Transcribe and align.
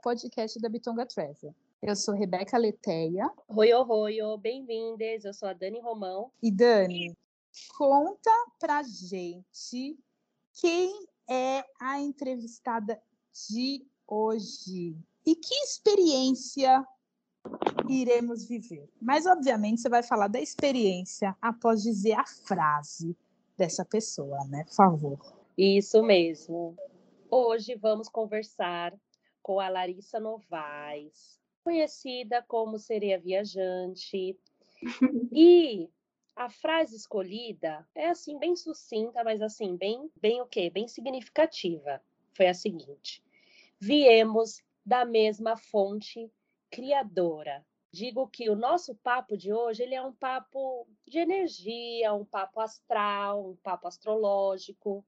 Podcast 0.00 0.58
da 0.58 0.68
Bitonga 0.68 1.06
Travel. 1.06 1.54
Eu 1.82 1.94
sou 1.94 2.14
Rebeca 2.14 2.56
Leteia. 2.56 3.30
Oi, 3.48 3.72
oi, 3.72 4.22
oi, 4.22 4.38
bem-vindas. 4.38 5.24
Eu 5.24 5.34
sou 5.34 5.48
a 5.48 5.52
Dani 5.52 5.78
Romão. 5.80 6.30
E 6.42 6.50
Dani, 6.50 7.16
conta 7.76 8.30
pra 8.58 8.82
gente 8.82 9.98
quem 10.54 11.06
é 11.28 11.64
a 11.80 12.00
entrevistada 12.00 13.00
de 13.48 13.86
hoje 14.06 14.96
e 15.26 15.34
que 15.34 15.54
experiência 15.54 16.84
iremos 17.88 18.44
viver. 18.44 18.88
Mas, 19.00 19.26
obviamente, 19.26 19.80
você 19.80 19.88
vai 19.88 20.02
falar 20.02 20.28
da 20.28 20.40
experiência 20.40 21.36
após 21.40 21.82
dizer 21.82 22.14
a 22.14 22.26
frase 22.26 23.16
dessa 23.56 23.84
pessoa, 23.84 24.44
né? 24.46 24.64
Por 24.64 24.74
favor. 24.74 25.18
Isso 25.56 26.02
mesmo. 26.02 26.74
Hoje 27.30 27.74
vamos 27.74 28.08
conversar 28.08 28.94
com 29.50 29.58
a 29.58 29.68
Larissa 29.68 30.20
Novaes, 30.20 31.40
conhecida 31.64 32.40
como 32.40 32.78
Sereia 32.78 33.18
Viajante. 33.18 34.38
e 35.32 35.90
a 36.36 36.48
frase 36.48 36.94
escolhida 36.94 37.84
é 37.92 38.10
assim 38.10 38.38
bem 38.38 38.54
sucinta, 38.54 39.24
mas 39.24 39.42
assim 39.42 39.74
bem, 39.74 40.08
bem 40.14 40.40
o 40.40 40.46
quê? 40.46 40.70
Bem 40.70 40.86
significativa. 40.86 42.00
Foi 42.32 42.46
a 42.46 42.54
seguinte: 42.54 43.24
Viemos 43.80 44.62
da 44.86 45.04
mesma 45.04 45.56
fonte 45.56 46.30
criadora. 46.70 47.66
Digo 47.90 48.28
que 48.28 48.48
o 48.48 48.54
nosso 48.54 48.94
papo 48.94 49.36
de 49.36 49.52
hoje 49.52 49.82
ele 49.82 49.96
é 49.96 50.02
um 50.02 50.12
papo 50.12 50.86
de 51.08 51.18
energia, 51.18 52.14
um 52.14 52.24
papo 52.24 52.60
astral, 52.60 53.50
um 53.50 53.56
papo 53.56 53.88
astrológico 53.88 55.04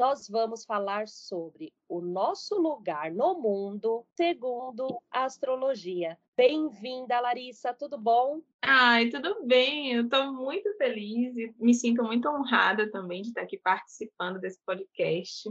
nós 0.00 0.26
vamos 0.30 0.64
falar 0.64 1.06
sobre 1.08 1.74
o 1.86 2.00
nosso 2.00 2.58
lugar 2.58 3.12
no 3.12 3.38
mundo 3.38 4.02
segundo 4.16 4.98
a 5.10 5.24
astrologia. 5.24 6.16
Bem-vinda, 6.34 7.20
Larissa, 7.20 7.74
tudo 7.74 7.98
bom? 7.98 8.40
Ai, 8.62 9.10
tudo 9.10 9.44
bem. 9.44 9.92
Eu 9.92 10.04
estou 10.04 10.32
muito 10.32 10.74
feliz 10.78 11.36
e 11.36 11.54
me 11.58 11.74
sinto 11.74 12.02
muito 12.02 12.30
honrada 12.30 12.90
também 12.90 13.20
de 13.20 13.28
estar 13.28 13.42
aqui 13.42 13.58
participando 13.58 14.40
desse 14.40 14.58
podcast. 14.64 15.50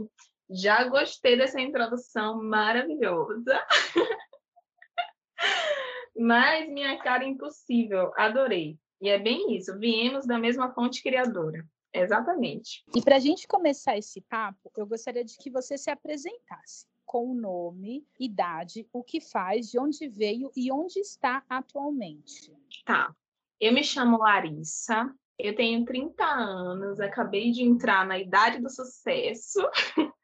Já 0.50 0.82
gostei 0.82 1.36
dessa 1.36 1.60
introdução 1.60 2.42
maravilhosa. 2.42 3.64
Mas 6.18 6.68
minha 6.68 6.98
cara 6.98 7.24
impossível, 7.24 8.10
adorei. 8.16 8.76
E 9.00 9.10
é 9.10 9.16
bem 9.16 9.56
isso, 9.56 9.78
viemos 9.78 10.26
da 10.26 10.40
mesma 10.40 10.74
fonte 10.74 11.04
criadora. 11.04 11.64
Exatamente. 11.92 12.84
E 12.94 13.02
para 13.02 13.16
a 13.16 13.20
gente 13.20 13.48
começar 13.48 13.96
esse 13.96 14.20
papo, 14.20 14.70
eu 14.76 14.86
gostaria 14.86 15.24
de 15.24 15.36
que 15.36 15.50
você 15.50 15.76
se 15.76 15.90
apresentasse 15.90 16.86
com 17.04 17.32
o 17.32 17.34
nome, 17.34 18.06
idade, 18.18 18.86
o 18.92 19.02
que 19.02 19.20
faz, 19.20 19.68
de 19.68 19.78
onde 19.78 20.08
veio 20.08 20.52
e 20.56 20.70
onde 20.70 21.00
está 21.00 21.42
atualmente. 21.48 22.52
Tá. 22.84 23.12
Eu 23.60 23.72
me 23.72 23.82
chamo 23.82 24.18
Larissa, 24.18 25.12
eu 25.36 25.54
tenho 25.54 25.84
30 25.84 26.24
anos, 26.24 27.00
acabei 27.00 27.50
de 27.50 27.62
entrar 27.62 28.06
na 28.06 28.18
idade 28.18 28.60
do 28.60 28.70
sucesso. 28.70 29.58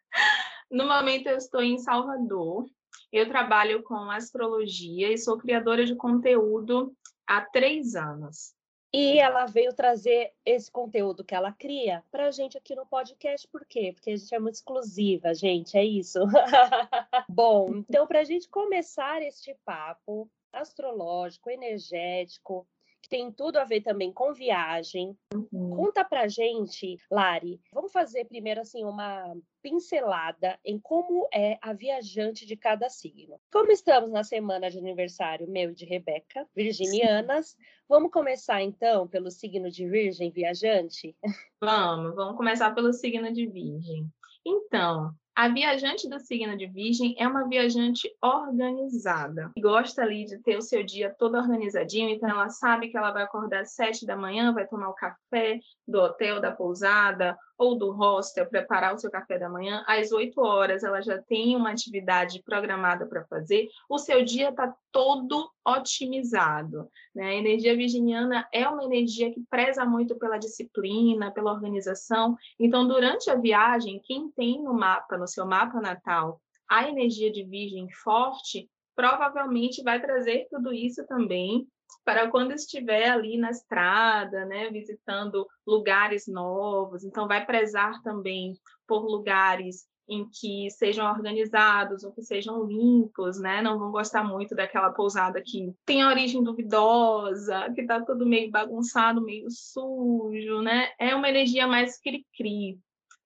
no 0.70 0.86
momento 0.86 1.26
eu 1.26 1.36
estou 1.36 1.62
em 1.62 1.78
Salvador. 1.78 2.66
Eu 3.12 3.28
trabalho 3.28 3.82
com 3.82 4.10
astrologia 4.10 5.12
e 5.12 5.18
sou 5.18 5.38
criadora 5.38 5.84
de 5.84 5.94
conteúdo 5.94 6.94
há 7.26 7.40
três 7.40 7.94
anos. 7.94 8.55
E 8.92 9.18
ela 9.18 9.46
veio 9.46 9.74
trazer 9.74 10.32
esse 10.44 10.70
conteúdo 10.70 11.24
que 11.24 11.34
ela 11.34 11.52
cria 11.52 12.02
para 12.10 12.26
a 12.26 12.30
gente 12.30 12.56
aqui 12.56 12.74
no 12.74 12.86
podcast. 12.86 13.46
Por 13.48 13.66
quê? 13.66 13.92
Porque 13.92 14.10
a 14.10 14.16
gente 14.16 14.34
é 14.34 14.38
muito 14.38 14.54
exclusiva, 14.54 15.34
gente, 15.34 15.76
é 15.76 15.84
isso. 15.84 16.20
Bom, 17.28 17.76
então, 17.76 18.06
para 18.06 18.20
a 18.20 18.24
gente 18.24 18.48
começar 18.48 19.20
este 19.22 19.54
papo 19.64 20.30
astrológico, 20.52 21.50
energético, 21.50 22.66
que 23.06 23.08
tem 23.08 23.30
tudo 23.30 23.56
a 23.56 23.64
ver 23.64 23.80
também 23.82 24.12
com 24.12 24.34
viagem. 24.34 25.16
Uhum. 25.32 25.76
Conta 25.76 26.04
pra 26.04 26.26
gente, 26.26 26.98
Lari, 27.10 27.60
vamos 27.72 27.92
fazer 27.92 28.24
primeiro 28.24 28.60
assim 28.60 28.84
uma 28.84 29.34
pincelada 29.62 30.58
em 30.64 30.78
como 30.78 31.28
é 31.32 31.56
a 31.62 31.72
viajante 31.72 32.44
de 32.44 32.56
cada 32.56 32.88
signo. 32.88 33.40
Como 33.52 33.70
estamos 33.70 34.10
na 34.10 34.24
semana 34.24 34.68
de 34.70 34.78
aniversário 34.78 35.48
meu 35.48 35.70
e 35.70 35.74
de 35.74 35.84
Rebeca, 35.84 36.46
virginianas, 36.54 37.50
Sim. 37.50 37.56
vamos 37.88 38.10
começar 38.10 38.60
então 38.60 39.06
pelo 39.06 39.30
signo 39.30 39.70
de 39.70 39.88
Virgem 39.88 40.30
viajante? 40.30 41.16
Vamos, 41.60 42.14
vamos 42.14 42.36
começar 42.36 42.74
pelo 42.74 42.92
signo 42.92 43.32
de 43.32 43.46
Virgem. 43.46 44.06
Então, 44.44 45.14
a 45.36 45.48
viajante 45.48 46.08
do 46.08 46.18
signo 46.18 46.56
de 46.56 46.66
Virgem 46.66 47.14
é 47.18 47.28
uma 47.28 47.46
viajante 47.46 48.10
organizada. 48.22 49.52
Gosta 49.60 50.00
ali 50.00 50.24
de 50.24 50.38
ter 50.38 50.56
o 50.56 50.62
seu 50.62 50.82
dia 50.82 51.14
todo 51.18 51.36
organizadinho, 51.36 52.08
então 52.08 52.30
ela 52.30 52.48
sabe 52.48 52.88
que 52.88 52.96
ela 52.96 53.12
vai 53.12 53.24
acordar 53.24 53.60
às 53.60 53.74
sete 53.74 54.06
da 54.06 54.16
manhã, 54.16 54.54
vai 54.54 54.66
tomar 54.66 54.88
o 54.88 54.94
café 54.94 55.60
do 55.86 56.00
hotel, 56.00 56.40
da 56.40 56.50
pousada 56.50 57.36
ou 57.58 57.76
do 57.76 57.90
hostel, 57.92 58.46
preparar 58.46 58.94
o 58.94 58.98
seu 58.98 59.10
café 59.10 59.38
da 59.38 59.48
manhã. 59.48 59.84
Às 59.86 60.12
oito 60.12 60.40
horas 60.40 60.84
ela 60.84 61.00
já 61.00 61.20
tem 61.22 61.56
uma 61.56 61.70
atividade 61.70 62.42
programada 62.42 63.06
para 63.06 63.24
fazer. 63.24 63.68
O 63.88 63.98
seu 63.98 64.24
dia 64.24 64.50
está 64.50 64.74
todo 64.92 65.50
otimizado. 65.66 66.88
Né? 67.14 67.24
A 67.30 67.34
energia 67.34 67.76
virginiana 67.76 68.46
é 68.52 68.68
uma 68.68 68.84
energia 68.84 69.32
que 69.32 69.42
preza 69.48 69.84
muito 69.84 70.16
pela 70.16 70.38
disciplina, 70.38 71.30
pela 71.30 71.52
organização. 71.52 72.36
Então, 72.58 72.86
durante 72.86 73.30
a 73.30 73.34
viagem, 73.34 74.00
quem 74.04 74.30
tem 74.30 74.62
no 74.62 74.74
mapa, 74.74 75.16
no 75.16 75.26
seu 75.26 75.46
mapa 75.46 75.80
natal, 75.80 76.40
a 76.68 76.88
energia 76.88 77.30
de 77.30 77.44
virgem 77.44 77.88
forte, 77.90 78.68
provavelmente 78.94 79.82
vai 79.82 80.00
trazer 80.00 80.46
tudo 80.50 80.72
isso 80.72 81.06
também 81.06 81.68
para 82.04 82.30
quando 82.30 82.52
estiver 82.52 83.08
ali 83.08 83.36
na 83.36 83.50
estrada, 83.50 84.44
né, 84.44 84.70
visitando 84.70 85.46
lugares 85.66 86.26
novos. 86.26 87.04
Então, 87.04 87.26
vai 87.26 87.44
prezar 87.44 88.00
também 88.02 88.54
por 88.86 89.04
lugares 89.04 89.86
em 90.08 90.28
que 90.28 90.70
sejam 90.70 91.10
organizados 91.10 92.04
ou 92.04 92.12
que 92.12 92.22
sejam 92.22 92.64
limpos, 92.64 93.40
né? 93.40 93.60
Não 93.60 93.78
vão 93.78 93.90
gostar 93.90 94.22
muito 94.22 94.54
daquela 94.54 94.90
pousada 94.90 95.42
que 95.44 95.74
tem 95.84 96.04
origem 96.04 96.42
duvidosa, 96.42 97.72
que 97.74 97.80
está 97.80 98.00
tudo 98.00 98.24
meio 98.24 98.50
bagunçado, 98.50 99.20
meio 99.20 99.50
sujo, 99.50 100.62
né? 100.62 100.90
É 100.98 101.14
uma 101.14 101.28
energia 101.28 101.66
mais 101.66 101.98
cri-cri, 102.00 102.78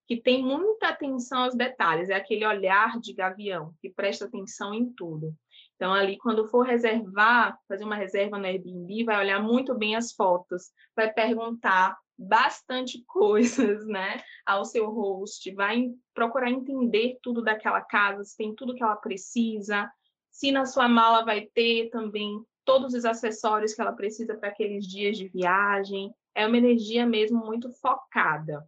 que 0.08 0.16
tem 0.16 0.42
muita 0.42 0.88
atenção 0.88 1.44
aos 1.44 1.54
detalhes, 1.54 2.08
é 2.08 2.14
aquele 2.14 2.46
olhar 2.46 2.98
de 2.98 3.12
gavião, 3.12 3.72
que 3.80 3.90
presta 3.90 4.24
atenção 4.24 4.74
em 4.74 4.90
tudo. 4.92 5.32
Então, 5.80 5.94
ali, 5.94 6.18
quando 6.18 6.46
for 6.46 6.60
reservar, 6.60 7.58
fazer 7.66 7.84
uma 7.84 7.96
reserva 7.96 8.36
no 8.36 8.44
Airbnb, 8.44 9.02
vai 9.02 9.18
olhar 9.18 9.42
muito 9.42 9.74
bem 9.74 9.96
as 9.96 10.12
fotos, 10.12 10.64
vai 10.94 11.10
perguntar 11.10 11.96
bastante 12.18 13.02
coisas, 13.08 13.86
né, 13.86 14.20
ao 14.44 14.66
seu 14.66 14.90
host, 14.90 15.50
vai 15.54 15.88
procurar 16.12 16.50
entender 16.50 17.16
tudo 17.22 17.42
daquela 17.42 17.80
casa, 17.80 18.22
se 18.24 18.36
tem 18.36 18.54
tudo 18.54 18.74
que 18.74 18.82
ela 18.82 18.96
precisa, 18.96 19.90
se 20.30 20.52
na 20.52 20.66
sua 20.66 20.86
mala 20.86 21.24
vai 21.24 21.46
ter 21.46 21.88
também 21.88 22.44
todos 22.62 22.92
os 22.92 23.06
acessórios 23.06 23.72
que 23.72 23.80
ela 23.80 23.94
precisa 23.94 24.36
para 24.36 24.50
aqueles 24.50 24.86
dias 24.86 25.16
de 25.16 25.28
viagem. 25.28 26.14
É 26.34 26.46
uma 26.46 26.58
energia 26.58 27.06
mesmo 27.06 27.38
muito 27.38 27.72
focada. 27.80 28.62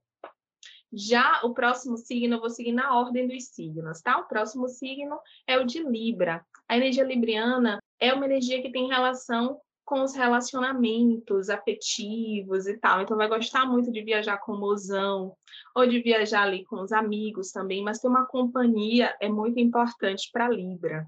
Já 0.93 1.41
o 1.43 1.55
próximo 1.55 1.97
signo, 1.97 2.37
eu 2.37 2.41
vou 2.41 2.51
seguir 2.51 2.73
na 2.73 2.99
ordem 2.99 3.27
dos 3.27 3.47
signos, 3.47 4.01
tá? 4.03 4.19
O 4.19 4.29
próximo 4.29 4.69
signo 4.69 5.19
é 5.47 5.59
o 5.59 5.65
de 5.65 5.83
Libra. 5.83 6.45
A 6.69 6.77
energia 6.77 7.05
libriana 7.05 7.79
é 7.99 8.13
uma 8.13 8.27
energia 8.27 8.61
que 8.61 8.71
tem 8.71 8.89
relação 8.89 9.59
com 9.85 10.03
os 10.03 10.15
relacionamentos 10.15 11.51
afetivos 11.51 12.67
e 12.67 12.79
tal. 12.79 13.03
Então, 13.03 13.17
vai 13.17 13.29
gostar 13.29 13.67
muito 13.67 13.91
de 13.91 14.03
viajar 14.03 14.39
com 14.39 14.53
o 14.53 14.61
mozão, 14.61 15.35
ou 15.75 15.87
de 15.87 16.01
viajar 16.01 16.43
ali 16.43 16.65
com 16.65 16.77
os 16.77 16.93
amigos 16.93 17.51
também, 17.51 17.83
mas 17.83 17.99
ter 17.99 18.09
uma 18.09 18.27
companhia 18.27 19.17
é 19.21 19.29
muito 19.29 19.59
importante 19.59 20.31
para 20.33 20.49
Libra. 20.49 21.07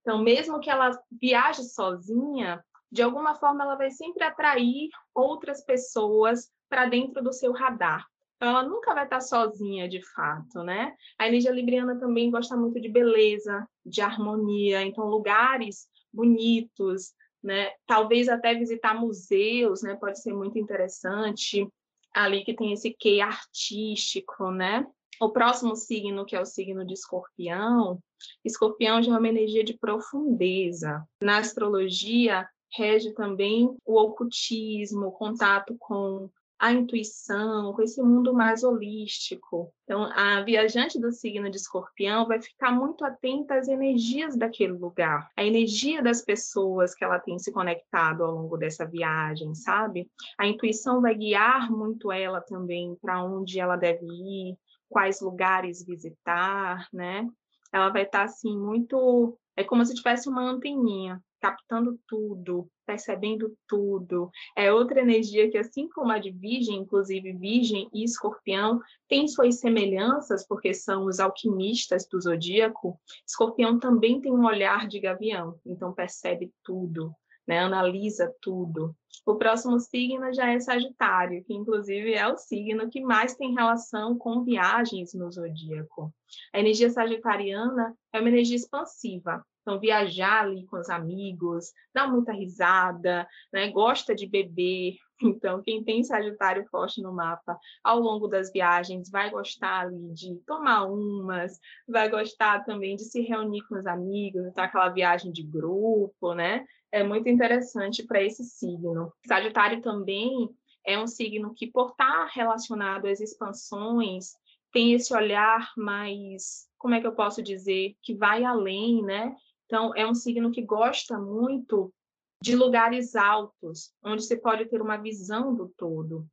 Então, 0.00 0.18
mesmo 0.18 0.60
que 0.60 0.70
ela 0.70 0.98
viaje 1.10 1.62
sozinha, 1.64 2.64
de 2.90 3.02
alguma 3.02 3.34
forma 3.34 3.64
ela 3.64 3.76
vai 3.76 3.90
sempre 3.90 4.24
atrair 4.24 4.88
outras 5.14 5.64
pessoas 5.64 6.50
para 6.68 6.86
dentro 6.86 7.22
do 7.22 7.32
seu 7.32 7.52
radar. 7.52 8.09
Então, 8.40 8.48
ela 8.48 8.62
nunca 8.62 8.94
vai 8.94 9.04
estar 9.04 9.20
sozinha, 9.20 9.86
de 9.86 10.00
fato, 10.14 10.62
né? 10.62 10.96
A 11.18 11.28
energia 11.28 11.50
libriana 11.50 12.00
também 12.00 12.30
gosta 12.30 12.56
muito 12.56 12.80
de 12.80 12.88
beleza, 12.88 13.68
de 13.84 14.00
harmonia. 14.00 14.82
Então, 14.82 15.04
lugares 15.04 15.86
bonitos, 16.10 17.12
né? 17.42 17.70
Talvez 17.86 18.30
até 18.30 18.54
visitar 18.54 18.98
museus, 18.98 19.82
né? 19.82 19.94
Pode 19.94 20.22
ser 20.22 20.32
muito 20.32 20.58
interessante. 20.58 21.68
Ali 22.14 22.42
que 22.42 22.54
tem 22.54 22.72
esse 22.72 22.96
quê 22.98 23.20
artístico, 23.20 24.50
né? 24.50 24.86
O 25.20 25.28
próximo 25.28 25.76
signo, 25.76 26.24
que 26.24 26.34
é 26.34 26.40
o 26.40 26.46
signo 26.46 26.82
de 26.82 26.94
escorpião, 26.94 28.02
escorpião 28.42 29.02
já 29.02 29.14
é 29.14 29.18
uma 29.18 29.28
energia 29.28 29.62
de 29.62 29.76
profundeza. 29.76 31.04
Na 31.22 31.36
astrologia, 31.36 32.48
rege 32.72 33.12
também 33.12 33.68
o 33.84 34.00
ocultismo, 34.00 35.08
o 35.08 35.12
contato 35.12 35.76
com 35.78 36.30
a 36.60 36.72
intuição, 36.72 37.72
com 37.72 37.80
esse 37.80 38.02
mundo 38.02 38.34
mais 38.34 38.62
holístico. 38.62 39.72
Então, 39.84 40.04
a 40.12 40.42
viajante 40.42 41.00
do 41.00 41.10
signo 41.10 41.50
de 41.50 41.56
escorpião 41.56 42.26
vai 42.26 42.38
ficar 42.40 42.70
muito 42.70 43.02
atenta 43.02 43.54
às 43.54 43.66
energias 43.66 44.36
daquele 44.36 44.74
lugar, 44.74 45.30
a 45.34 45.42
energia 45.42 46.02
das 46.02 46.20
pessoas 46.20 46.94
que 46.94 47.02
ela 47.02 47.18
tem 47.18 47.38
se 47.38 47.50
conectado 47.50 48.22
ao 48.22 48.34
longo 48.34 48.58
dessa 48.58 48.84
viagem, 48.84 49.54
sabe? 49.54 50.10
A 50.38 50.46
intuição 50.46 51.00
vai 51.00 51.14
guiar 51.14 51.72
muito 51.72 52.12
ela 52.12 52.42
também 52.42 52.94
para 53.00 53.24
onde 53.24 53.58
ela 53.58 53.76
deve 53.76 54.04
ir, 54.04 54.58
quais 54.86 55.22
lugares 55.22 55.82
visitar, 55.82 56.86
né? 56.92 57.26
Ela 57.72 57.88
vai 57.88 58.02
estar 58.02 58.24
assim 58.24 58.54
muito, 58.54 59.38
é 59.56 59.64
como 59.64 59.82
se 59.86 59.94
tivesse 59.94 60.28
uma 60.28 60.42
anteninha 60.42 61.22
captando 61.40 61.98
tudo, 62.06 62.68
percebendo 62.90 63.56
tudo. 63.68 64.32
É 64.56 64.72
outra 64.72 65.00
energia 65.00 65.48
que, 65.48 65.56
assim 65.56 65.88
como 65.88 66.10
a 66.10 66.18
de 66.18 66.32
Virgem, 66.32 66.78
inclusive 66.78 67.32
Virgem 67.34 67.88
e 67.94 68.02
Escorpião, 68.02 68.80
tem 69.08 69.28
suas 69.28 69.60
semelhanças, 69.60 70.44
porque 70.44 70.74
são 70.74 71.04
os 71.04 71.20
alquimistas 71.20 72.04
do 72.08 72.20
zodíaco. 72.20 72.98
Escorpião 73.24 73.78
também 73.78 74.20
tem 74.20 74.32
um 74.32 74.44
olhar 74.44 74.88
de 74.88 74.98
gavião, 74.98 75.54
então 75.64 75.92
percebe 75.92 76.52
tudo, 76.64 77.14
né? 77.46 77.60
analisa 77.60 78.34
tudo. 78.42 78.92
O 79.24 79.36
próximo 79.36 79.78
signo 79.78 80.32
já 80.32 80.50
é 80.50 80.58
Sagitário, 80.58 81.44
que 81.44 81.54
inclusive 81.54 82.14
é 82.14 82.26
o 82.26 82.36
signo 82.36 82.90
que 82.90 83.00
mais 83.00 83.36
tem 83.36 83.54
relação 83.54 84.18
com 84.18 84.42
viagens 84.42 85.14
no 85.14 85.30
zodíaco. 85.30 86.12
A 86.52 86.58
energia 86.58 86.90
sagitariana 86.90 87.94
é 88.12 88.18
uma 88.18 88.28
energia 88.28 88.56
expansiva, 88.56 89.44
então, 89.62 89.78
viajar 89.78 90.44
ali 90.44 90.64
com 90.66 90.78
os 90.78 90.88
amigos, 90.88 91.72
dar 91.94 92.10
muita 92.10 92.32
risada, 92.32 93.26
né? 93.52 93.70
gosta 93.70 94.14
de 94.14 94.26
beber. 94.26 94.96
Então, 95.22 95.60
quem 95.62 95.84
tem 95.84 96.02
Sagitário 96.02 96.66
forte 96.70 97.02
no 97.02 97.12
mapa, 97.12 97.58
ao 97.84 98.00
longo 98.00 98.26
das 98.26 98.50
viagens, 98.50 99.10
vai 99.10 99.28
gostar 99.28 99.80
ali 99.80 100.14
de 100.14 100.34
tomar 100.46 100.84
umas, 100.84 101.60
vai 101.86 102.08
gostar 102.08 102.64
também 102.64 102.96
de 102.96 103.04
se 103.04 103.20
reunir 103.20 103.60
com 103.68 103.78
os 103.78 103.86
amigos, 103.86 104.46
então 104.46 104.64
aquela 104.64 104.88
viagem 104.88 105.30
de 105.30 105.42
grupo, 105.42 106.32
né? 106.32 106.64
É 106.90 107.02
muito 107.02 107.28
interessante 107.28 108.02
para 108.02 108.22
esse 108.22 108.44
signo. 108.44 109.12
Sagitário 109.26 109.82
também 109.82 110.48
é 110.86 110.98
um 110.98 111.06
signo 111.06 111.52
que, 111.54 111.66
por 111.66 111.90
estar 111.90 112.24
relacionado 112.32 113.06
às 113.06 113.20
expansões, 113.20 114.30
tem 114.72 114.94
esse 114.94 115.12
olhar 115.14 115.70
mais, 115.76 116.68
como 116.78 116.94
é 116.94 117.00
que 117.00 117.06
eu 117.06 117.14
posso 117.14 117.42
dizer, 117.42 117.94
que 118.02 118.14
vai 118.14 118.44
além, 118.44 119.02
né? 119.02 119.34
Então, 119.70 119.94
é 119.94 120.04
um 120.04 120.16
signo 120.16 120.50
que 120.50 120.62
gosta 120.62 121.16
muito 121.16 121.94
de 122.42 122.56
lugares 122.56 123.14
altos, 123.14 123.92
onde 124.04 124.24
você 124.24 124.36
pode 124.36 124.64
ter 124.64 124.82
uma 124.82 124.96
visão 124.96 125.54
do 125.54 125.68
todo. 125.76 126.26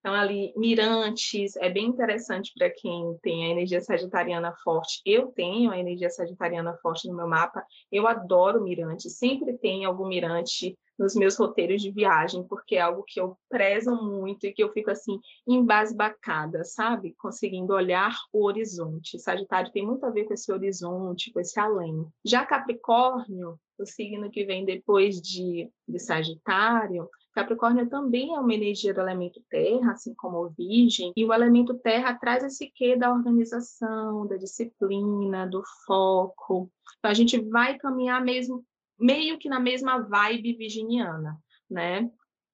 Então, 0.00 0.14
ali, 0.14 0.52
mirantes, 0.56 1.56
é 1.56 1.68
bem 1.68 1.86
interessante 1.86 2.52
para 2.56 2.70
quem 2.70 3.18
tem 3.22 3.44
a 3.44 3.50
energia 3.50 3.82
sagitariana 3.82 4.54
forte. 4.64 5.02
Eu 5.04 5.26
tenho 5.28 5.70
a 5.70 5.78
energia 5.78 6.08
sagitariana 6.08 6.74
forte 6.80 7.06
no 7.06 7.14
meu 7.14 7.28
mapa. 7.28 7.62
Eu 7.92 8.08
adoro 8.08 8.62
mirantes. 8.62 9.18
Sempre 9.18 9.58
tem 9.58 9.84
algum 9.84 10.08
mirante 10.08 10.76
nos 10.98 11.14
meus 11.14 11.36
roteiros 11.36 11.82
de 11.82 11.90
viagem, 11.90 12.42
porque 12.44 12.76
é 12.76 12.80
algo 12.80 13.04
que 13.06 13.20
eu 13.20 13.36
prezo 13.48 13.94
muito 13.94 14.46
e 14.46 14.52
que 14.52 14.62
eu 14.62 14.70
fico 14.72 14.90
assim 14.90 15.18
embasbacada, 15.46 16.62
sabe? 16.64 17.14
Conseguindo 17.18 17.74
olhar 17.74 18.14
o 18.32 18.44
horizonte. 18.44 19.18
Sagitário 19.18 19.72
tem 19.72 19.84
muito 19.84 20.04
a 20.04 20.10
ver 20.10 20.24
com 20.24 20.34
esse 20.34 20.52
horizonte, 20.52 21.32
com 21.32 21.40
esse 21.40 21.58
além. 21.58 22.06
Já 22.24 22.44
Capricórnio, 22.44 23.58
o 23.78 23.86
signo 23.86 24.30
que 24.30 24.44
vem 24.44 24.64
depois 24.64 25.20
de, 25.22 25.70
de 25.88 25.98
Sagitário, 25.98 27.08
Capricórnio 27.32 27.88
também 27.88 28.34
é 28.34 28.40
uma 28.40 28.52
energia 28.52 28.92
do 28.92 29.00
elemento 29.00 29.40
terra, 29.48 29.92
assim 29.92 30.14
como 30.14 30.38
o 30.38 30.50
Virgem, 30.50 31.12
e 31.16 31.24
o 31.24 31.32
elemento 31.32 31.74
terra 31.74 32.14
traz 32.14 32.42
esse 32.42 32.70
quê 32.70 32.96
da 32.96 33.12
organização, 33.12 34.26
da 34.26 34.36
disciplina, 34.36 35.46
do 35.46 35.62
foco. 35.86 36.70
Então, 36.98 37.10
a 37.10 37.14
gente 37.14 37.40
vai 37.40 37.78
caminhar 37.78 38.22
mesmo 38.22 38.64
meio 38.98 39.38
que 39.38 39.48
na 39.48 39.60
mesma 39.60 39.98
vibe 39.98 40.54
virginiana, 40.54 41.38
né? 41.70 42.10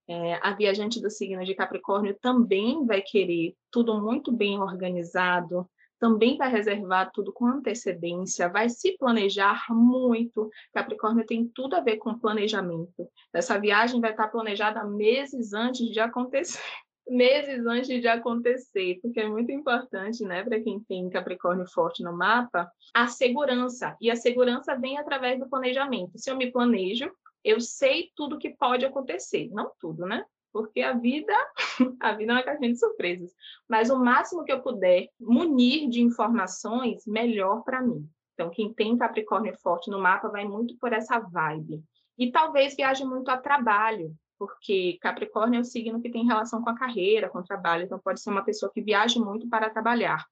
É, 0.08 0.34
a 0.34 0.52
viajante 0.52 1.00
do 1.00 1.10
signo 1.10 1.44
de 1.44 1.54
Capricórnio 1.54 2.16
também 2.20 2.86
vai 2.86 3.02
querer 3.02 3.56
tudo 3.72 4.00
muito 4.00 4.30
bem 4.30 4.60
organizado, 4.60 5.68
também 5.98 6.36
vai 6.36 6.50
reservar 6.50 7.10
tudo 7.12 7.32
com 7.32 7.46
antecedência, 7.46 8.48
vai 8.48 8.68
se 8.68 8.96
planejar 8.98 9.66
muito. 9.70 10.50
Capricórnio 10.72 11.26
tem 11.26 11.46
tudo 11.48 11.76
a 11.76 11.80
ver 11.80 11.96
com 11.96 12.18
planejamento. 12.18 13.08
Essa 13.32 13.58
viagem 13.58 14.00
vai 14.00 14.10
estar 14.10 14.28
planejada 14.28 14.84
meses 14.84 15.52
antes 15.52 15.90
de 15.90 16.00
acontecer. 16.00 16.60
Meses 17.08 17.64
antes 17.64 18.00
de 18.00 18.08
acontecer, 18.08 18.98
porque 19.00 19.20
é 19.20 19.28
muito 19.28 19.52
importante, 19.52 20.24
né, 20.24 20.42
para 20.42 20.60
quem 20.60 20.80
tem 20.80 21.08
Capricórnio 21.08 21.64
forte 21.64 22.02
no 22.02 22.12
mapa, 22.12 22.68
a 22.92 23.06
segurança. 23.06 23.96
E 24.00 24.10
a 24.10 24.16
segurança 24.16 24.74
vem 24.74 24.98
através 24.98 25.38
do 25.38 25.48
planejamento. 25.48 26.18
Se 26.18 26.28
eu 26.28 26.36
me 26.36 26.50
planejo, 26.50 27.08
eu 27.44 27.60
sei 27.60 28.10
tudo 28.16 28.40
que 28.40 28.50
pode 28.50 28.84
acontecer. 28.84 29.48
Não 29.52 29.70
tudo, 29.78 30.04
né? 30.04 30.24
Porque 30.56 30.80
a 30.80 30.94
vida, 30.94 31.34
a 32.00 32.12
vida 32.12 32.32
é 32.32 32.34
uma 32.34 32.42
caixinha 32.42 32.72
de 32.72 32.78
surpresas. 32.78 33.30
Mas 33.68 33.90
o 33.90 33.98
máximo 33.98 34.42
que 34.42 34.50
eu 34.50 34.62
puder 34.62 35.06
munir 35.20 35.86
de 35.90 36.00
informações, 36.00 37.06
melhor 37.06 37.62
para 37.62 37.82
mim. 37.82 38.08
Então, 38.32 38.48
quem 38.48 38.72
tem 38.72 38.96
Capricórnio 38.96 39.54
forte 39.58 39.90
no 39.90 40.00
mapa 40.00 40.30
vai 40.30 40.46
muito 40.46 40.74
por 40.78 40.94
essa 40.94 41.18
vibe. 41.18 41.84
E 42.18 42.32
talvez 42.32 42.74
viaje 42.74 43.04
muito 43.04 43.30
a 43.30 43.36
trabalho, 43.36 44.14
porque 44.38 44.96
Capricórnio 45.02 45.58
é 45.58 45.60
o 45.60 45.64
signo 45.64 46.00
que 46.00 46.08
tem 46.08 46.24
relação 46.24 46.62
com 46.62 46.70
a 46.70 46.78
carreira, 46.78 47.28
com 47.28 47.40
o 47.40 47.44
trabalho, 47.44 47.84
então 47.84 47.98
pode 47.98 48.22
ser 48.22 48.30
uma 48.30 48.44
pessoa 48.44 48.72
que 48.72 48.80
viaje 48.80 49.18
muito 49.18 49.46
para 49.50 49.68
trabalhar. 49.68 50.24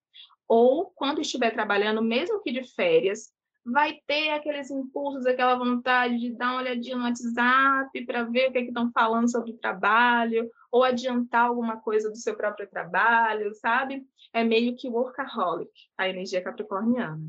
Ou, 0.48 0.90
quando 0.94 1.20
estiver 1.20 1.50
trabalhando, 1.50 2.00
mesmo 2.00 2.40
que 2.40 2.50
de 2.50 2.64
férias, 2.74 3.30
vai 3.64 3.98
ter 4.06 4.30
aqueles 4.30 4.70
impulsos, 4.70 5.24
aquela 5.24 5.56
vontade 5.56 6.18
de 6.18 6.34
dar 6.34 6.52
uma 6.52 6.60
olhadinha 6.60 6.96
no 6.96 7.04
WhatsApp 7.04 8.04
para 8.04 8.24
ver 8.24 8.48
o 8.48 8.52
que 8.52 8.58
é 8.58 8.62
estão 8.62 8.90
falando 8.92 9.30
sobre 9.30 9.52
o 9.52 9.58
trabalho, 9.58 10.50
ou 10.70 10.84
adiantar 10.84 11.46
alguma 11.46 11.80
coisa 11.80 12.10
do 12.10 12.16
seu 12.16 12.36
próprio 12.36 12.68
trabalho, 12.68 13.54
sabe? 13.54 14.06
É 14.32 14.44
meio 14.44 14.76
que 14.76 14.88
workaholic, 14.88 15.70
a 15.96 16.08
energia 16.08 16.42
capricorniana. 16.42 17.26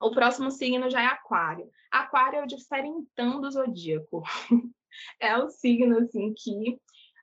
O 0.00 0.10
próximo 0.10 0.50
signo 0.50 0.90
já 0.90 1.00
é 1.00 1.06
Aquário. 1.06 1.70
Aquário 1.90 2.40
é 2.40 2.42
o 2.42 2.46
diferentão 2.46 3.40
do 3.40 3.50
zodíaco. 3.50 4.22
é 5.20 5.36
o 5.36 5.48
signo 5.48 5.98
assim 5.98 6.34
que 6.36 6.76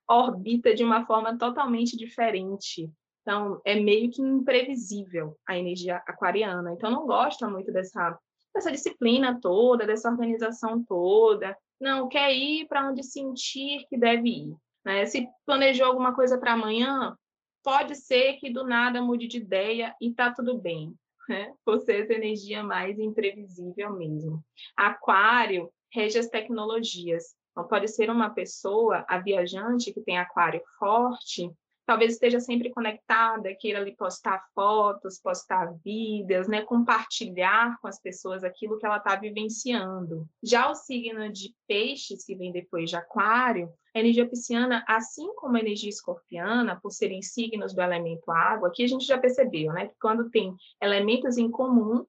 orbita 0.08 0.74
de 0.74 0.84
uma 0.84 1.05
forma 1.05 1.38
totalmente 1.38 1.98
diferente. 1.98 2.89
Então, 3.22 3.62
é 3.65 3.75
meio 3.75 4.10
que 4.10 4.22
imprevisível 4.22 5.38
a 5.46 5.58
energia 5.58 5.98
aquariana. 6.08 6.74
Então, 6.74 6.89
não 6.89 7.05
gosta 7.05 7.48
muito 7.50 7.72
dessa 7.72 8.17
dessa 8.53 8.72
disciplina 8.72 9.39
toda, 9.39 9.86
dessa 9.86 10.10
organização 10.10 10.84
toda. 10.84 11.58
Não, 11.79 12.08
quer 12.08 12.34
ir 12.34 12.68
para 12.68 12.89
onde 12.89 13.03
sentir 13.03 13.86
que 13.89 13.98
deve 13.98 14.29
ir. 14.29 14.56
Né? 14.84 15.06
Se 15.06 15.27
planejou 15.46 15.88
alguma 15.88 16.13
coisa 16.13 16.38
para 16.38 16.53
amanhã, 16.53 17.15
pode 17.63 17.96
ser 17.96 18.34
que 18.34 18.51
do 18.51 18.65
nada 18.65 19.01
mude 19.01 19.27
de 19.27 19.38
ideia 19.38 19.96
e 20.01 20.13
tá 20.13 20.34
tudo 20.34 20.58
bem. 20.58 20.94
Né? 21.27 21.53
Por 21.63 21.79
ser 21.79 22.03
essa 22.03 22.13
energia 22.13 22.63
mais 22.63 22.98
imprevisível 23.00 23.94
mesmo. 23.96 24.44
Aquário 24.75 25.72
rege 25.94 26.18
as 26.18 26.27
tecnologias. 26.27 27.36
Então, 27.51 27.68
pode 27.68 27.88
ser 27.88 28.10
uma 28.10 28.29
pessoa, 28.29 29.06
a 29.08 29.20
viajante 29.20 29.94
que 29.94 30.01
tem 30.01 30.18
aquário 30.18 30.62
forte, 30.77 31.51
talvez 31.89 32.13
esteja 32.13 32.39
sempre 32.39 32.69
conectada, 32.69 33.55
queira 33.55 33.79
ali 33.79 33.96
postar 33.96 34.46
fotos, 34.53 35.19
postar 35.19 35.74
vídeos, 35.84 36.48
né, 36.48 36.62
compartilhar 36.62 37.79
com 37.81 37.88
as 37.88 38.00
pessoas 38.00 38.43
aquilo 38.43 38.77
que 38.77 38.86
ela 38.86 38.98
está 38.98 39.15
vivenciando. 39.15 40.29
Já 40.43 40.69
o 40.69 40.75
signo 40.75 41.27
de 41.34 41.51
peixes, 41.67 42.24
que 42.24 42.36
vem 42.36 42.51
depois 42.51 42.91
de 42.91 42.96
aquário, 42.96 43.74
a 43.96 44.00
energia 44.00 44.29
pisciana, 44.29 44.86
assim 44.88 45.34
como 45.34 45.58
a 45.58 45.60
energia 45.62 45.89
escorpiana, 45.89 46.79
por 46.79 46.91
serem 46.91 47.24
signos 47.24 47.74
do 47.74 47.81
elemento 47.81 48.29
água, 48.29 48.67
aqui 48.67 48.84
a 48.84 48.88
gente 48.88 49.03
já 49.03 49.17
percebeu, 49.17 49.74
né, 49.74 49.88
que 49.88 49.96
quando 50.00 50.29
tem 50.29 50.55
elementos 50.79 51.39
em 51.39 51.50
comum, 51.50 52.05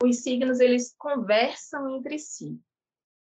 os 0.00 0.22
signos 0.22 0.60
eles 0.60 0.94
conversam 0.96 1.96
entre 1.96 2.20
si. 2.20 2.56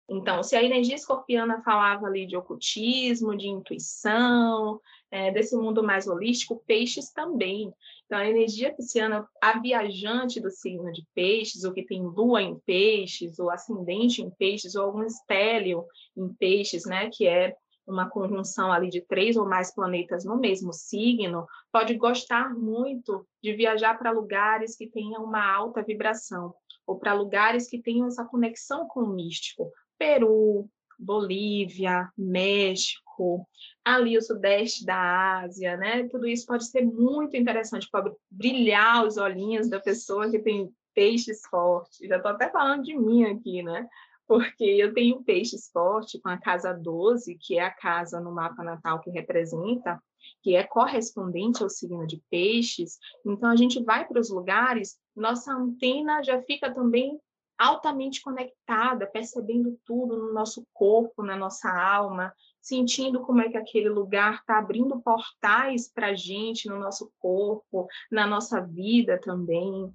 Então, 0.08 0.42
se 0.42 0.54
a 0.54 0.62
energia 0.62 0.94
escorpiana 0.94 1.62
falava 1.62 2.06
ali 2.06 2.26
de 2.26 2.36
ocultismo, 2.36 3.36
de 3.36 3.48
intuição, 3.48 4.80
é, 5.10 5.32
desse 5.32 5.56
mundo 5.56 5.82
mais 5.82 6.06
holístico, 6.06 6.62
peixes 6.64 7.10
também. 7.10 7.72
Então, 8.04 8.18
a 8.18 8.28
energia 8.28 8.72
pisciana, 8.72 9.28
a 9.42 9.58
viajante 9.58 10.40
do 10.40 10.50
signo 10.50 10.92
de 10.92 11.04
peixes, 11.12 11.64
o 11.64 11.72
que 11.72 11.84
tem 11.84 12.02
lua 12.02 12.40
em 12.40 12.56
peixes, 12.60 13.38
ou 13.40 13.50
ascendente 13.50 14.22
em 14.22 14.30
peixes, 14.30 14.76
ou 14.76 14.84
algum 14.84 15.02
estélio 15.02 15.84
em 16.16 16.32
peixes, 16.34 16.84
né, 16.86 17.10
que 17.12 17.26
é 17.26 17.56
uma 17.84 18.08
conjunção 18.08 18.72
ali 18.72 18.88
de 18.88 19.00
três 19.00 19.36
ou 19.36 19.48
mais 19.48 19.72
planetas 19.72 20.24
no 20.24 20.36
mesmo 20.38 20.72
signo, 20.72 21.46
pode 21.72 21.94
gostar 21.94 22.52
muito 22.52 23.26
de 23.42 23.52
viajar 23.54 23.96
para 23.96 24.10
lugares 24.10 24.76
que 24.76 24.88
tenham 24.88 25.24
uma 25.24 25.44
alta 25.52 25.82
vibração, 25.82 26.52
ou 26.86 26.98
para 26.98 27.12
lugares 27.12 27.68
que 27.68 27.80
tenham 27.80 28.08
essa 28.08 28.24
conexão 28.24 28.86
com 28.88 29.00
o 29.00 29.08
místico. 29.08 29.70
Peru, 29.98 30.68
Bolívia, 30.98 32.10
México, 32.16 33.46
ali 33.84 34.16
o 34.16 34.22
sudeste 34.22 34.84
da 34.84 35.40
Ásia, 35.40 35.76
né? 35.76 36.08
Tudo 36.08 36.26
isso 36.26 36.46
pode 36.46 36.66
ser 36.66 36.82
muito 36.82 37.36
interessante, 37.36 37.88
pode 37.90 38.10
brilhar 38.30 39.06
os 39.06 39.16
olhinhos 39.16 39.68
da 39.68 39.80
pessoa 39.80 40.30
que 40.30 40.38
tem 40.38 40.72
peixes 40.94 41.42
fortes. 41.48 41.98
Já 42.06 42.16
estou 42.16 42.32
até 42.32 42.50
falando 42.50 42.82
de 42.82 42.96
mim 42.96 43.24
aqui, 43.24 43.62
né? 43.62 43.86
porque 44.26 44.64
eu 44.64 44.92
tenho 44.92 45.22
peixes 45.22 45.70
forte 45.70 46.20
com 46.20 46.28
a 46.28 46.36
casa 46.36 46.72
12, 46.72 47.36
que 47.36 47.58
é 47.58 47.62
a 47.62 47.70
casa 47.70 48.20
no 48.20 48.32
mapa 48.32 48.62
natal 48.62 49.00
que 49.00 49.10
representa, 49.10 50.02
que 50.42 50.56
é 50.56 50.64
correspondente 50.64 51.62
ao 51.62 51.70
signo 51.70 52.06
de 52.06 52.20
peixes. 52.28 52.98
Então, 53.24 53.48
a 53.48 53.56
gente 53.56 53.82
vai 53.84 54.06
para 54.06 54.20
os 54.20 54.28
lugares, 54.28 54.98
nossa 55.14 55.52
antena 55.52 56.22
já 56.22 56.42
fica 56.42 56.74
também 56.74 57.18
altamente 57.58 58.20
conectada, 58.20 59.06
percebendo 59.06 59.78
tudo 59.84 60.16
no 60.16 60.32
nosso 60.32 60.66
corpo, 60.72 61.22
na 61.22 61.36
nossa 61.36 61.70
alma, 61.70 62.32
sentindo 62.60 63.20
como 63.22 63.40
é 63.40 63.48
que 63.48 63.56
aquele 63.56 63.88
lugar 63.88 64.36
está 64.40 64.58
abrindo 64.58 65.00
portais 65.00 65.90
para 65.92 66.08
a 66.08 66.14
gente 66.14 66.68
no 66.68 66.78
nosso 66.78 67.10
corpo, 67.18 67.86
na 68.10 68.26
nossa 68.26 68.60
vida 68.60 69.20
também. 69.20 69.92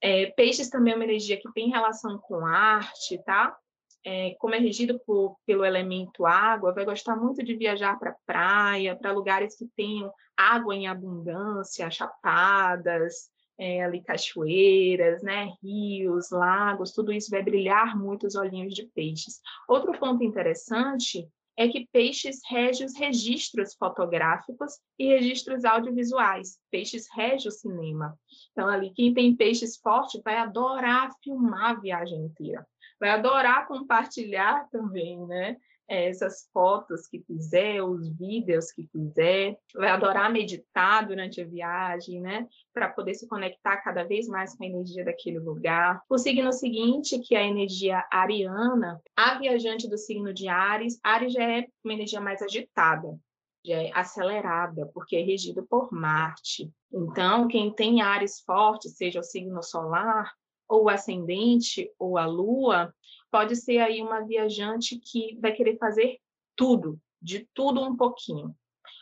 É, 0.00 0.26
peixes 0.32 0.68
também 0.68 0.92
é 0.94 0.96
uma 0.96 1.04
energia 1.04 1.40
que 1.40 1.52
tem 1.52 1.70
relação 1.70 2.18
com 2.18 2.44
arte, 2.44 3.22
tá? 3.24 3.56
é, 4.04 4.34
como 4.38 4.54
é 4.54 4.58
regido 4.58 5.00
por, 5.06 5.36
pelo 5.46 5.64
elemento 5.64 6.26
água, 6.26 6.74
vai 6.74 6.84
gostar 6.84 7.16
muito 7.16 7.42
de 7.42 7.54
viajar 7.54 7.98
para 7.98 8.16
praia, 8.26 8.96
para 8.96 9.12
lugares 9.12 9.56
que 9.56 9.66
tenham 9.76 10.12
água 10.36 10.74
em 10.74 10.88
abundância, 10.88 11.90
chapadas, 11.90 13.30
é, 13.58 13.84
ali 13.84 14.02
cachoeiras, 14.02 15.22
né, 15.22 15.52
rios, 15.62 16.30
lagos, 16.30 16.92
tudo 16.92 17.12
isso 17.12 17.30
vai 17.30 17.42
brilhar 17.42 17.96
muito 17.98 18.26
os 18.26 18.34
olhinhos 18.34 18.74
de 18.74 18.86
peixes. 18.94 19.40
Outro 19.68 19.92
ponto 19.98 20.24
interessante 20.24 21.28
é 21.56 21.68
que 21.68 21.86
peixes 21.92 22.40
rege 22.48 22.84
os 22.84 22.96
registros 22.96 23.74
fotográficos 23.74 24.78
e 24.98 25.08
registros 25.08 25.64
audiovisuais. 25.64 26.58
Peixes 26.70 27.06
rege 27.14 27.48
o 27.48 27.52
cinema. 27.52 28.18
Então, 28.52 28.68
ali, 28.68 28.90
quem 28.94 29.12
tem 29.12 29.36
peixes 29.36 29.76
fortes 29.76 30.20
vai 30.24 30.36
adorar 30.36 31.10
filmar 31.22 31.72
a 31.72 31.80
viagem 31.80 32.18
inteira 32.24 32.66
vai 33.02 33.10
adorar 33.10 33.66
compartilhar 33.66 34.68
também, 34.70 35.18
né? 35.26 35.56
Essas 35.88 36.48
fotos 36.52 37.06
que 37.06 37.20
fizer, 37.20 37.82
os 37.82 38.08
vídeos 38.16 38.72
que 38.72 38.86
fizer, 38.86 39.58
vai 39.74 39.90
adorar 39.90 40.32
meditar 40.32 41.06
durante 41.06 41.40
a 41.40 41.46
viagem, 41.46 42.20
né? 42.20 42.46
Para 42.72 42.88
poder 42.88 43.14
se 43.14 43.28
conectar 43.28 43.76
cada 43.78 44.04
vez 44.04 44.26
mais 44.26 44.56
com 44.56 44.64
a 44.64 44.66
energia 44.66 45.04
daquele 45.04 45.38
lugar. 45.38 46.02
O 46.08 46.16
signo 46.16 46.52
seguinte, 46.52 47.18
que 47.18 47.34
é 47.34 47.40
a 47.40 47.46
energia 47.46 48.06
ariana, 48.10 49.02
a 49.16 49.38
viajante 49.38 49.88
do 49.88 49.98
signo 49.98 50.32
de 50.32 50.48
Ares, 50.48 50.98
Ares 51.02 51.32
já 51.32 51.42
é 51.42 51.66
uma 51.84 51.94
energia 51.94 52.20
mais 52.20 52.40
agitada, 52.40 53.18
já 53.64 53.82
é 53.82 53.90
acelerada, 53.92 54.90
porque 54.94 55.16
é 55.16 55.22
regido 55.22 55.66
por 55.68 55.92
Marte. 55.92 56.70
Então, 56.92 57.48
quem 57.48 57.72
tem 57.72 58.00
Ares 58.00 58.40
forte, 58.40 58.88
seja 58.88 59.20
o 59.20 59.24
signo 59.24 59.62
solar, 59.62 60.32
ou 60.72 60.88
ascendente 60.88 61.90
ou 61.98 62.16
a 62.16 62.24
lua, 62.24 62.94
pode 63.32 63.56
ser 63.56 63.78
aí 63.78 64.02
uma 64.02 64.20
viajante 64.20 64.98
que 64.98 65.38
vai 65.40 65.52
querer 65.52 65.78
fazer 65.78 66.18
tudo, 66.54 67.00
de 67.20 67.48
tudo 67.54 67.82
um 67.82 67.96
pouquinho. 67.96 68.54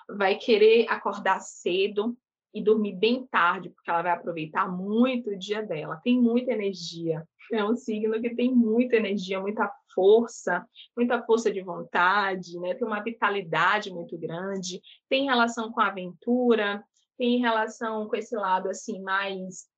Vai 0.08 0.37
querer 0.37 0.87
acordar 0.88 1.40
cedo 1.40 2.16
e 2.54 2.62
dormir 2.62 2.94
bem 2.94 3.26
tarde, 3.26 3.70
porque 3.70 3.90
ela 3.90 4.02
vai 4.02 4.12
aproveitar 4.12 4.68
muito 4.68 5.30
o 5.30 5.38
dia 5.38 5.62
dela. 5.62 6.00
Tem 6.02 6.20
muita 6.20 6.52
energia. 6.52 7.26
É 7.52 7.64
um 7.64 7.76
signo 7.76 8.20
que 8.20 8.34
tem 8.34 8.54
muita 8.54 8.96
energia, 8.96 9.40
muita 9.40 9.70
força, 9.92 10.64
muita 10.96 11.20
força 11.22 11.50
de 11.50 11.60
vontade, 11.62 12.58
né? 12.60 12.75
Tem 12.75 12.87
uma 12.87 13.02
vitalidade 13.02 13.92
muito 13.92 14.16
grande, 14.16 14.80
tem 15.08 15.25
relação 15.25 15.72
com 15.72 15.80
a 15.80 15.88
aventura, 15.88 16.84
tem 17.18 17.38
relação 17.40 18.06
com 18.08 18.16
esse 18.16 18.37
lado 18.37 18.68
assim 18.68 19.02
mais 19.02 19.68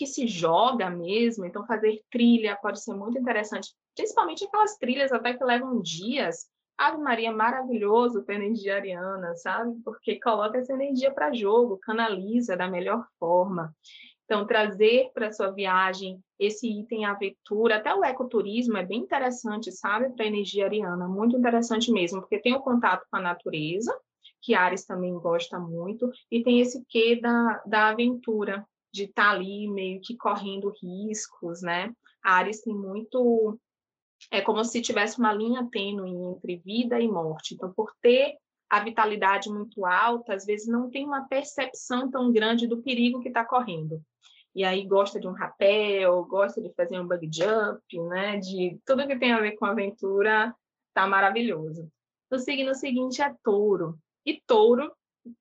que 0.00 0.06
se 0.06 0.26
joga 0.26 0.88
mesmo, 0.88 1.44
então 1.44 1.66
fazer 1.66 2.02
trilha 2.10 2.56
pode 2.56 2.82
ser 2.82 2.94
muito 2.94 3.18
interessante, 3.18 3.68
principalmente 3.94 4.46
aquelas 4.46 4.78
trilhas 4.78 5.12
até 5.12 5.34
que 5.34 5.44
levam 5.44 5.82
dias. 5.82 6.46
Ave 6.78 6.96
Maria, 6.96 7.30
maravilhoso 7.30 8.22
para 8.22 8.36
energia 8.36 8.76
ariana, 8.76 9.34
sabe? 9.34 9.78
Porque 9.84 10.18
coloca 10.18 10.56
essa 10.56 10.72
energia 10.72 11.10
para 11.10 11.34
jogo, 11.34 11.76
canaliza 11.76 12.56
da 12.56 12.66
melhor 12.66 13.06
forma. 13.18 13.76
Então, 14.24 14.46
trazer 14.46 15.10
para 15.12 15.32
sua 15.32 15.50
viagem 15.50 16.18
esse 16.38 16.66
item 16.66 17.04
aventura, 17.04 17.76
até 17.76 17.94
o 17.94 18.02
ecoturismo 18.02 18.78
é 18.78 18.86
bem 18.86 19.00
interessante, 19.00 19.70
sabe? 19.70 20.08
Para 20.14 20.24
a 20.24 20.28
energia 20.28 20.64
ariana, 20.64 21.06
muito 21.06 21.36
interessante 21.36 21.92
mesmo, 21.92 22.22
porque 22.22 22.38
tem 22.38 22.54
o 22.54 22.62
contato 22.62 23.04
com 23.10 23.18
a 23.18 23.20
natureza, 23.20 23.94
que 24.40 24.54
Ares 24.54 24.86
também 24.86 25.12
gosta 25.18 25.58
muito, 25.58 26.10
e 26.30 26.42
tem 26.42 26.58
esse 26.58 26.82
quê 26.88 27.20
da, 27.20 27.62
da 27.66 27.88
aventura, 27.88 28.66
de 28.92 29.04
estar 29.04 29.24
tá 29.24 29.30
ali 29.30 29.68
meio 29.68 30.00
que 30.00 30.16
correndo 30.16 30.72
riscos, 30.82 31.62
né? 31.62 31.92
A 32.22 32.34
Ares 32.34 32.62
tem 32.62 32.74
muito 32.74 33.58
é 34.30 34.40
como 34.40 34.62
se 34.64 34.82
tivesse 34.82 35.18
uma 35.18 35.32
linha 35.32 35.66
tênue 35.70 36.10
entre 36.10 36.56
vida 36.56 37.00
e 37.00 37.08
morte. 37.08 37.54
Então, 37.54 37.72
por 37.72 37.92
ter 38.02 38.36
a 38.68 38.80
vitalidade 38.80 39.48
muito 39.48 39.86
alta, 39.86 40.34
às 40.34 40.44
vezes 40.44 40.68
não 40.68 40.90
tem 40.90 41.06
uma 41.06 41.26
percepção 41.26 42.10
tão 42.10 42.30
grande 42.30 42.66
do 42.66 42.82
perigo 42.82 43.20
que 43.20 43.28
está 43.28 43.44
correndo. 43.44 44.00
E 44.54 44.64
aí 44.64 44.84
gosta 44.86 45.18
de 45.18 45.28
um 45.28 45.32
rapel, 45.32 46.24
gosta 46.24 46.60
de 46.60 46.72
fazer 46.74 47.00
um 47.00 47.06
bug 47.06 47.28
jump, 47.32 48.08
né? 48.08 48.36
De 48.38 48.78
tudo 48.84 49.06
que 49.06 49.18
tem 49.18 49.32
a 49.32 49.40
ver 49.40 49.52
com 49.52 49.64
aventura, 49.64 50.54
tá 50.92 51.06
maravilhoso. 51.06 51.90
O 52.30 52.38
signo 52.38 52.74
seguinte 52.74 53.22
é 53.22 53.34
touro. 53.42 53.98
E 54.24 54.40
touro 54.46 54.92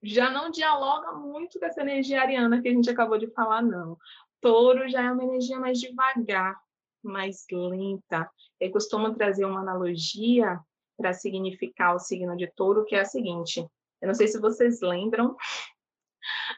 já 0.03 0.29
não 0.29 0.49
dialoga 0.49 1.13
muito 1.13 1.59
com 1.59 1.65
essa 1.65 1.81
energia 1.81 2.21
ariana 2.21 2.61
que 2.61 2.67
a 2.67 2.71
gente 2.71 2.89
acabou 2.89 3.17
de 3.17 3.27
falar, 3.31 3.61
não. 3.61 3.97
Touro 4.41 4.87
já 4.89 5.03
é 5.03 5.11
uma 5.11 5.23
energia 5.23 5.59
mais 5.59 5.79
devagar, 5.79 6.59
mais 7.03 7.45
lenta. 7.51 8.29
Eu 8.59 8.71
costumo 8.71 9.13
trazer 9.15 9.45
uma 9.45 9.61
analogia 9.61 10.59
para 10.97 11.13
significar 11.13 11.95
o 11.95 11.99
signo 11.99 12.35
de 12.35 12.47
touro, 12.47 12.85
que 12.85 12.95
é 12.95 13.01
a 13.01 13.05
seguinte: 13.05 13.65
eu 14.01 14.07
não 14.07 14.13
sei 14.13 14.27
se 14.27 14.39
vocês 14.39 14.81
lembram 14.81 15.35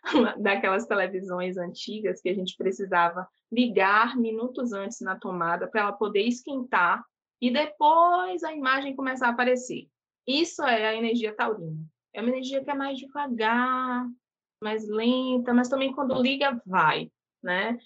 daquelas 0.39 0.85
televisões 0.85 1.57
antigas 1.57 2.21
que 2.21 2.29
a 2.29 2.33
gente 2.33 2.55
precisava 2.57 3.27
ligar 3.51 4.17
minutos 4.17 4.73
antes 4.73 4.99
na 5.01 5.15
tomada 5.15 5.67
para 5.67 5.81
ela 5.81 5.93
poder 5.93 6.23
esquentar 6.23 7.03
e 7.39 7.51
depois 7.51 8.43
a 8.43 8.53
imagem 8.53 8.95
começar 8.95 9.27
a 9.27 9.31
aparecer. 9.31 9.87
Isso 10.27 10.63
é 10.63 10.87
a 10.87 10.95
energia 10.95 11.35
taurina. 11.35 11.83
É 12.13 12.21
uma 12.21 12.29
energia 12.29 12.63
que 12.63 12.69
é 12.69 12.73
mais 12.73 12.97
devagar, 12.97 14.05
mais 14.61 14.87
lenta, 14.87 15.53
mas 15.53 15.69
também 15.69 15.93
quando 15.93 16.21
liga, 16.21 16.61
vai, 16.65 17.11
né? 17.41 17.77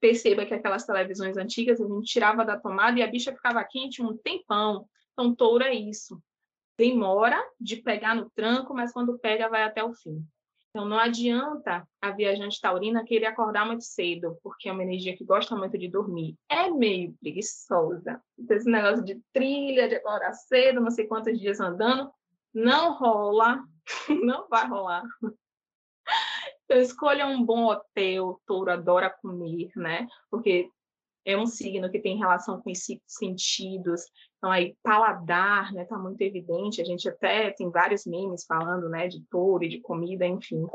Perceba 0.00 0.46
que 0.46 0.54
aquelas 0.54 0.84
televisões 0.84 1.36
antigas 1.36 1.80
a 1.80 1.86
gente 1.86 2.06
tirava 2.06 2.44
da 2.44 2.58
tomada 2.58 2.98
e 2.98 3.02
a 3.02 3.06
bicha 3.06 3.32
ficava 3.32 3.64
quente 3.64 4.02
um 4.02 4.16
tempão. 4.16 4.86
Então, 5.12 5.34
touro 5.34 5.64
é 5.64 5.74
isso. 5.74 6.20
Demora 6.78 7.40
de 7.60 7.76
pegar 7.76 8.14
no 8.14 8.30
tranco, 8.30 8.74
mas 8.74 8.92
quando 8.92 9.18
pega, 9.18 9.48
vai 9.48 9.62
até 9.62 9.82
o 9.82 9.94
fim. 9.94 10.26
Então, 10.70 10.88
não 10.88 10.98
adianta 10.98 11.86
a 12.02 12.10
viajante 12.10 12.60
taurina 12.60 13.04
querer 13.04 13.26
acordar 13.26 13.64
muito 13.64 13.84
cedo, 13.84 14.36
porque 14.42 14.68
é 14.68 14.72
uma 14.72 14.82
energia 14.82 15.16
que 15.16 15.24
gosta 15.24 15.54
muito 15.54 15.78
de 15.78 15.88
dormir. 15.88 16.36
É 16.48 16.68
meio 16.68 17.14
preguiçosa. 17.20 18.20
Esse 18.50 18.68
negócio 18.68 19.04
de 19.04 19.20
trilha, 19.32 19.88
de 19.88 19.94
acordar 19.94 20.32
cedo, 20.32 20.80
não 20.80 20.90
sei 20.90 21.06
quantos 21.06 21.38
dias 21.38 21.60
andando, 21.60 22.10
não 22.54 22.94
rola, 22.94 23.62
não 24.24 24.48
vai 24.48 24.66
rolar. 24.68 25.02
Então, 26.64 26.78
escolha 26.78 27.26
um 27.26 27.44
bom 27.44 27.66
hotel, 27.66 28.40
touro 28.46 28.70
adora 28.70 29.10
comer, 29.10 29.70
né? 29.76 30.06
Porque 30.30 30.70
é 31.24 31.36
um 31.36 31.46
signo 31.46 31.90
que 31.90 31.98
tem 31.98 32.18
relação 32.18 32.60
com 32.60 32.70
esses 32.70 32.98
sentidos. 33.06 34.02
Então, 34.38 34.50
aí, 34.50 34.76
paladar, 34.82 35.72
né? 35.72 35.84
Tá 35.84 35.98
muito 35.98 36.20
evidente. 36.22 36.80
A 36.80 36.84
gente 36.84 37.08
até 37.08 37.50
tem 37.50 37.70
vários 37.70 38.06
memes 38.06 38.44
falando, 38.44 38.88
né? 38.88 39.08
De 39.08 39.22
touro 39.30 39.64
e 39.64 39.68
de 39.68 39.80
comida, 39.80 40.26
enfim. 40.26 40.66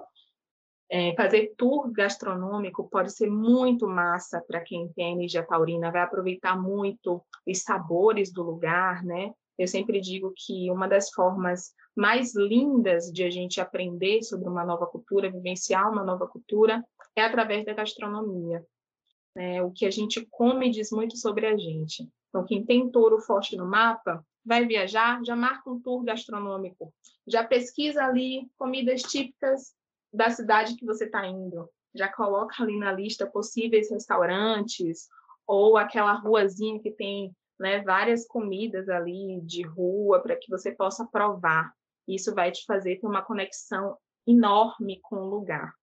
É, 0.91 1.13
fazer 1.15 1.53
tour 1.55 1.91
gastronômico 1.91 2.89
pode 2.89 3.11
ser 3.11 3.29
muito 3.29 3.87
massa 3.87 4.41
para 4.41 4.59
quem 4.59 4.91
tem 4.93 5.13
energia 5.13 5.45
taurina, 5.45 5.91
vai 5.91 6.01
aproveitar 6.01 6.59
muito 6.59 7.23
os 7.45 7.61
sabores 7.61 8.33
do 8.33 8.41
lugar, 8.41 9.03
né? 9.03 9.31
Eu 9.59 9.67
sempre 9.67 9.99
digo 9.99 10.33
que 10.33 10.71
uma 10.71 10.87
das 10.87 11.11
formas 11.11 11.73
mais 11.93 12.33
lindas 12.33 13.11
de 13.11 13.25
a 13.25 13.29
gente 13.29 13.59
aprender 13.59 14.23
sobre 14.23 14.47
uma 14.47 14.63
nova 14.63 14.87
cultura, 14.87 15.29
vivenciar 15.29 15.91
uma 15.91 16.01
nova 16.01 16.25
cultura, 16.25 16.81
é 17.13 17.21
através 17.21 17.65
da 17.65 17.73
gastronomia. 17.73 18.65
É, 19.35 19.61
o 19.61 19.69
que 19.69 19.85
a 19.85 19.91
gente 19.91 20.25
come 20.31 20.71
diz 20.71 20.91
muito 20.91 21.17
sobre 21.17 21.45
a 21.45 21.57
gente. 21.57 22.09
Então, 22.29 22.45
quem 22.45 22.65
tem 22.65 22.89
touro 22.89 23.19
forte 23.19 23.57
no 23.57 23.65
mapa, 23.65 24.25
vai 24.45 24.65
viajar, 24.65 25.21
já 25.25 25.35
marca 25.35 25.69
um 25.69 25.81
tour 25.81 26.05
gastronômico, 26.05 26.93
já 27.27 27.43
pesquisa 27.43 28.05
ali 28.05 28.49
comidas 28.57 29.01
típicas 29.01 29.73
da 30.11 30.29
cidade 30.29 30.77
que 30.77 30.85
você 30.85 31.03
está 31.03 31.27
indo, 31.27 31.69
já 31.93 32.07
coloca 32.07 32.63
ali 32.63 32.79
na 32.79 32.93
lista 32.93 33.27
possíveis 33.27 33.91
restaurantes 33.91 35.09
ou 35.45 35.75
aquela 35.75 36.13
ruazinha 36.13 36.79
que 36.79 36.91
tem 36.91 37.35
né, 37.59 37.81
várias 37.81 38.25
comidas 38.25 38.87
ali 38.89 39.41
de 39.41 39.61
rua 39.63 40.21
para 40.21 40.35
que 40.35 40.49
você 40.49 40.71
possa 40.71 41.05
provar. 41.05 41.73
Isso 42.07 42.33
vai 42.33 42.51
te 42.51 42.63
fazer 42.65 42.97
ter 42.97 43.07
uma 43.07 43.21
conexão 43.21 43.97
enorme 44.25 44.99
com 45.01 45.17
o 45.17 45.29
lugar. 45.29 45.73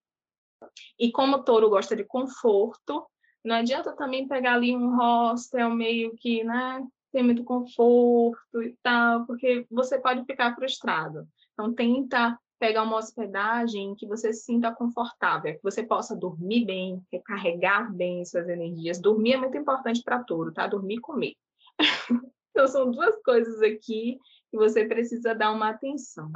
E 0.99 1.11
como 1.11 1.37
o 1.37 1.43
touro 1.43 1.69
gosta 1.69 1.95
de 1.95 2.03
conforto, 2.03 3.05
não 3.43 3.55
adianta 3.55 3.95
também 3.95 4.27
pegar 4.27 4.55
ali 4.55 4.75
um 4.75 4.97
hostel 4.97 5.69
meio 5.69 6.15
que, 6.17 6.43
né, 6.43 6.85
tem 7.11 7.23
muito 7.23 7.43
conforto 7.43 8.61
e 8.61 8.75
tal, 8.83 9.25
porque 9.25 9.65
você 9.69 9.99
pode 9.99 10.25
ficar 10.25 10.55
frustrado. 10.55 11.27
Então 11.53 11.73
tenta 11.73 12.37
pegar 12.59 12.83
uma 12.83 12.97
hospedagem 12.97 13.95
que 13.95 14.07
você 14.07 14.33
se 14.33 14.45
sinta 14.45 14.73
confortável, 14.73 15.53
que 15.53 15.63
você 15.63 15.83
possa 15.83 16.15
dormir 16.15 16.65
bem, 16.65 17.01
recarregar 17.11 17.93
bem 17.93 18.25
suas 18.25 18.49
energias. 18.49 18.99
Dormir 18.99 19.33
é 19.33 19.37
muito 19.37 19.57
importante 19.57 20.01
para 20.03 20.23
touro, 20.23 20.51
tá? 20.51 20.67
Dormir 20.67 20.95
e 20.95 21.01
comer. 21.01 21.33
então 22.51 22.67
são 22.67 22.91
duas 22.91 23.21
coisas 23.23 23.61
aqui 23.61 24.19
que 24.49 24.57
você 24.57 24.85
precisa 24.85 25.35
dar 25.35 25.51
uma 25.51 25.69
atenção. 25.69 26.31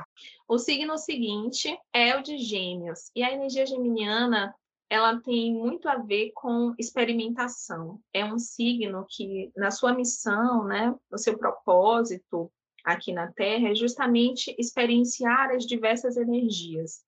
O 0.48 0.58
signo 0.58 0.98
seguinte 0.98 1.78
é 1.94 2.16
o 2.18 2.22
de 2.22 2.38
Gêmeos, 2.38 3.12
e 3.16 3.24
a 3.24 3.32
energia 3.32 3.66
geminiana 3.66 4.54
ela 4.92 5.18
tem 5.22 5.54
muito 5.54 5.88
a 5.88 5.96
ver 5.96 6.32
com 6.36 6.76
experimentação. 6.78 8.02
É 8.14 8.26
um 8.26 8.38
signo 8.38 9.06
que, 9.10 9.50
na 9.56 9.72
sua 9.72 9.94
missão, 9.94 10.66
né, 10.66 10.94
no 11.10 11.18
seu 11.18 11.38
propósito 11.38 12.52
aqui 12.84 13.14
na 13.14 13.32
Terra, 13.32 13.70
é 13.70 13.76
justamente 13.76 14.54
experienciar 14.60 15.52
as 15.52 15.66
diversas 15.66 16.18
energias. 16.18 17.06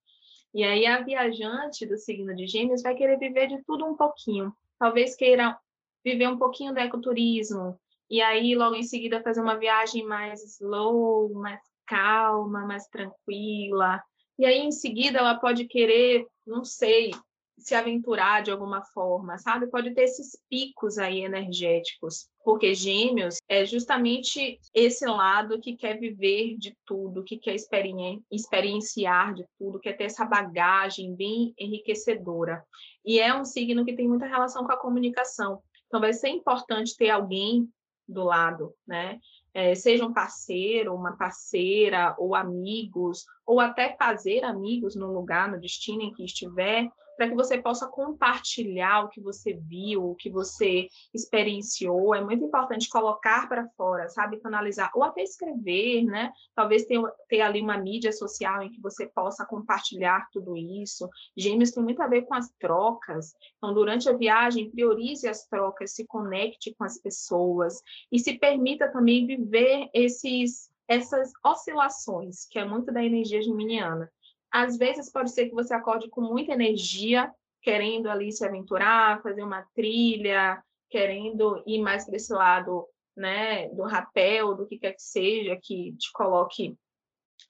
E 0.54 0.64
aí 0.64 0.86
a 0.86 1.02
viajante 1.02 1.86
do 1.86 1.98
signo 1.98 2.34
de 2.34 2.48
Gêmeos 2.48 2.82
vai 2.82 2.96
querer 2.96 3.20
viver 3.20 3.48
de 3.48 3.62
tudo 3.64 3.86
um 3.86 3.98
pouquinho. 3.98 4.56
Talvez 4.80 5.14
queira 5.14 5.60
viver 6.06 6.30
um 6.30 6.38
pouquinho 6.38 6.74
do 6.74 6.80
ecoturismo, 6.80 7.78
e 8.14 8.22
aí 8.22 8.54
logo 8.54 8.76
em 8.76 8.84
seguida 8.84 9.24
fazer 9.24 9.42
uma 9.42 9.58
viagem 9.58 10.06
mais 10.06 10.44
slow, 10.44 11.34
mais 11.34 11.60
calma, 11.88 12.64
mais 12.64 12.86
tranquila. 12.86 14.00
E 14.38 14.46
aí 14.46 14.60
em 14.60 14.72
seguida 14.72 15.18
ela 15.18 15.40
pode 15.40 15.66
querer, 15.66 16.24
não 16.46 16.64
sei, 16.64 17.10
se 17.58 17.74
aventurar 17.74 18.44
de 18.44 18.52
alguma 18.52 18.84
forma, 18.84 19.40
sabe? 19.40 19.66
Pode 19.66 19.96
ter 19.96 20.04
esses 20.04 20.38
picos 20.48 21.00
aí 21.00 21.24
energéticos, 21.24 22.30
porque 22.46 22.76
Gêmeos 22.76 23.38
é 23.50 23.66
justamente 23.66 24.60
esse 24.76 25.08
lado 25.08 25.60
que 25.60 25.76
quer 25.76 26.00
viver 26.00 26.56
de 26.60 26.78
tudo, 26.86 27.24
que 27.24 27.40
quer 27.40 27.56
experienciar 27.56 29.34
de 29.34 29.44
tudo, 29.58 29.80
quer 29.80 29.94
ter 29.94 30.04
essa 30.04 30.24
bagagem 30.24 31.16
bem 31.16 31.52
enriquecedora. 31.58 32.64
E 33.04 33.20
é 33.20 33.34
um 33.34 33.44
signo 33.44 33.84
que 33.84 33.96
tem 33.96 34.08
muita 34.08 34.28
relação 34.28 34.64
com 34.68 34.72
a 34.72 34.78
comunicação. 34.78 35.64
Então 35.88 36.00
vai 36.00 36.14
ser 36.14 36.30
importante 36.30 36.96
ter 36.96 37.10
alguém 37.10 37.68
do 38.08 38.24
lado, 38.24 38.74
né? 38.86 39.20
É, 39.54 39.76
seja 39.76 40.06
um 40.06 40.14
parceiro, 40.14 40.96
uma 40.96 41.16
parceira, 41.16 42.16
ou 42.18 42.36
amigos, 42.36 43.26
ou 43.46 43.60
até 43.60 43.96
fazer 43.96 44.44
amigos 44.44 44.96
no 44.96 45.12
lugar, 45.12 45.50
no 45.50 45.60
destino 45.60 46.02
em 46.02 46.12
que 46.12 46.26
estiver, 46.26 46.90
para 47.16 47.30
que 47.30 47.36
você 47.36 47.62
possa 47.62 47.88
compartilhar 47.88 49.06
o 49.06 49.10
que 49.10 49.22
você 49.22 49.54
viu, 49.54 50.12
o 50.12 50.16
que 50.16 50.30
você 50.30 50.88
experienciou. 51.14 52.14
É 52.14 52.22
muito 52.22 52.44
importante 52.44 52.90
colocar 52.90 53.48
para 53.48 53.68
fora, 53.78 54.10
sabe? 54.10 54.40
Canalizar, 54.40 54.92
ou 54.96 55.04
até 55.04 55.22
escrever, 55.22 56.04
né? 56.06 56.32
Talvez 56.56 56.86
ter, 56.86 57.00
ter 57.28 57.42
ali 57.42 57.62
uma 57.62 57.78
mídia 57.78 58.12
social 58.12 58.62
em 58.62 58.72
que 58.72 58.82
você 58.82 59.08
possa 59.08 59.46
compartilhar 59.46 60.28
tudo 60.32 60.56
isso. 60.58 61.10
Gêmeos 61.38 61.72
tem 61.72 61.84
muito 61.84 62.02
a 62.02 62.08
ver 62.08 62.24
com 62.24 62.34
as 62.34 62.50
trocas. 62.60 63.34
Então, 63.58 63.74
durante 63.74 64.10
a 64.10 64.14
viagem, 64.14 64.72
priorize 64.72 65.28
as 65.28 65.46
trocas, 65.48 65.94
se 65.94 66.06
conecte 66.06 66.74
com 66.76 66.84
as 66.84 66.98
pessoas 66.98 67.82
e 68.12 68.20
se 68.20 68.38
permita 68.38 68.92
também 68.92 69.26
viver 69.26 69.90
esses 69.94 70.72
essas 70.88 71.32
oscilações, 71.44 72.46
que 72.46 72.60
é 72.60 72.66
muito 72.66 72.92
da 72.92 73.04
energia 73.04 73.42
geminiana. 73.42 74.12
Às 74.54 74.78
vezes 74.78 75.12
pode 75.12 75.32
ser 75.32 75.50
que 75.50 75.56
você 75.56 75.74
acorde 75.74 76.08
com 76.08 76.22
muita 76.22 76.54
energia, 76.54 77.34
querendo 77.60 78.08
ali 78.08 78.32
se 78.32 78.46
aventurar, 78.46 79.20
fazer 79.24 79.42
uma 79.42 79.64
trilha, 79.74 80.64
querendo 80.92 81.64
ir 81.66 81.82
mais 81.82 82.06
para 82.06 82.18
esse 82.18 82.32
lado, 82.32 82.88
né, 83.18 83.68
do 83.70 83.82
rapel, 83.82 84.54
do 84.54 84.68
que 84.68 84.78
quer 84.78 84.94
que 84.94 85.02
seja, 85.02 85.58
que 85.60 85.94
te 85.94 86.12
coloque 86.14 86.78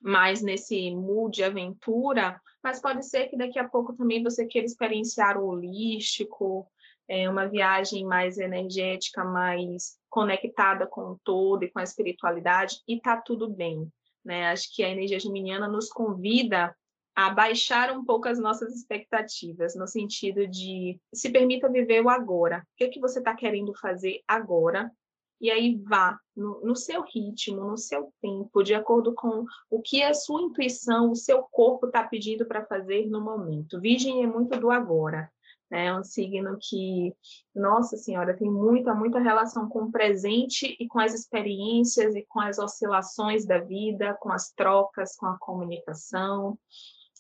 mais 0.02 0.42
nesse 0.42 0.96
mood 0.96 1.36
de 1.36 1.44
aventura, 1.44 2.40
mas 2.64 2.80
pode 2.80 3.06
ser 3.06 3.28
que 3.28 3.36
daqui 3.36 3.60
a 3.60 3.68
pouco 3.68 3.94
também 3.94 4.24
você 4.24 4.46
queira 4.46 4.66
experienciar 4.66 5.38
o 5.38 5.48
holístico, 5.48 6.66
é, 7.10 7.30
uma 7.30 7.48
viagem 7.48 8.06
mais 8.06 8.38
energética, 8.38 9.26
mais 9.26 9.98
conectada 10.10 10.88
com 10.88 11.02
o 11.02 11.20
todo 11.22 11.64
e 11.64 11.70
com 11.70 11.80
a 11.80 11.84
espiritualidade, 11.84 12.82
e 12.88 12.98
tá 13.02 13.18
tudo 13.18 13.50
bem. 13.50 13.92
Né? 14.24 14.48
Acho 14.48 14.74
que 14.74 14.86
a 14.86 14.90
energia 14.90 15.20
geminiana 15.20 15.68
nos 15.68 15.90
convida 15.90 16.74
a 17.16 17.30
baixar 17.30 17.92
um 17.92 18.04
pouco 18.04 18.28
as 18.28 18.40
nossas 18.40 18.76
expectativas, 18.76 19.76
no 19.76 19.88
sentido 19.88 20.48
de 20.48 21.00
se 21.14 21.30
permita 21.30 21.70
viver 21.70 22.02
o 22.02 22.10
agora. 22.10 22.60
O 22.60 22.78
que, 22.78 22.86
é 22.86 22.90
que 22.90 23.00
você 23.00 23.20
está 23.20 23.36
querendo 23.36 23.74
fazer 23.76 24.22
agora? 24.28 24.92
E 25.40 25.52
aí 25.52 25.76
vá 25.76 26.18
no, 26.36 26.62
no, 26.62 26.76
seu 26.76 27.04
ritmo, 27.04 27.66
no 27.66 27.78
seu 27.78 28.14
tempo, 28.22 28.64
de 28.64 28.74
acordo 28.74 29.14
com 29.14 29.46
o 29.70 29.82
que 29.82 30.02
a 30.02 30.14
sua 30.14 30.42
intuição, 30.42 31.12
o 31.12 31.16
seu 31.16 31.44
corpo 31.44 31.88
está 31.88 32.04
pedindo 32.04 32.46
para 32.46 32.66
fazer 32.66 33.08
no 33.08 33.20
momento. 33.20 33.80
Virgem 33.80 34.24
é 34.24 34.28
muito 34.28 34.58
do 34.58 34.72
agora. 34.72 35.30
Né? 35.70 35.88
É 35.88 35.96
um 35.98 36.04
signo 36.04 36.58
que, 36.62 37.14
nossa 37.54 37.98
senhora, 37.98 38.38
tem 38.38 38.50
muita, 38.50 38.94
muita 38.94 39.20
relação 39.20 39.68
com 39.68 39.86
o 39.86 39.92
presente 39.92 40.78
e 40.80 40.88
com 40.88 41.00
as 41.00 41.14
experiências 41.14 42.16
e 42.16 42.24
com 42.30 42.40
as 42.40 42.58
oscilações 42.58 43.46
da 43.46 43.58
vida, 43.58 44.14
com 44.22 44.32
as 44.32 44.52
trocas, 44.52 45.16
com 45.16 45.26
a 45.26 45.38
comunicação. 45.38 46.58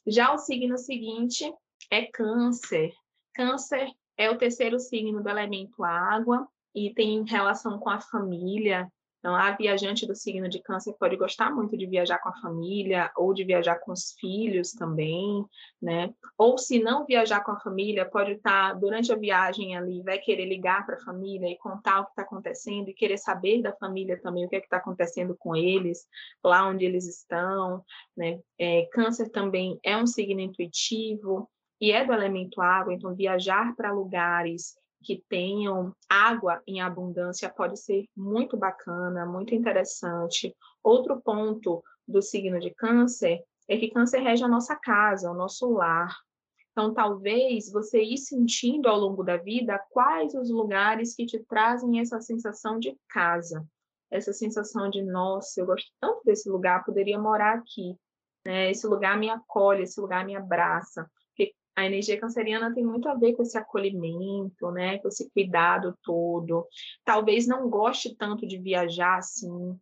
Já 0.06 0.34
o 0.34 0.38
signo 0.38 0.78
seguinte 0.78 1.52
é 1.89 2.06
Câncer. 2.06 2.94
Câncer 3.34 3.89
é 4.18 4.30
o 4.30 4.38
terceiro 4.38 4.80
signo 4.80 5.24
do 5.24 5.30
elemento 5.30 5.84
água 5.84 6.48
e 6.76 6.94
tem 6.94 7.24
relação 7.24 7.80
com 7.80 7.89
a 7.89 8.00
família. 8.00 8.92
Então, 9.24 9.38
a 9.38 9.52
viajante 9.52 10.06
do 10.06 10.14
signo 10.14 10.50
de 10.50 10.62
Câncer 10.62 10.94
pode 11.00 11.16
gostar 11.16 11.50
muito 11.50 11.78
de 11.78 11.86
viajar 11.86 12.20
com 12.20 12.28
a 12.28 12.36
família 12.42 13.10
ou 13.16 13.34
de 13.34 13.46
viajar 13.46 13.80
com 13.80 13.94
os 13.94 14.12
filhos 14.20 14.74
também, 14.74 15.46
né? 15.82 16.14
Ou 16.38 16.58
se 16.58 16.84
não 16.84 17.06
viajar 17.06 17.42
com 17.42 17.54
a 17.54 17.60
família, 17.62 18.04
pode 18.04 18.34
estar 18.34 18.74
durante 18.74 19.14
a 19.14 19.16
viagem 19.16 19.78
ali, 19.78 20.04
vai 20.04 20.18
querer 20.18 20.46
ligar 20.46 20.86
para 20.86 20.96
a 20.96 21.06
família 21.06 21.48
e 21.48 21.58
contar 21.58 22.02
o 22.02 22.04
que 22.04 22.12
está 22.12 22.24
acontecendo 22.24 22.90
e 22.90 22.94
querer 22.94 23.18
saber 23.18 23.62
da 23.62 23.72
família 23.78 24.20
também 24.22 24.46
o 24.46 24.50
que 24.50 24.58
é 24.58 24.60
está 24.60 24.76
acontecendo 24.76 25.38
com 25.40 25.56
eles, 25.56 26.06
lá 26.44 26.68
onde 26.68 26.84
eles 26.84 27.08
estão, 27.08 27.82
né? 28.18 28.42
É, 28.60 28.90
câncer 28.92 29.30
também 29.30 29.80
é 29.84 29.96
um 29.96 30.06
signo 30.06 30.42
intuitivo 30.42 31.50
e 31.80 31.94
é 31.94 32.04
do 32.04 32.12
elemento 32.12 32.60
água, 32.60 32.94
então 32.94 33.16
viajar 33.16 33.74
para 33.78 33.94
lugares 33.94 34.76
que 35.04 35.24
tenham 35.30 35.94
água 36.10 36.62
em 36.66 36.82
abundância 36.82 37.50
pode 37.50 37.80
ser 37.80 38.06
muito 38.16 38.58
bacana, 38.58 39.26
muito 39.26 39.54
interessante. 39.54 40.56
Outro 40.84 41.22
ponto 41.22 41.84
do 42.08 42.22
signo 42.22 42.60
de 42.60 42.72
Câncer 42.72 43.44
é 43.68 43.78
que 43.78 43.89
Câncer 43.89 44.22
rege 44.22 44.44
a 44.44 44.48
nossa 44.48 44.76
casa, 44.76 45.30
o 45.30 45.36
nosso 45.36 45.70
lar. 45.72 46.16
Então, 46.72 46.94
talvez 46.94 47.72
você 47.72 48.02
ir 48.02 48.18
sentindo 48.18 48.89
ao 48.89 48.98
longo 48.98 49.24
da 49.24 49.38
vida 49.38 49.80
quais 49.92 50.34
os 50.34 50.50
lugares 50.50 51.16
que 51.16 51.26
te 51.26 51.39
trazem 51.39 52.00
essa 52.00 52.20
sensação 52.20 52.80
de 52.80 52.98
casa, 53.10 53.63
essa 54.10 54.34
sensação 54.34 54.89
de, 54.89 55.04
nossa, 55.04 55.62
eu 55.62 55.68
gosto 55.68 55.92
tanto 56.00 56.22
desse 56.26 56.50
lugar, 56.50 56.84
poderia 56.84 57.20
morar 57.20 57.60
aqui. 57.60 57.96
Né? 58.46 58.72
Esse 58.72 58.88
lugar 58.88 59.18
me 59.20 59.30
acolhe, 59.30 59.84
esse 59.84 60.02
lugar 60.02 60.26
me 60.26 60.36
abraça 60.36 61.08
a 61.76 61.86
energia 61.86 62.20
canceriana 62.20 62.74
tem 62.74 62.86
muito 62.86 63.10
a 63.10 63.16
ver 63.16 63.34
com 63.34 63.44
esse 63.44 63.58
acolhimento, 63.58 64.72
né, 64.72 65.00
com 65.00 65.08
esse 65.08 65.30
cuidado 65.32 65.98
todo. 66.04 66.68
Talvez 67.04 67.48
não 67.48 67.70
goste 67.70 68.16
tanto 68.16 68.48
de 68.48 68.58
viajar 68.58 69.18
assim. 69.18 69.78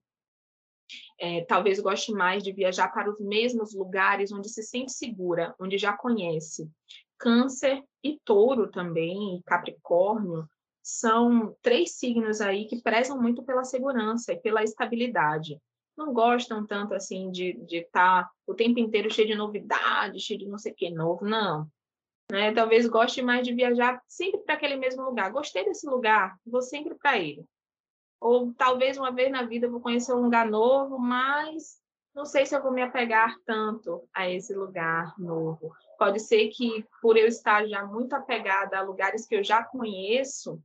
É, 1.20 1.46
talvez 1.46 1.80
goste 1.80 2.12
mais 2.12 2.44
de 2.44 2.52
viajar 2.52 2.90
para 2.90 3.10
os 3.10 3.20
mesmos 3.20 3.74
lugares 3.74 4.32
onde 4.32 4.50
se 4.50 4.64
sente 4.64 4.92
segura, 4.92 5.56
onde 5.60 5.78
já 5.78 5.94
conhece. 5.96 6.70
Câncer 7.18 7.84
e 8.04 8.20
Touro 8.26 8.72
também, 8.72 9.38
e 9.38 9.44
Capricórnio, 9.44 10.48
são 10.82 11.56
três 11.62 11.98
signos 11.98 12.42
aí 12.42 12.66
que 12.66 12.82
prezam 12.82 13.22
muito 13.22 13.44
pela 13.44 13.64
segurança 13.64 14.34
e 14.34 14.40
pela 14.40 14.64
estabilidade. 14.64 15.60
Não 15.96 16.14
gostam 16.14 16.66
tanto 16.66 16.96
assim 16.96 17.30
de 17.32 17.56
estar 17.72 18.24
tá 18.24 18.32
o 18.48 18.56
tempo 18.56 18.80
inteiro 18.80 19.12
cheio 19.12 19.28
de 19.28 19.36
novidades, 19.36 20.24
cheio 20.24 20.40
de 20.40 20.48
não 20.48 20.58
sei 20.58 20.72
o 20.72 20.76
que 20.76 20.90
novo, 20.90 21.24
não. 21.24 21.70
Né? 22.32 22.54
Talvez 22.54 22.88
goste 22.88 23.22
mais 23.22 23.46
de 23.46 23.54
viajar 23.54 24.02
sempre 24.08 24.40
para 24.46 24.56
aquele 24.56 24.78
mesmo 24.78 25.04
lugar. 25.04 25.30
Gostei 25.34 25.66
desse 25.66 25.86
lugar, 25.86 26.38
vou 26.46 26.62
sempre 26.62 26.96
para 26.96 27.20
ele. 27.20 27.44
Ou 28.22 28.54
talvez 28.54 28.98
uma 28.98 29.12
vez 29.12 29.30
na 29.30 29.44
vida 29.44 29.70
vou 29.70 29.82
conhecer 29.82 30.14
um 30.14 30.22
lugar 30.22 30.50
novo, 30.50 30.98
mas 30.98 31.82
não 32.16 32.24
sei 32.24 32.46
se 32.46 32.56
eu 32.56 32.64
vou 32.64 32.72
me 32.72 32.82
apegar 32.82 33.36
tanto 33.46 34.08
a 34.14 34.30
esse 34.30 34.54
lugar 34.54 35.14
novo. 35.20 35.74
Pode 36.00 36.22
ser 36.22 36.48
que, 36.48 36.86
por 37.02 37.18
eu 37.18 37.28
estar 37.28 37.68
já 37.68 37.84
muito 37.86 38.14
apegada 38.14 38.78
a 38.78 38.82
lugares 38.82 39.28
que 39.28 39.36
eu 39.36 39.44
já 39.44 39.62
conheço, 39.62 40.58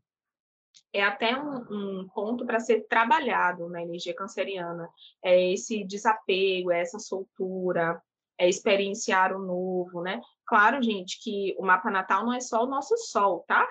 é 0.92 1.02
até 1.02 1.36
um, 1.36 1.64
um 1.68 2.08
ponto 2.14 2.46
para 2.46 2.60
ser 2.60 2.86
trabalhado 2.86 3.68
na 3.68 3.82
energia 3.82 4.14
canceriana. 4.14 4.88
É 5.20 5.52
esse 5.52 5.82
desapego, 5.82 6.70
é 6.70 6.80
essa 6.80 7.00
soltura, 7.00 8.00
é 8.38 8.48
experienciar 8.48 9.34
o 9.34 9.38
novo, 9.38 10.02
né? 10.02 10.20
Claro, 10.46 10.82
gente, 10.82 11.22
que 11.22 11.54
o 11.58 11.64
mapa 11.64 11.90
natal 11.90 12.24
não 12.24 12.32
é 12.32 12.40
só 12.40 12.64
o 12.64 12.68
nosso 12.68 12.96
sol, 12.96 13.44
tá? 13.46 13.66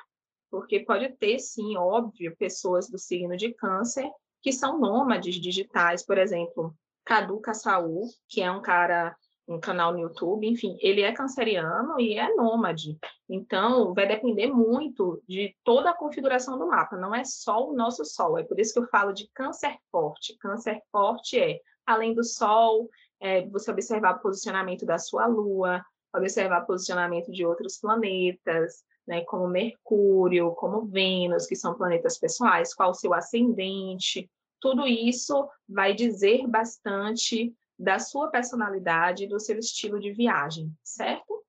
Porque 0.50 0.80
pode 0.80 1.10
ter, 1.18 1.40
sim, 1.40 1.78
óbvio, 1.78 2.36
pessoas 2.38 2.90
do 2.90 2.98
signo 2.98 3.36
de 3.36 3.54
câncer 3.54 4.10
que 4.42 4.54
são 4.54 4.80
nômades 4.80 5.36
digitais, 5.36 6.06
por 6.06 6.20
exemplo, 6.20 6.76
Cadu 7.04 7.42
Saul, 7.54 8.04
que 8.28 8.42
é 8.42 8.52
um 8.52 8.62
cara, 8.62 9.16
um 9.48 9.60
canal 9.60 9.92
no 9.92 10.00
YouTube, 10.00 10.48
enfim, 10.48 10.78
ele 10.82 11.02
é 11.02 11.12
canceriano 11.12 12.00
e 12.00 12.18
é 12.18 12.32
nômade. 12.36 12.96
Então, 13.28 13.94
vai 13.94 14.08
depender 14.08 14.48
muito 14.48 15.20
de 15.28 15.56
toda 15.64 15.90
a 15.90 15.98
configuração 15.98 16.60
do 16.60 16.68
mapa, 16.68 16.96
não 16.96 17.14
é 17.14 17.24
só 17.24 17.68
o 17.68 17.76
nosso 17.76 18.06
Sol. 18.06 18.38
É 18.38 18.44
por 18.44 18.60
isso 18.60 18.74
que 18.74 18.80
eu 18.80 18.88
falo 18.88 19.14
de 19.14 19.28
câncer 19.34 19.78
forte. 19.92 20.38
Câncer 20.38 20.80
forte 20.92 21.40
é, 21.40 21.60
além 21.84 22.14
do 22.14 22.24
Sol, 22.24 22.88
é, 23.22 23.48
você 23.48 23.72
observar 23.72 24.16
o 24.16 24.20
posicionamento 24.20 24.86
da 24.86 24.98
sua 24.98 25.26
Lua, 25.26 25.84
observar 26.16 26.64
o 26.64 26.66
posicionamento 26.66 27.32
de 27.32 27.46
outros 27.46 27.78
planetas, 27.78 28.84
né, 29.08 29.22
como 29.26 29.48
Mercúrio, 29.48 30.52
como 30.52 30.86
Vênus, 30.86 31.46
que 31.46 31.56
são 31.56 31.76
planetas 31.76 32.18
pessoais, 32.18 32.74
qual 32.74 32.92
o 32.92 32.96
seu 32.96 33.14
ascendente, 33.14 34.30
tudo 34.60 34.88
isso 34.88 35.48
vai 35.68 35.94
dizer 35.94 36.48
bastante 36.48 37.54
da 37.78 38.00
sua 38.00 38.30
personalidade, 38.30 39.28
do 39.28 39.40
seu 39.40 39.60
estilo 39.60 40.00
de 40.00 40.12
viagem, 40.12 40.72
certo? 40.84 41.44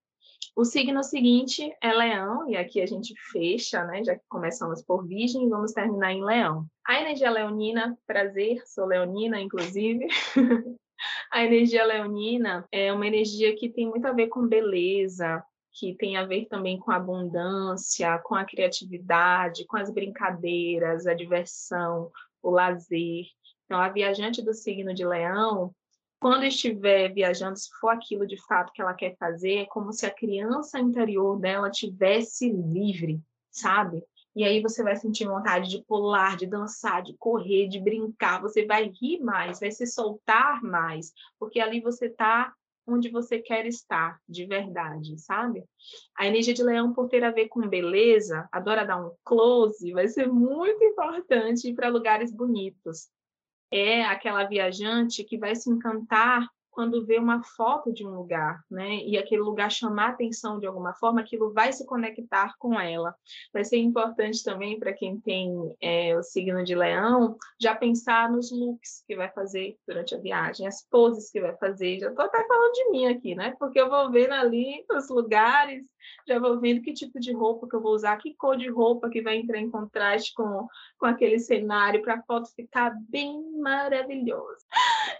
O 0.54 0.64
signo 0.64 1.02
seguinte 1.04 1.70
é 1.82 1.92
Leão, 1.92 2.48
e 2.50 2.56
aqui 2.56 2.80
a 2.80 2.86
gente 2.86 3.14
fecha, 3.30 3.84
né? 3.84 4.02
Já 4.02 4.16
que 4.16 4.24
começamos 4.28 4.82
por 4.82 5.06
Virgem, 5.06 5.48
vamos 5.48 5.72
terminar 5.72 6.12
em 6.12 6.24
Leão. 6.24 6.66
A 6.86 7.00
energia 7.00 7.30
leonina, 7.30 7.96
prazer, 8.06 8.62
sou 8.66 8.86
leonina, 8.86 9.40
inclusive. 9.40 10.06
a 11.36 11.44
energia 11.44 11.84
leonina 11.84 12.66
é 12.72 12.90
uma 12.90 13.06
energia 13.06 13.54
que 13.54 13.68
tem 13.68 13.86
muito 13.86 14.06
a 14.06 14.12
ver 14.12 14.28
com 14.28 14.48
beleza, 14.48 15.44
que 15.70 15.94
tem 15.94 16.16
a 16.16 16.24
ver 16.24 16.46
também 16.46 16.78
com 16.78 16.90
abundância, 16.90 18.18
com 18.24 18.34
a 18.34 18.46
criatividade, 18.46 19.66
com 19.66 19.76
as 19.76 19.90
brincadeiras, 19.92 21.06
a 21.06 21.12
diversão, 21.12 22.10
o 22.42 22.48
lazer. 22.48 23.26
Então, 23.66 23.78
a 23.78 23.90
viajante 23.90 24.40
do 24.42 24.54
signo 24.54 24.94
de 24.94 25.04
Leão, 25.04 25.74
quando 26.18 26.44
estiver 26.44 27.12
viajando, 27.12 27.58
se 27.58 27.68
for 27.78 27.90
aquilo 27.90 28.26
de 28.26 28.42
fato 28.46 28.72
que 28.72 28.80
ela 28.80 28.94
quer 28.94 29.14
fazer, 29.18 29.56
é 29.56 29.66
como 29.66 29.92
se 29.92 30.06
a 30.06 30.10
criança 30.10 30.80
interior 30.80 31.38
dela 31.38 31.70
tivesse 31.70 32.50
livre, 32.50 33.20
sabe? 33.50 34.02
E 34.36 34.44
aí 34.44 34.60
você 34.60 34.82
vai 34.82 34.94
sentir 34.94 35.26
vontade 35.26 35.70
de 35.70 35.82
pular, 35.82 36.36
de 36.36 36.46
dançar, 36.46 37.02
de 37.02 37.16
correr, 37.16 37.68
de 37.68 37.80
brincar, 37.80 38.42
você 38.42 38.66
vai 38.66 38.92
rir 39.00 39.18
mais, 39.20 39.58
vai 39.58 39.70
se 39.70 39.86
soltar 39.86 40.62
mais, 40.62 41.14
porque 41.38 41.58
ali 41.58 41.80
você 41.80 42.06
está 42.06 42.52
onde 42.86 43.08
você 43.08 43.38
quer 43.38 43.66
estar 43.66 44.20
de 44.28 44.44
verdade, 44.44 45.18
sabe? 45.18 45.64
A 46.16 46.26
energia 46.26 46.52
de 46.52 46.62
leão, 46.62 46.92
por 46.92 47.08
ter 47.08 47.24
a 47.24 47.30
ver 47.30 47.48
com 47.48 47.66
beleza, 47.66 48.46
adora 48.52 48.84
dar 48.84 49.04
um 49.04 49.10
close, 49.24 49.90
vai 49.92 50.06
ser 50.06 50.28
muito 50.28 50.84
importante 50.84 51.68
ir 51.68 51.74
para 51.74 51.88
lugares 51.88 52.30
bonitos. 52.30 53.08
É 53.72 54.04
aquela 54.04 54.44
viajante 54.44 55.24
que 55.24 55.38
vai 55.38 55.56
se 55.56 55.68
encantar 55.68 56.46
quando 56.76 57.06
vê 57.06 57.18
uma 57.18 57.42
foto 57.42 57.90
de 57.90 58.06
um 58.06 58.14
lugar, 58.14 58.62
né? 58.70 58.96
E 58.96 59.16
aquele 59.16 59.40
lugar 59.40 59.70
chamar 59.70 60.10
atenção 60.10 60.60
de 60.60 60.66
alguma 60.66 60.92
forma, 60.92 61.22
aquilo 61.22 61.50
vai 61.50 61.72
se 61.72 61.86
conectar 61.86 62.52
com 62.58 62.78
ela. 62.78 63.14
Vai 63.50 63.64
ser 63.64 63.78
importante 63.78 64.44
também 64.44 64.78
para 64.78 64.92
quem 64.92 65.18
tem 65.18 65.74
é, 65.80 66.14
o 66.14 66.22
signo 66.22 66.62
de 66.62 66.74
leão, 66.74 67.38
já 67.58 67.74
pensar 67.74 68.30
nos 68.30 68.52
looks 68.52 69.02
que 69.06 69.16
vai 69.16 69.30
fazer 69.30 69.78
durante 69.88 70.14
a 70.14 70.18
viagem, 70.18 70.66
as 70.66 70.86
poses 70.86 71.30
que 71.30 71.40
vai 71.40 71.56
fazer. 71.56 71.98
Já 71.98 72.10
estou 72.10 72.26
até 72.26 72.46
falando 72.46 72.72
de 72.72 72.90
mim 72.90 73.06
aqui, 73.06 73.34
né? 73.34 73.56
Porque 73.58 73.80
eu 73.80 73.88
vou 73.88 74.12
vendo 74.12 74.34
ali 74.34 74.84
os 74.92 75.08
lugares, 75.08 75.82
já 76.28 76.38
vou 76.38 76.60
vendo 76.60 76.82
que 76.82 76.92
tipo 76.92 77.18
de 77.18 77.32
roupa 77.32 77.66
que 77.66 77.74
eu 77.74 77.80
vou 77.80 77.94
usar, 77.94 78.18
que 78.18 78.34
cor 78.34 78.58
de 78.58 78.68
roupa 78.68 79.08
que 79.08 79.22
vai 79.22 79.38
entrar 79.38 79.58
em 79.58 79.70
contraste 79.70 80.34
com, 80.34 80.68
com 80.98 81.06
aquele 81.06 81.38
cenário 81.38 82.02
para 82.02 82.16
a 82.16 82.22
foto 82.22 82.54
ficar 82.54 82.94
bem 83.08 83.42
maravilhosa. 83.58 84.66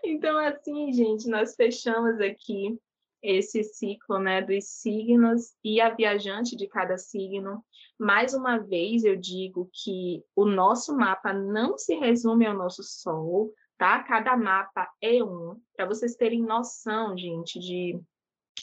Então, 0.08 0.38
assim, 0.38 0.92
gente, 0.92 1.28
nós 1.28 1.56
fechamos 1.56 2.20
aqui 2.20 2.78
esse 3.20 3.64
ciclo 3.64 4.20
né, 4.20 4.40
dos 4.40 4.64
signos 4.66 5.54
e 5.64 5.80
a 5.80 5.90
viajante 5.90 6.54
de 6.54 6.68
cada 6.68 6.96
signo. 6.96 7.64
Mais 7.98 8.32
uma 8.32 8.58
vez, 8.58 9.02
eu 9.02 9.16
digo 9.16 9.68
que 9.72 10.22
o 10.36 10.44
nosso 10.44 10.96
mapa 10.96 11.32
não 11.32 11.76
se 11.76 11.96
resume 11.96 12.46
ao 12.46 12.54
nosso 12.54 12.84
Sol, 12.84 13.52
tá? 13.76 14.00
Cada 14.04 14.36
mapa 14.36 14.88
é 15.00 15.24
um, 15.24 15.60
para 15.74 15.86
vocês 15.86 16.14
terem 16.14 16.40
noção, 16.40 17.16
gente, 17.16 17.58
de 17.58 17.98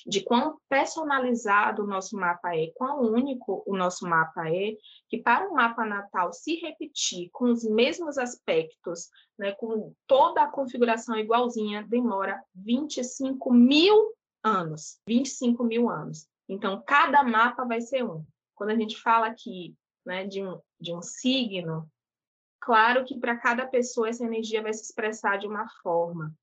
de 0.06 0.22
quão 0.22 0.58
personalizado 0.68 1.84
o 1.84 1.88
nosso 1.88 2.16
mapa 2.18 2.56
é, 2.56 2.72
quão 2.76 3.02
único 3.02 3.64
o 3.66 3.78
nosso 3.78 4.08
mapa 4.08 4.50
é, 4.50 4.76
que 5.10 5.18
para 5.18 5.48
um 5.48 5.54
mapa 5.54 5.86
natal 5.86 6.34
se 6.34 6.56
repetir 6.56 7.30
com 7.32 7.46
os 7.46 7.64
mesmos 7.64 8.18
aspectos, 8.18 9.10
né, 9.38 9.52
com 9.54 9.94
toda 10.08 10.44
a 10.44 10.52
configuração 10.52 11.16
igualzinha, 11.16 11.86
demora 11.88 12.42
25 12.56 13.54
mil 13.54 14.14
anos. 14.44 15.00
25 15.08 15.64
mil 15.64 15.90
anos. 15.90 16.28
Então, 16.48 16.84
cada 16.86 17.24
mapa 17.24 17.64
vai 17.64 17.82
ser 17.82 18.04
um. 18.04 18.26
Quando 18.56 18.72
a 18.72 18.76
gente 18.76 19.00
fala 19.00 19.28
aqui 19.28 19.76
né, 20.06 20.26
de, 20.26 20.44
um, 20.44 20.60
de 20.80 20.94
um 20.94 21.02
signo, 21.02 21.90
claro 22.60 23.06
que 23.06 23.18
para 23.18 23.38
cada 23.38 23.66
pessoa 23.66 24.10
essa 24.10 24.26
energia 24.26 24.62
vai 24.62 24.74
se 24.74 24.84
expressar 24.84 25.38
de 25.38 25.48
uma 25.48 25.68
forma. 25.82 26.34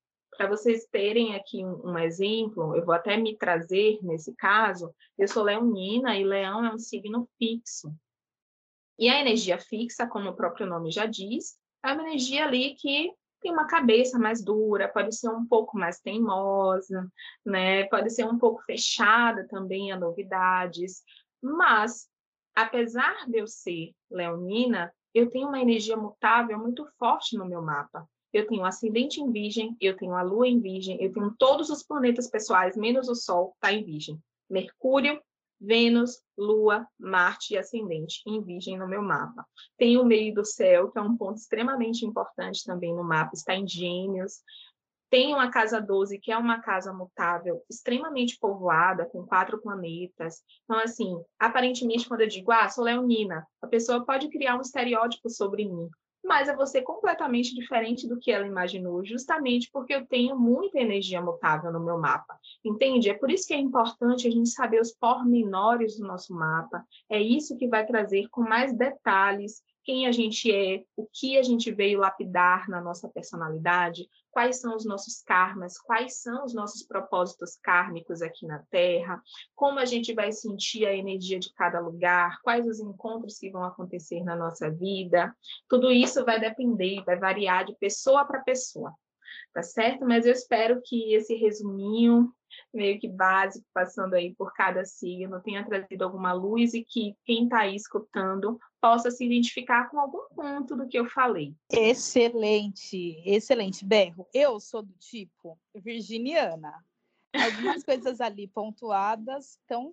Para 0.40 0.48
vocês 0.48 0.86
terem 0.86 1.34
aqui 1.34 1.62
um, 1.62 1.90
um, 1.90 1.98
exemplo, 1.98 2.74
eu 2.74 2.82
vou 2.82 2.94
até 2.94 3.14
me 3.14 3.36
trazer 3.36 3.98
nesse 4.00 4.34
caso, 4.34 4.90
eu 5.18 5.28
sou 5.28 5.42
leonina 5.42 6.16
e 6.16 6.24
leão 6.24 6.64
é 6.64 6.72
um 6.72 6.78
signo 6.78 7.28
fixo. 7.36 7.94
E 8.98 9.10
a 9.10 9.20
energia 9.20 9.58
fixa, 9.58 10.06
como 10.06 10.30
o 10.30 10.34
próprio 10.34 10.66
nome 10.66 10.90
já 10.90 11.04
diz, 11.04 11.58
é 11.84 11.92
uma 11.92 12.08
energia 12.08 12.46
ali 12.46 12.74
que 12.74 13.12
tem 13.38 13.52
uma 13.52 13.66
cabeça 13.66 14.18
mais 14.18 14.42
dura, 14.42 14.88
pode 14.88 15.14
ser 15.14 15.28
um 15.28 15.44
pouco 15.44 15.76
mais 15.76 16.00
teimosa, 16.00 17.06
né? 17.44 17.84
Pode 17.88 18.08
ser 18.08 18.24
um 18.24 18.38
pouco 18.38 18.62
fechada 18.62 19.46
também 19.46 19.92
a 19.92 19.98
novidades, 19.98 21.02
mas 21.42 22.08
apesar 22.54 23.28
de 23.28 23.40
eu 23.40 23.46
ser 23.46 23.92
leonina, 24.10 24.90
eu 25.12 25.28
tenho 25.28 25.48
uma 25.48 25.60
energia 25.60 25.98
mutável 25.98 26.58
muito 26.58 26.88
forte 26.98 27.36
no 27.36 27.44
meu 27.44 27.60
mapa 27.60 28.08
eu 28.32 28.46
tenho 28.46 28.64
ascendente 28.64 29.20
em 29.20 29.30
virgem, 29.30 29.76
eu 29.80 29.96
tenho 29.96 30.14
a 30.14 30.22
lua 30.22 30.46
em 30.46 30.60
virgem, 30.60 31.02
eu 31.02 31.12
tenho 31.12 31.34
todos 31.38 31.68
os 31.70 31.82
planetas 31.82 32.28
pessoais, 32.28 32.76
menos 32.76 33.08
o 33.08 33.14
Sol, 33.14 33.52
está 33.54 33.72
em 33.72 33.84
virgem. 33.84 34.18
Mercúrio, 34.48 35.20
Vênus, 35.60 36.22
Lua, 36.38 36.86
Marte 36.98 37.54
e 37.54 37.58
ascendente 37.58 38.22
em 38.26 38.42
virgem 38.42 38.78
no 38.78 38.88
meu 38.88 39.02
mapa. 39.02 39.44
Tem 39.76 39.98
o 39.98 40.04
meio 40.04 40.32
do 40.32 40.44
céu, 40.44 40.90
que 40.90 40.98
é 40.98 41.02
um 41.02 41.16
ponto 41.16 41.36
extremamente 41.36 42.06
importante 42.06 42.64
também 42.64 42.94
no 42.94 43.04
mapa, 43.04 43.32
está 43.34 43.54
em 43.54 43.68
gêmeos. 43.68 44.40
Tem 45.10 45.34
uma 45.34 45.50
casa 45.50 45.80
12, 45.80 46.18
que 46.20 46.30
é 46.30 46.38
uma 46.38 46.60
casa 46.60 46.92
mutável, 46.92 47.62
extremamente 47.68 48.38
povoada, 48.38 49.04
com 49.06 49.26
quatro 49.26 49.60
planetas. 49.60 50.40
Então, 50.64 50.78
assim, 50.78 51.20
aparentemente, 51.36 52.06
quando 52.06 52.20
eu 52.20 52.28
digo, 52.28 52.52
ah, 52.52 52.68
sou 52.68 52.84
leonina, 52.84 53.44
a 53.60 53.66
pessoa 53.66 54.06
pode 54.06 54.28
criar 54.28 54.56
um 54.56 54.60
estereótipo 54.60 55.28
sobre 55.28 55.64
mim 55.68 55.90
mas 56.24 56.48
eu 56.48 56.56
vou 56.56 56.66
ser 56.66 56.82
completamente 56.82 57.54
diferente 57.54 58.08
do 58.08 58.18
que 58.18 58.30
ela 58.30 58.46
imaginou, 58.46 59.04
justamente 59.04 59.70
porque 59.72 59.94
eu 59.94 60.06
tenho 60.06 60.38
muita 60.38 60.78
energia 60.78 61.20
mutável 61.20 61.72
no 61.72 61.84
meu 61.84 61.98
mapa. 61.98 62.38
Entende? 62.64 63.10
É 63.10 63.14
por 63.14 63.30
isso 63.30 63.46
que 63.46 63.54
é 63.54 63.58
importante 63.58 64.28
a 64.28 64.30
gente 64.30 64.50
saber 64.50 64.80
os 64.80 64.92
pormenores 64.92 65.98
do 65.98 66.06
nosso 66.06 66.34
mapa. 66.34 66.84
É 67.08 67.20
isso 67.20 67.56
que 67.56 67.68
vai 67.68 67.86
trazer 67.86 68.28
com 68.30 68.42
mais 68.42 68.76
detalhes 68.76 69.62
quem 69.84 70.06
a 70.06 70.12
gente 70.12 70.50
é, 70.50 70.82
o 70.96 71.06
que 71.12 71.38
a 71.38 71.42
gente 71.42 71.70
veio 71.72 72.00
lapidar 72.00 72.68
na 72.68 72.80
nossa 72.80 73.08
personalidade, 73.08 74.08
quais 74.30 74.60
são 74.60 74.76
os 74.76 74.84
nossos 74.84 75.22
karmas, 75.22 75.78
quais 75.78 76.22
são 76.22 76.44
os 76.44 76.54
nossos 76.54 76.82
propósitos 76.82 77.56
kármicos 77.62 78.22
aqui 78.22 78.46
na 78.46 78.60
Terra, 78.70 79.20
como 79.54 79.78
a 79.78 79.84
gente 79.84 80.12
vai 80.14 80.32
sentir 80.32 80.86
a 80.86 80.94
energia 80.94 81.38
de 81.38 81.52
cada 81.54 81.80
lugar, 81.80 82.40
quais 82.42 82.66
os 82.66 82.80
encontros 82.80 83.38
que 83.38 83.50
vão 83.50 83.64
acontecer 83.64 84.22
na 84.22 84.36
nossa 84.36 84.70
vida. 84.70 85.34
Tudo 85.68 85.90
isso 85.90 86.24
vai 86.24 86.38
depender, 86.38 87.02
vai 87.04 87.18
variar 87.18 87.64
de 87.64 87.74
pessoa 87.76 88.24
para 88.24 88.40
pessoa, 88.40 88.94
tá 89.52 89.62
certo? 89.62 90.06
Mas 90.06 90.26
eu 90.26 90.32
espero 90.32 90.80
que 90.84 91.14
esse 91.14 91.34
resuminho 91.34 92.32
meio 92.72 92.98
que 92.98 93.08
básico, 93.08 93.64
passando 93.72 94.14
aí 94.14 94.34
por 94.34 94.52
cada 94.52 94.84
signo, 94.84 95.40
tenha 95.40 95.64
trazido 95.64 96.04
alguma 96.04 96.32
luz 96.32 96.74
e 96.74 96.84
que 96.84 97.16
quem 97.24 97.44
está 97.44 97.60
aí 97.60 97.76
escutando 97.76 98.58
possa 98.80 99.10
se 99.10 99.24
identificar 99.24 99.88
com 99.90 100.00
algum 100.00 100.26
ponto 100.34 100.76
do 100.76 100.88
que 100.88 100.98
eu 100.98 101.06
falei. 101.06 101.54
Excelente, 101.70 103.22
excelente. 103.24 103.84
Berro, 103.84 104.26
eu 104.32 104.58
sou 104.58 104.82
do 104.82 104.94
tipo 104.94 105.58
virginiana. 105.74 106.72
Algumas 107.32 107.84
coisas 107.84 108.20
ali 108.20 108.48
pontuadas 108.48 109.50
estão 109.50 109.92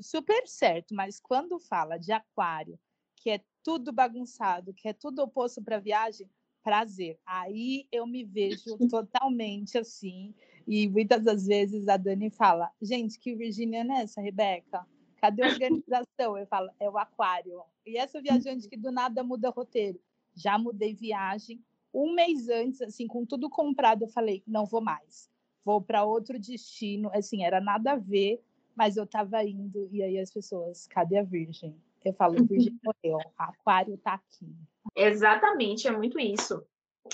super 0.00 0.46
certo, 0.46 0.94
mas 0.94 1.20
quando 1.20 1.60
fala 1.60 1.98
de 1.98 2.10
aquário, 2.12 2.78
que 3.16 3.30
é 3.30 3.40
tudo 3.62 3.92
bagunçado, 3.92 4.74
que 4.74 4.88
é 4.88 4.92
tudo 4.92 5.22
oposto 5.22 5.62
para 5.62 5.78
viagem, 5.78 6.28
prazer. 6.64 7.18
Aí 7.26 7.86
eu 7.92 8.06
me 8.06 8.24
vejo 8.24 8.76
totalmente 8.90 9.76
assim. 9.78 10.34
E 10.66 10.88
muitas 10.88 11.22
das 11.22 11.46
vezes 11.46 11.86
a 11.86 11.96
Dani 11.96 12.30
fala: 12.30 12.72
gente, 12.80 13.18
que 13.20 13.36
virginiana 13.36 13.98
é 13.98 14.02
essa, 14.02 14.20
Rebeca? 14.20 14.84
Cadê 15.18 15.42
a 15.42 15.48
organização? 15.48 16.36
Eu 16.38 16.46
falo: 16.46 16.70
é 16.80 16.88
o 16.88 16.96
aquário. 16.96 17.62
E 17.86 17.98
essa 17.98 18.20
viajante 18.20 18.68
que 18.68 18.76
do 18.76 18.90
nada 18.90 19.22
muda 19.22 19.50
roteiro. 19.50 20.00
Já 20.34 20.58
mudei 20.58 20.94
viagem. 20.94 21.62
Um 21.92 22.12
mês 22.12 22.48
antes, 22.48 22.80
assim, 22.80 23.06
com 23.06 23.24
tudo 23.24 23.48
comprado, 23.50 24.04
eu 24.04 24.08
falei: 24.08 24.42
não 24.46 24.64
vou 24.64 24.80
mais. 24.80 25.30
Vou 25.62 25.80
para 25.80 26.04
outro 26.04 26.38
destino. 26.38 27.10
Assim, 27.12 27.44
era 27.44 27.60
nada 27.60 27.92
a 27.92 27.96
ver, 27.96 28.42
mas 28.74 28.96
eu 28.96 29.04
estava 29.04 29.44
indo. 29.44 29.88
E 29.92 30.02
aí 30.02 30.18
as 30.18 30.32
pessoas: 30.32 30.86
cadê 30.86 31.18
a 31.18 31.22
virgem? 31.22 31.76
Eu 32.04 32.12
falo: 32.14 32.44
virgem 32.44 32.78
morreu. 32.84 33.18
Aquário 33.38 33.94
está 33.94 34.14
aqui. 34.14 34.54
Exatamente, 34.94 35.88
é 35.88 35.90
muito 35.90 36.18
isso. 36.18 36.62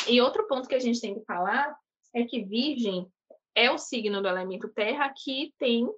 E 0.09 0.21
outro 0.21 0.47
ponto 0.47 0.69
que 0.69 0.75
a 0.75 0.81
gente 0.81 1.01
tem 1.01 1.15
que 1.15 1.25
falar 1.25 1.75
é 2.15 2.25
que 2.25 2.45
Virgem 2.45 3.07
é 3.55 3.71
o 3.71 3.79
signo 3.79 4.21
do 4.21 4.29
elemento 4.29 4.69
terra 4.69 5.13
que 5.17 5.53
tem 5.59 5.89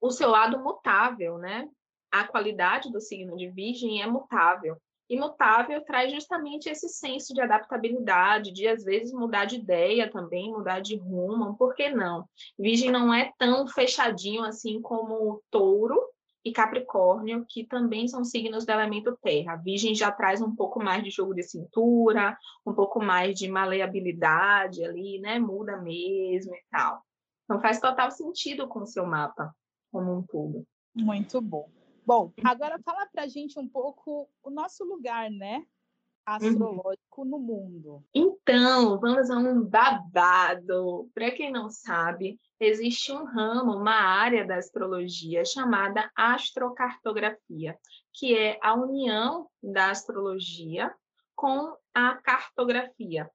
o 0.00 0.10
seu 0.10 0.30
lado 0.30 0.58
mutável, 0.62 1.38
né? 1.38 1.68
A 2.10 2.24
qualidade 2.24 2.90
do 2.90 3.00
signo 3.00 3.36
de 3.36 3.50
Virgem 3.50 4.02
é 4.02 4.06
mutável. 4.06 4.76
E 5.10 5.18
mutável 5.18 5.82
traz 5.84 6.12
justamente 6.12 6.68
esse 6.68 6.88
senso 6.88 7.32
de 7.32 7.40
adaptabilidade, 7.40 8.52
de 8.52 8.68
às 8.68 8.84
vezes 8.84 9.12
mudar 9.12 9.46
de 9.46 9.56
ideia 9.56 10.10
também, 10.10 10.50
mudar 10.50 10.80
de 10.80 10.96
rumo, 10.96 11.56
por 11.56 11.74
que 11.74 11.88
não? 11.88 12.28
Virgem 12.58 12.90
não 12.90 13.12
é 13.12 13.32
tão 13.38 13.66
fechadinho 13.66 14.44
assim 14.44 14.82
como 14.82 15.14
o 15.14 15.42
touro, 15.50 15.98
e 16.44 16.52
Capricórnio, 16.52 17.44
que 17.46 17.64
também 17.64 18.06
são 18.08 18.24
signos 18.24 18.64
do 18.64 18.70
elemento 18.70 19.16
terra. 19.22 19.52
A 19.52 19.56
Virgem 19.56 19.94
já 19.94 20.10
traz 20.10 20.40
um 20.40 20.54
pouco 20.54 20.82
mais 20.82 21.02
de 21.02 21.10
jogo 21.10 21.34
de 21.34 21.42
cintura, 21.42 22.36
um 22.66 22.72
pouco 22.72 23.00
mais 23.02 23.38
de 23.38 23.48
maleabilidade 23.48 24.84
ali, 24.84 25.18
né? 25.20 25.38
Muda 25.38 25.76
mesmo 25.76 26.54
e 26.54 26.62
tal. 26.70 27.02
Então 27.44 27.60
faz 27.60 27.80
total 27.80 28.10
sentido 28.10 28.68
com 28.68 28.80
o 28.80 28.86
seu 28.86 29.06
mapa 29.06 29.54
como 29.90 30.14
um 30.14 30.22
todo. 30.22 30.66
Muito 30.94 31.40
bom. 31.40 31.68
Bom, 32.06 32.32
agora 32.42 32.78
fala 32.84 33.06
para 33.06 33.24
a 33.24 33.28
gente 33.28 33.58
um 33.58 33.68
pouco 33.68 34.28
o 34.42 34.50
nosso 34.50 34.84
lugar, 34.84 35.30
né? 35.30 35.66
Astrológico 36.28 37.22
uhum. 37.22 37.24
no 37.24 37.38
mundo. 37.38 38.04
Então, 38.14 39.00
vamos 39.00 39.30
a 39.30 39.38
um 39.38 39.62
babado. 39.62 41.08
Para 41.14 41.30
quem 41.30 41.50
não 41.50 41.70
sabe, 41.70 42.38
existe 42.60 43.10
um 43.10 43.24
ramo, 43.24 43.72
uma 43.72 43.94
área 43.94 44.46
da 44.46 44.56
astrologia 44.56 45.42
chamada 45.46 46.10
astrocartografia, 46.14 47.78
que 48.12 48.36
é 48.36 48.58
a 48.62 48.74
união 48.74 49.48
da 49.62 49.90
astrologia 49.90 50.94
com 51.34 51.74
a 51.94 52.16
cartografia. 52.16 53.30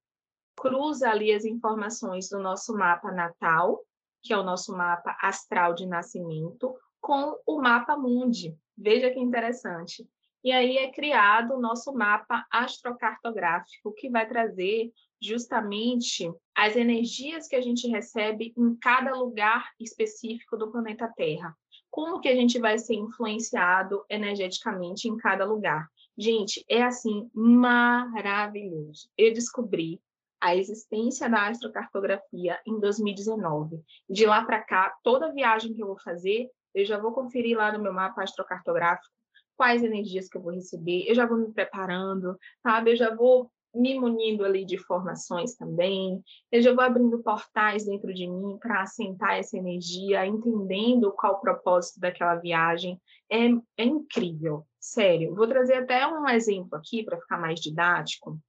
Cruza 0.56 1.10
ali 1.10 1.34
as 1.34 1.46
informações 1.46 2.30
do 2.30 2.38
nosso 2.38 2.76
mapa 2.76 3.12
natal, 3.12 3.80
que 4.22 4.32
é 4.32 4.38
o 4.38 4.44
nosso 4.44 4.72
mapa 4.72 5.18
astral 5.20 5.74
de 5.74 5.88
nascimento, 5.88 6.78
com 7.02 7.36
o 7.48 7.60
mapa 7.60 7.98
mundi. 7.98 8.56
Veja 8.78 9.10
que 9.10 9.20
interessante. 9.20 10.08
E 10.44 10.52
aí 10.52 10.78
é 10.78 10.92
criado 10.92 11.54
o 11.54 11.62
nosso 11.62 11.94
mapa 11.94 12.46
astrocartográfico, 12.52 13.94
que 13.94 14.10
vai 14.10 14.28
trazer 14.28 14.92
justamente 15.22 16.30
as 16.54 16.76
energias 16.76 17.48
que 17.48 17.56
a 17.56 17.62
gente 17.62 17.88
recebe 17.88 18.54
em 18.58 18.76
cada 18.76 19.16
lugar 19.16 19.72
específico 19.80 20.58
do 20.58 20.70
planeta 20.70 21.10
Terra. 21.16 21.56
Como 21.90 22.20
que 22.20 22.28
a 22.28 22.36
gente 22.36 22.60
vai 22.60 22.78
ser 22.78 22.96
influenciado 22.96 24.04
energeticamente 24.10 25.08
em 25.08 25.16
cada 25.16 25.46
lugar? 25.46 25.88
Gente, 26.18 26.66
é 26.68 26.84
assim 26.84 27.30
maravilhoso. 27.34 29.10
Eu 29.18 29.34
descobri 29.34 30.02
a 30.42 30.54
existência 30.54 31.30
da 31.30 31.48
astrocartografia 31.48 32.60
em 32.68 32.78
2019. 32.82 33.82
De 34.10 34.26
lá 34.26 34.44
para 34.44 34.62
cá, 34.62 34.94
toda 35.02 35.32
viagem 35.32 35.74
que 35.74 35.82
eu 35.82 35.88
vou 35.88 36.00
fazer, 36.02 36.50
eu 36.76 36.84
já 36.84 36.98
vou 36.98 37.14
conferir 37.14 37.58
lá 37.58 37.72
no 37.72 37.82
meu 37.82 37.94
mapa 37.94 38.24
astrocartográfico 38.24 39.23
quais 39.56 39.84
energias 39.84 40.28
que 40.28 40.38
eu 40.38 40.42
vou 40.42 40.54
receber, 40.54 41.06
eu 41.08 41.16
já 41.16 41.26
vou 41.26 41.38
me 41.38 41.52
preparando, 41.52 42.38
sabe? 42.62 42.92
Eu 42.92 42.96
já 42.96 43.16
vou 43.16 43.52
me 43.74 44.00
munindo 44.00 44.46
ali 44.46 44.64
de 44.64 44.78
formações 44.78 45.56
também, 45.56 46.24
eu 46.52 46.62
já 46.62 46.74
vou 46.74 46.84
abrindo 46.84 47.24
portais 47.24 47.86
dentro 47.86 48.14
de 48.14 48.28
mim 48.28 48.58
para 48.60 48.84
assentar 48.84 49.34
essa 49.34 49.58
energia, 49.58 50.26
entendendo 50.28 51.12
qual 51.12 51.34
o 51.34 51.42
propósito 51.42 52.00
daquela 52.00 52.36
viagem. 52.36 53.02
É, 53.32 53.48
é 53.78 53.84
incrível, 53.84 54.66
sério. 54.80 55.34
Vou 55.34 55.48
trazer 55.48 55.76
até 55.76 56.06
um 56.06 56.30
exemplo 56.30 56.78
aqui 56.78 57.04
para 57.04 57.20
ficar 57.20 57.40
mais 57.40 57.60
didático. 57.60 58.40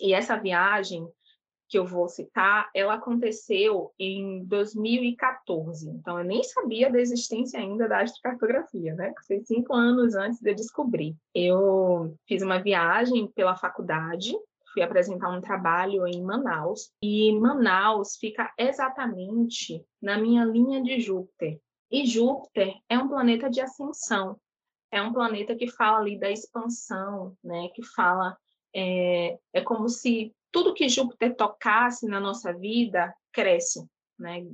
E 0.00 0.14
essa 0.14 0.36
viagem 0.36 1.06
que 1.72 1.78
eu 1.78 1.86
vou 1.86 2.06
citar, 2.06 2.68
ela 2.74 2.94
aconteceu 2.94 3.94
em 3.98 4.44
2014. 4.44 5.88
Então, 5.88 6.18
eu 6.18 6.24
nem 6.24 6.42
sabia 6.42 6.92
da 6.92 7.00
existência 7.00 7.58
ainda 7.58 7.88
da 7.88 8.02
astrocartografia, 8.02 8.94
né? 8.94 9.14
Foi 9.26 9.40
cinco 9.40 9.72
anos 9.72 10.14
antes 10.14 10.38
de 10.38 10.50
eu 10.50 10.54
descobrir. 10.54 11.16
Eu 11.34 12.14
fiz 12.28 12.42
uma 12.42 12.60
viagem 12.60 13.26
pela 13.28 13.56
faculdade, 13.56 14.34
fui 14.74 14.82
apresentar 14.82 15.30
um 15.30 15.40
trabalho 15.40 16.06
em 16.06 16.22
Manaus, 16.22 16.92
e 17.02 17.32
Manaus 17.40 18.16
fica 18.16 18.52
exatamente 18.58 19.82
na 20.00 20.18
minha 20.18 20.44
linha 20.44 20.82
de 20.82 21.00
Júpiter. 21.00 21.58
E 21.90 22.04
Júpiter 22.04 22.74
é 22.86 22.98
um 22.98 23.08
planeta 23.08 23.48
de 23.48 23.62
ascensão, 23.62 24.36
é 24.90 25.00
um 25.00 25.10
planeta 25.10 25.56
que 25.56 25.68
fala 25.68 26.00
ali 26.00 26.18
da 26.18 26.30
expansão, 26.30 27.34
né? 27.42 27.68
Que 27.74 27.82
fala 27.82 28.36
é, 28.74 29.38
é 29.54 29.62
como 29.62 29.88
se 29.88 30.34
tudo 30.52 30.74
que 30.74 30.88
Júpiter 30.88 31.34
tocasse 31.34 32.06
na 32.06 32.20
nossa 32.20 32.52
vida 32.52 33.12
cresce, 33.32 33.84
né? 34.18 34.46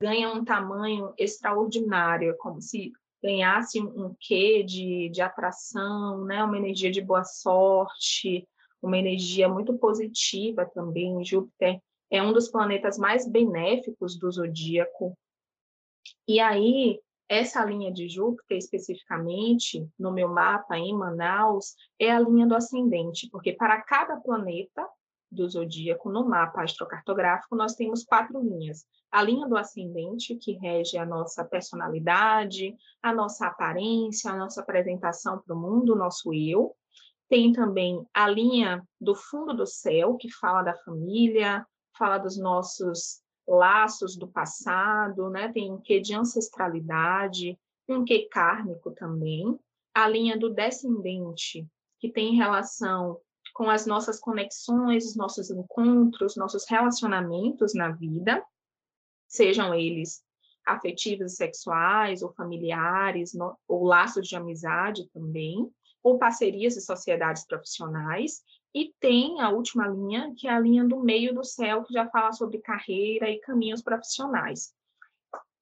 ganha 0.00 0.32
um 0.32 0.44
tamanho 0.44 1.12
extraordinário, 1.18 2.34
como 2.38 2.60
se 2.60 2.92
ganhasse 3.22 3.80
um 3.80 4.16
quê 4.18 4.62
de, 4.62 5.10
de 5.10 5.20
atração, 5.20 6.24
né? 6.24 6.42
uma 6.42 6.56
energia 6.56 6.90
de 6.90 7.00
boa 7.00 7.22
sorte, 7.24 8.48
uma 8.80 8.98
energia 8.98 9.48
muito 9.48 9.76
positiva 9.78 10.64
também. 10.74 11.24
Júpiter 11.24 11.80
é 12.10 12.22
um 12.22 12.32
dos 12.32 12.48
planetas 12.48 12.98
mais 12.98 13.28
benéficos 13.28 14.18
do 14.18 14.30
zodíaco. 14.30 15.16
E 16.26 16.40
aí, 16.40 16.98
essa 17.28 17.64
linha 17.64 17.92
de 17.92 18.08
Júpiter, 18.08 18.58
especificamente, 18.58 19.86
no 19.98 20.12
meu 20.12 20.28
mapa 20.28 20.76
em 20.76 20.92
Manaus, 20.92 21.74
é 21.98 22.10
a 22.10 22.20
linha 22.20 22.46
do 22.46 22.56
ascendente, 22.56 23.28
porque 23.30 23.52
para 23.52 23.80
cada 23.82 24.16
planeta 24.16 24.86
do 25.32 25.48
zodíaco 25.48 26.10
no 26.10 26.28
mapa 26.28 26.62
astrocartográfico, 26.62 27.56
nós 27.56 27.74
temos 27.74 28.04
quatro 28.04 28.40
linhas. 28.40 28.84
A 29.10 29.22
linha 29.22 29.48
do 29.48 29.56
ascendente, 29.56 30.36
que 30.36 30.52
rege 30.52 30.98
a 30.98 31.06
nossa 31.06 31.44
personalidade, 31.44 32.76
a 33.02 33.12
nossa 33.14 33.46
aparência, 33.46 34.30
a 34.30 34.36
nossa 34.36 34.60
apresentação 34.60 35.38
para 35.38 35.54
o 35.54 35.58
mundo, 35.58 35.94
o 35.94 35.98
nosso 35.98 36.32
eu. 36.32 36.76
Tem 37.28 37.52
também 37.52 38.04
a 38.12 38.28
linha 38.28 38.86
do 39.00 39.14
fundo 39.14 39.54
do 39.54 39.66
céu, 39.66 40.16
que 40.16 40.30
fala 40.30 40.62
da 40.62 40.76
família, 40.76 41.66
fala 41.98 42.18
dos 42.18 42.38
nossos 42.38 43.22
laços 43.48 44.16
do 44.16 44.28
passado, 44.28 45.30
né? 45.30 45.50
Tem 45.50 45.72
um 45.72 45.80
quê 45.80 45.98
de 45.98 46.14
ancestralidade, 46.14 47.58
um 47.88 48.04
quê 48.04 48.28
kármico 48.30 48.90
também. 48.92 49.58
A 49.94 50.08
linha 50.08 50.38
do 50.38 50.50
descendente, 50.50 51.66
que 51.98 52.10
tem 52.10 52.34
relação 52.34 53.18
com 53.52 53.68
as 53.68 53.86
nossas 53.86 54.18
conexões, 54.18 55.06
os 55.06 55.16
nossos 55.16 55.50
encontros, 55.50 56.36
nossos 56.36 56.64
relacionamentos 56.68 57.74
na 57.74 57.90
vida, 57.90 58.44
sejam 59.28 59.74
eles 59.74 60.22
afetivos 60.66 61.34
sexuais, 61.34 62.22
ou 62.22 62.32
familiares, 62.32 63.34
no, 63.34 63.56
ou 63.66 63.84
laços 63.84 64.28
de 64.28 64.36
amizade 64.36 65.08
também. 65.12 65.70
ou 66.04 66.18
parcerias 66.18 66.76
e 66.76 66.80
sociedades 66.80 67.46
profissionais, 67.46 68.42
e 68.74 68.92
tem 68.98 69.40
a 69.40 69.50
última 69.50 69.86
linha, 69.86 70.34
que 70.36 70.48
é 70.48 70.50
a 70.50 70.58
linha 70.58 70.84
do 70.84 70.98
meio 70.98 71.32
do 71.32 71.44
céu, 71.44 71.84
que 71.84 71.92
já 71.92 72.08
fala 72.08 72.32
sobre 72.32 72.58
carreira 72.58 73.30
e 73.30 73.38
caminhos 73.38 73.82
profissionais. 73.82 74.74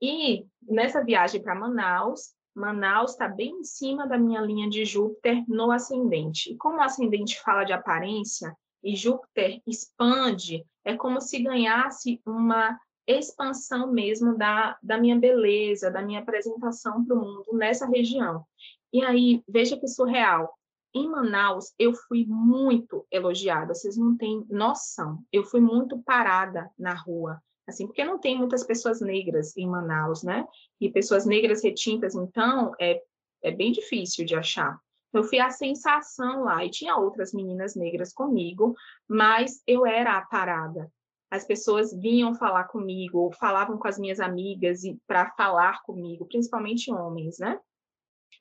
E 0.00 0.46
nessa 0.62 1.04
viagem 1.04 1.42
para 1.42 1.54
Manaus, 1.54 2.34
Manaus 2.54 3.12
está 3.12 3.28
bem 3.28 3.60
em 3.60 3.64
cima 3.64 4.06
da 4.06 4.18
minha 4.18 4.40
linha 4.40 4.68
de 4.68 4.84
Júpiter 4.84 5.44
no 5.48 5.70
ascendente. 5.70 6.52
E 6.52 6.56
como 6.56 6.76
o 6.78 6.82
ascendente 6.82 7.40
fala 7.40 7.64
de 7.64 7.72
aparência 7.72 8.56
e 8.82 8.96
Júpiter 8.96 9.60
expande, 9.66 10.64
é 10.84 10.96
como 10.96 11.20
se 11.20 11.42
ganhasse 11.42 12.20
uma 12.26 12.78
expansão 13.06 13.92
mesmo 13.92 14.36
da, 14.36 14.78
da 14.82 14.98
minha 14.98 15.18
beleza, 15.18 15.90
da 15.90 16.02
minha 16.02 16.20
apresentação 16.20 17.04
para 17.04 17.16
o 17.16 17.20
mundo 17.20 17.52
nessa 17.52 17.86
região. 17.86 18.44
E 18.92 19.04
aí, 19.04 19.42
veja 19.48 19.78
que 19.78 19.86
surreal. 19.86 20.52
Em 20.92 21.08
Manaus, 21.08 21.72
eu 21.78 21.94
fui 21.94 22.26
muito 22.26 23.06
elogiada, 23.10 23.74
vocês 23.74 23.96
não 23.96 24.16
têm 24.16 24.44
noção. 24.50 25.22
Eu 25.32 25.44
fui 25.44 25.60
muito 25.60 25.98
parada 26.02 26.68
na 26.76 26.94
rua, 26.94 27.40
assim, 27.70 27.86
porque 27.86 28.04
não 28.04 28.18
tem 28.18 28.38
muitas 28.38 28.64
pessoas 28.64 29.00
negras 29.00 29.56
em 29.56 29.66
Manaus, 29.66 30.22
né? 30.22 30.46
E 30.80 30.90
pessoas 30.90 31.24
negras 31.24 31.62
retintas, 31.62 32.14
então, 32.14 32.72
é, 32.80 33.02
é 33.42 33.50
bem 33.50 33.72
difícil 33.72 34.24
de 34.24 34.36
achar. 34.36 34.78
Eu 35.12 35.24
fui 35.24 35.40
a 35.40 35.50
sensação 35.50 36.44
lá, 36.44 36.64
e 36.64 36.70
tinha 36.70 36.96
outras 36.96 37.32
meninas 37.32 37.74
negras 37.74 38.12
comigo, 38.12 38.74
mas 39.08 39.62
eu 39.66 39.84
era 39.84 40.16
a 40.16 40.22
parada. 40.22 40.90
As 41.30 41.44
pessoas 41.44 41.92
vinham 41.92 42.34
falar 42.34 42.64
comigo, 42.64 43.30
falavam 43.38 43.78
com 43.78 43.88
as 43.88 43.98
minhas 43.98 44.20
amigas 44.20 44.82
para 45.06 45.30
falar 45.30 45.82
comigo, 45.82 46.26
principalmente 46.26 46.92
homens, 46.92 47.38
né? 47.38 47.58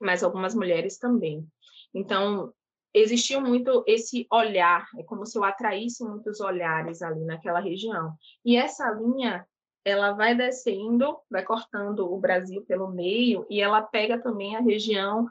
Mas 0.01 0.23
algumas 0.23 0.55
mulheres 0.55 0.97
também. 0.97 1.47
Então, 1.93 2.53
existia 2.93 3.39
muito 3.39 3.83
esse 3.87 4.27
olhar, 4.31 4.87
é 4.97 5.03
como 5.03 5.25
se 5.25 5.37
eu 5.37 5.43
atraísse 5.43 6.03
muitos 6.03 6.39
olhares 6.39 7.01
ali 7.01 7.23
naquela 7.25 7.59
região. 7.59 8.13
E 8.43 8.55
essa 8.55 8.89
linha, 8.91 9.45
ela 9.85 10.11
vai 10.13 10.35
descendo, 10.35 11.17
vai 11.29 11.43
cortando 11.43 12.11
o 12.11 12.19
Brasil 12.19 12.63
pelo 12.65 12.89
meio 12.91 13.45
e 13.49 13.61
ela 13.61 13.81
pega 13.81 14.21
também 14.21 14.55
a 14.55 14.61
região 14.61 15.27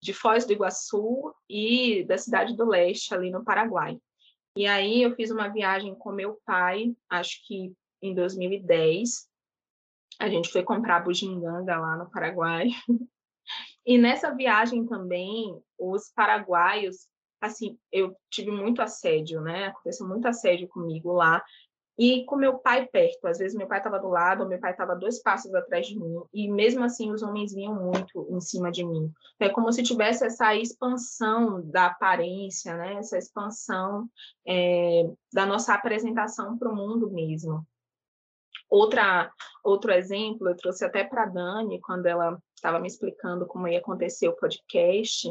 de 0.00 0.12
Foz 0.12 0.44
do 0.44 0.52
Iguaçu 0.52 1.34
e 1.48 2.04
da 2.04 2.18
Cidade 2.18 2.56
do 2.56 2.66
Leste, 2.66 3.14
ali 3.14 3.30
no 3.30 3.44
Paraguai. 3.44 3.98
E 4.56 4.66
aí 4.66 5.02
eu 5.02 5.14
fiz 5.14 5.30
uma 5.30 5.48
viagem 5.48 5.94
com 5.94 6.12
meu 6.12 6.38
pai, 6.44 6.94
acho 7.08 7.44
que 7.46 7.72
em 8.00 8.14
2010. 8.14 9.28
A 10.20 10.28
gente 10.28 10.50
foi 10.50 10.62
comprar 10.62 11.00
bugiganga 11.00 11.76
lá 11.76 11.96
no 11.96 12.08
Paraguai. 12.08 12.68
E 13.86 13.98
nessa 13.98 14.34
viagem 14.34 14.86
também, 14.86 15.60
os 15.78 16.10
paraguaios, 16.14 17.06
assim, 17.40 17.78
eu 17.92 18.16
tive 18.30 18.50
muito 18.50 18.80
assédio, 18.80 19.40
né? 19.40 19.66
Aconteceu 19.66 20.06
muito 20.08 20.26
assédio 20.26 20.68
comigo 20.68 21.12
lá. 21.12 21.42
E 21.96 22.24
com 22.24 22.34
meu 22.34 22.58
pai 22.58 22.86
perto, 22.86 23.26
às 23.26 23.38
vezes 23.38 23.56
meu 23.56 23.68
pai 23.68 23.78
estava 23.78 24.00
do 24.00 24.08
lado, 24.08 24.48
meu 24.48 24.58
pai 24.58 24.72
estava 24.72 24.96
dois 24.96 25.22
passos 25.22 25.54
atrás 25.54 25.86
de 25.86 25.96
mim, 25.96 26.22
e 26.32 26.48
mesmo 26.50 26.82
assim 26.82 27.12
os 27.12 27.22
homens 27.22 27.54
vinham 27.54 27.74
muito 27.74 28.26
em 28.30 28.40
cima 28.40 28.72
de 28.72 28.84
mim. 28.84 29.12
É 29.38 29.48
como 29.48 29.72
se 29.72 29.80
tivesse 29.82 30.26
essa 30.26 30.56
expansão 30.56 31.62
da 31.62 31.86
aparência, 31.86 32.76
né? 32.76 32.94
essa 32.94 33.16
expansão 33.16 34.08
é, 34.44 35.08
da 35.32 35.46
nossa 35.46 35.72
apresentação 35.72 36.58
para 36.58 36.68
o 36.68 36.74
mundo 36.74 37.12
mesmo. 37.12 37.64
Outra, 38.68 39.30
outro 39.62 39.92
exemplo, 39.92 40.48
eu 40.48 40.56
trouxe 40.56 40.84
até 40.84 41.04
para 41.04 41.22
a 41.22 41.26
Dani, 41.26 41.80
quando 41.80 42.06
ela 42.06 42.36
estava 42.64 42.80
me 42.80 42.88
explicando 42.88 43.46
como 43.46 43.68
ia 43.68 43.78
acontecer 43.78 44.26
o 44.26 44.36
podcast, 44.36 45.30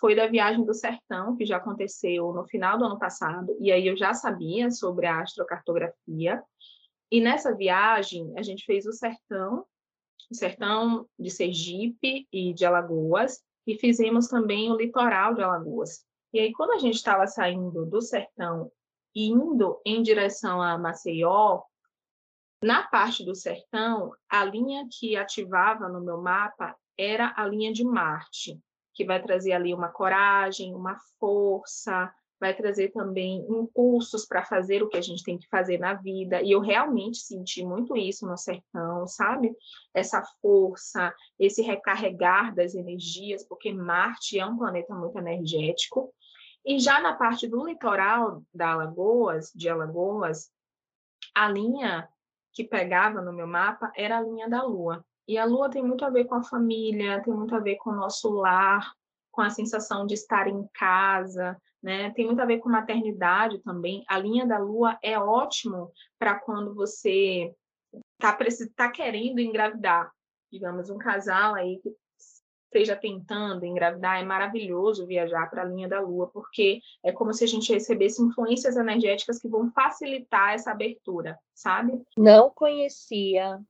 foi 0.00 0.16
da 0.16 0.26
viagem 0.26 0.64
do 0.64 0.74
sertão, 0.74 1.36
que 1.36 1.46
já 1.46 1.58
aconteceu 1.58 2.32
no 2.32 2.44
final 2.48 2.76
do 2.76 2.84
ano 2.84 2.98
passado, 2.98 3.56
e 3.60 3.70
aí 3.70 3.86
eu 3.86 3.96
já 3.96 4.12
sabia 4.12 4.68
sobre 4.68 5.06
a 5.06 5.20
astrocartografia. 5.20 6.42
E 7.08 7.20
nessa 7.20 7.54
viagem, 7.54 8.32
a 8.36 8.42
gente 8.42 8.64
fez 8.64 8.84
o 8.84 8.92
sertão, 8.92 9.64
o 10.28 10.34
sertão 10.34 11.06
de 11.16 11.30
Sergipe 11.30 12.26
e 12.32 12.52
de 12.52 12.64
Alagoas, 12.64 13.40
e 13.64 13.78
fizemos 13.78 14.26
também 14.26 14.72
o 14.72 14.76
litoral 14.76 15.34
de 15.34 15.42
Alagoas. 15.42 16.04
E 16.32 16.40
aí, 16.40 16.52
quando 16.52 16.72
a 16.72 16.78
gente 16.78 16.96
estava 16.96 17.28
saindo 17.28 17.86
do 17.86 18.00
sertão 18.00 18.72
e 19.14 19.28
indo 19.28 19.80
em 19.86 20.02
direção 20.02 20.60
a 20.60 20.76
Maceió, 20.76 21.62
na 22.62 22.82
parte 22.84 23.24
do 23.24 23.34
sertão, 23.34 24.12
a 24.28 24.44
linha 24.44 24.86
que 24.90 25.16
ativava 25.16 25.88
no 25.88 26.00
meu 26.00 26.20
mapa 26.20 26.76
era 26.96 27.32
a 27.36 27.46
linha 27.46 27.72
de 27.72 27.84
Marte 27.84 28.60
que 28.94 29.04
vai 29.04 29.22
trazer 29.22 29.52
ali 29.52 29.72
uma 29.72 29.88
coragem, 29.88 30.74
uma 30.74 30.96
força, 31.18 32.12
vai 32.38 32.54
trazer 32.54 32.90
também 32.90 33.46
impulsos 33.48 34.26
para 34.26 34.44
fazer 34.44 34.82
o 34.82 34.88
que 34.88 34.96
a 34.96 35.00
gente 35.00 35.22
tem 35.22 35.38
que 35.38 35.48
fazer 35.48 35.78
na 35.78 35.94
vida. 35.94 36.42
E 36.42 36.50
eu 36.50 36.60
realmente 36.60 37.18
senti 37.18 37.64
muito 37.64 37.96
isso 37.96 38.26
no 38.26 38.36
sertão, 38.36 39.06
sabe? 39.06 39.54
Essa 39.94 40.22
força, 40.40 41.14
esse 41.38 41.62
recarregar 41.62 42.54
das 42.54 42.74
energias, 42.74 43.46
porque 43.46 43.72
Marte 43.72 44.38
é 44.38 44.44
um 44.46 44.58
planeta 44.58 44.94
muito 44.94 45.16
energético. 45.18 46.12
E 46.64 46.78
já 46.78 47.00
na 47.00 47.14
parte 47.14 47.46
do 47.48 47.64
litoral 47.64 48.42
da 48.52 48.72
Alagoas, 48.72 49.52
de 49.54 49.68
Alagoas, 49.68 50.50
a 51.34 51.48
linha 51.48 52.08
que 52.52 52.64
pegava 52.64 53.20
no 53.20 53.32
meu 53.32 53.46
mapa 53.46 53.90
era 53.96 54.18
a 54.18 54.20
linha 54.20 54.48
da 54.48 54.62
Lua. 54.62 55.04
E 55.26 55.38
a 55.38 55.44
lua 55.44 55.70
tem 55.70 55.82
muito 55.82 56.04
a 56.04 56.10
ver 56.10 56.24
com 56.24 56.34
a 56.34 56.42
família, 56.42 57.22
tem 57.22 57.32
muito 57.32 57.54
a 57.54 57.60
ver 57.60 57.76
com 57.76 57.90
o 57.90 57.96
nosso 57.96 58.28
lar, 58.30 58.92
com 59.30 59.40
a 59.40 59.50
sensação 59.50 60.04
de 60.04 60.14
estar 60.14 60.48
em 60.48 60.66
casa, 60.74 61.56
né? 61.82 62.10
Tem 62.10 62.26
muito 62.26 62.40
a 62.40 62.44
ver 62.44 62.58
com 62.58 62.68
maternidade 62.68 63.58
também. 63.62 64.04
A 64.08 64.18
linha 64.18 64.46
da 64.46 64.58
lua 64.58 64.98
é 65.02 65.18
ótimo 65.18 65.90
para 66.18 66.38
quando 66.38 66.74
você 66.74 67.54
está 68.20 68.36
tá 68.76 68.90
querendo 68.90 69.40
engravidar. 69.40 70.10
Digamos, 70.50 70.90
um 70.90 70.98
casal 70.98 71.54
aí 71.54 71.78
que 71.78 71.94
esteja 72.72 72.96
tentando 72.96 73.66
engravidar, 73.66 74.18
é 74.18 74.24
maravilhoso 74.24 75.06
viajar 75.06 75.48
para 75.50 75.62
a 75.62 75.64
linha 75.64 75.86
da 75.86 76.00
lua, 76.00 76.28
porque 76.28 76.80
é 77.02 77.12
como 77.12 77.32
se 77.34 77.44
a 77.44 77.46
gente 77.46 77.72
recebesse 77.72 78.22
influências 78.22 78.76
energéticas 78.76 79.38
que 79.38 79.48
vão 79.48 79.70
facilitar 79.70 80.54
essa 80.54 80.70
abertura, 80.70 81.38
sabe? 81.54 82.02
Não 82.16 82.48
conhecia, 82.48 83.60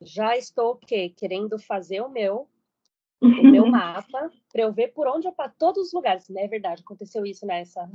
já 0.00 0.36
estou 0.36 0.72
o 0.72 0.76
quê? 0.76 1.12
Querendo 1.16 1.58
fazer 1.58 2.00
o 2.00 2.08
meu, 2.08 2.48
o 3.20 3.50
meu 3.50 3.66
mapa, 3.66 4.30
para 4.52 4.62
eu 4.62 4.72
ver 4.72 4.88
por 4.88 5.08
onde 5.08 5.26
eu 5.26 5.32
passo, 5.32 5.54
todos 5.58 5.88
os 5.88 5.92
lugares, 5.92 6.28
né? 6.28 6.44
É 6.44 6.48
verdade, 6.48 6.82
aconteceu 6.82 7.26
isso 7.26 7.44
nessa. 7.44 7.90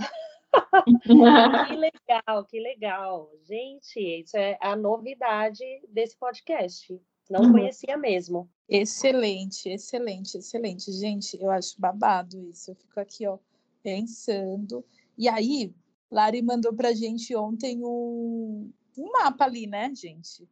que 1.67 1.75
legal, 1.77 2.45
que 2.45 2.59
legal. 2.59 3.31
Gente, 3.43 3.99
isso 4.21 4.35
é 4.35 4.57
a 4.59 4.75
novidade 4.75 5.63
desse 5.87 6.17
podcast. 6.17 7.01
Não 7.31 7.43
uhum. 7.43 7.51
conhecia 7.53 7.97
mesmo. 7.97 8.49
Excelente, 8.67 9.69
excelente, 9.69 10.37
excelente. 10.37 10.91
Gente, 10.91 11.41
eu 11.41 11.49
acho 11.49 11.79
babado 11.79 12.37
isso. 12.49 12.71
Eu 12.71 12.75
fico 12.75 12.99
aqui, 12.99 13.25
ó, 13.25 13.37
pensando. 13.81 14.83
E 15.17 15.29
aí, 15.29 15.73
Lari 16.11 16.41
mandou 16.41 16.73
pra 16.73 16.93
gente 16.93 17.33
ontem 17.33 17.81
um, 17.81 18.69
um 18.97 19.11
mapa 19.13 19.45
ali, 19.45 19.65
né, 19.65 19.95
gente? 19.95 20.45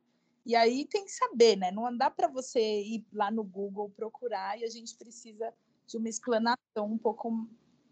E 0.46 0.56
aí 0.56 0.86
tem 0.86 1.04
que 1.04 1.12
saber, 1.12 1.58
né? 1.58 1.70
Não 1.70 1.96
dá 1.96 2.10
para 2.10 2.30
você 2.30 2.82
ir 2.82 3.06
lá 3.12 3.30
no 3.30 3.44
Google 3.44 3.90
procurar 3.90 4.58
e 4.58 4.64
a 4.64 4.70
gente 4.70 4.96
precisa 4.96 5.54
de 5.86 5.98
uma 5.98 6.08
explanação 6.08 6.86
um 6.86 6.98
pouco, 6.98 7.46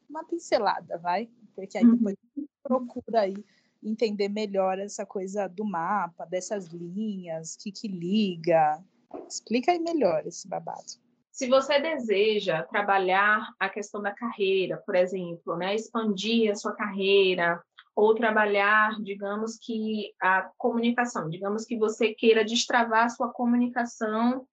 uma 0.09 0.23
pincelada, 0.23 0.97
vai? 0.97 1.29
Porque 1.53 1.77
aí 1.77 1.85
depois 1.85 2.15
uhum. 2.37 2.47
procura 2.63 3.21
aí 3.21 3.35
entender 3.83 4.29
melhor 4.29 4.79
essa 4.79 5.05
coisa 5.05 5.47
do 5.47 5.65
mapa, 5.65 6.25
dessas 6.25 6.67
linhas, 6.67 7.55
que, 7.55 7.71
que 7.71 7.87
liga. 7.87 8.83
Explica 9.27 9.71
aí 9.71 9.79
melhor 9.79 10.25
esse 10.25 10.47
babado. 10.47 10.99
Se 11.31 11.47
você 11.47 11.79
deseja 11.79 12.63
trabalhar 12.63 13.53
a 13.59 13.69
questão 13.69 14.01
da 14.01 14.11
carreira, 14.11 14.81
por 14.85 14.95
exemplo, 14.95 15.55
né, 15.55 15.75
expandir 15.75 16.51
a 16.51 16.55
sua 16.55 16.73
carreira, 16.73 17.61
ou 17.97 18.13
trabalhar, 18.13 19.01
digamos 19.01 19.57
que 19.57 20.13
a 20.21 20.51
comunicação, 20.55 21.27
digamos 21.27 21.65
que 21.65 21.75
você 21.75 22.13
queira 22.13 22.45
destravar 22.45 23.05
a 23.05 23.09
sua 23.09 23.33
comunicação 23.33 24.47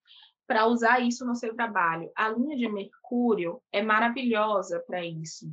para 0.46 0.66
usar 0.66 1.00
isso 1.00 1.26
no 1.26 1.34
seu 1.34 1.54
trabalho. 1.54 2.10
A 2.16 2.30
linha 2.30 2.56
de 2.56 2.66
Mercúrio 2.66 3.60
é 3.70 3.82
maravilhosa 3.82 4.82
para 4.86 5.04
isso. 5.04 5.52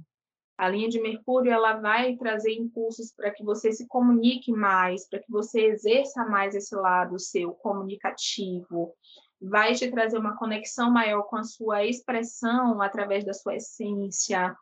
A 0.61 0.69
linha 0.69 0.87
de 0.87 1.01
Mercúrio 1.01 1.51
ela 1.51 1.73
vai 1.73 2.15
trazer 2.17 2.53
impulsos 2.53 3.11
para 3.11 3.31
que 3.31 3.43
você 3.43 3.71
se 3.71 3.87
comunique 3.87 4.51
mais, 4.51 5.09
para 5.09 5.17
que 5.17 5.31
você 5.31 5.61
exerça 5.61 6.23
mais 6.23 6.53
esse 6.53 6.75
lado 6.75 7.17
seu 7.17 7.51
comunicativo, 7.53 8.93
vai 9.41 9.73
te 9.73 9.89
trazer 9.89 10.19
uma 10.19 10.37
conexão 10.37 10.91
maior 10.91 11.23
com 11.23 11.37
a 11.37 11.43
sua 11.43 11.83
expressão 11.83 12.79
através 12.79 13.25
da 13.25 13.33
sua 13.33 13.55
essência, 13.55 14.55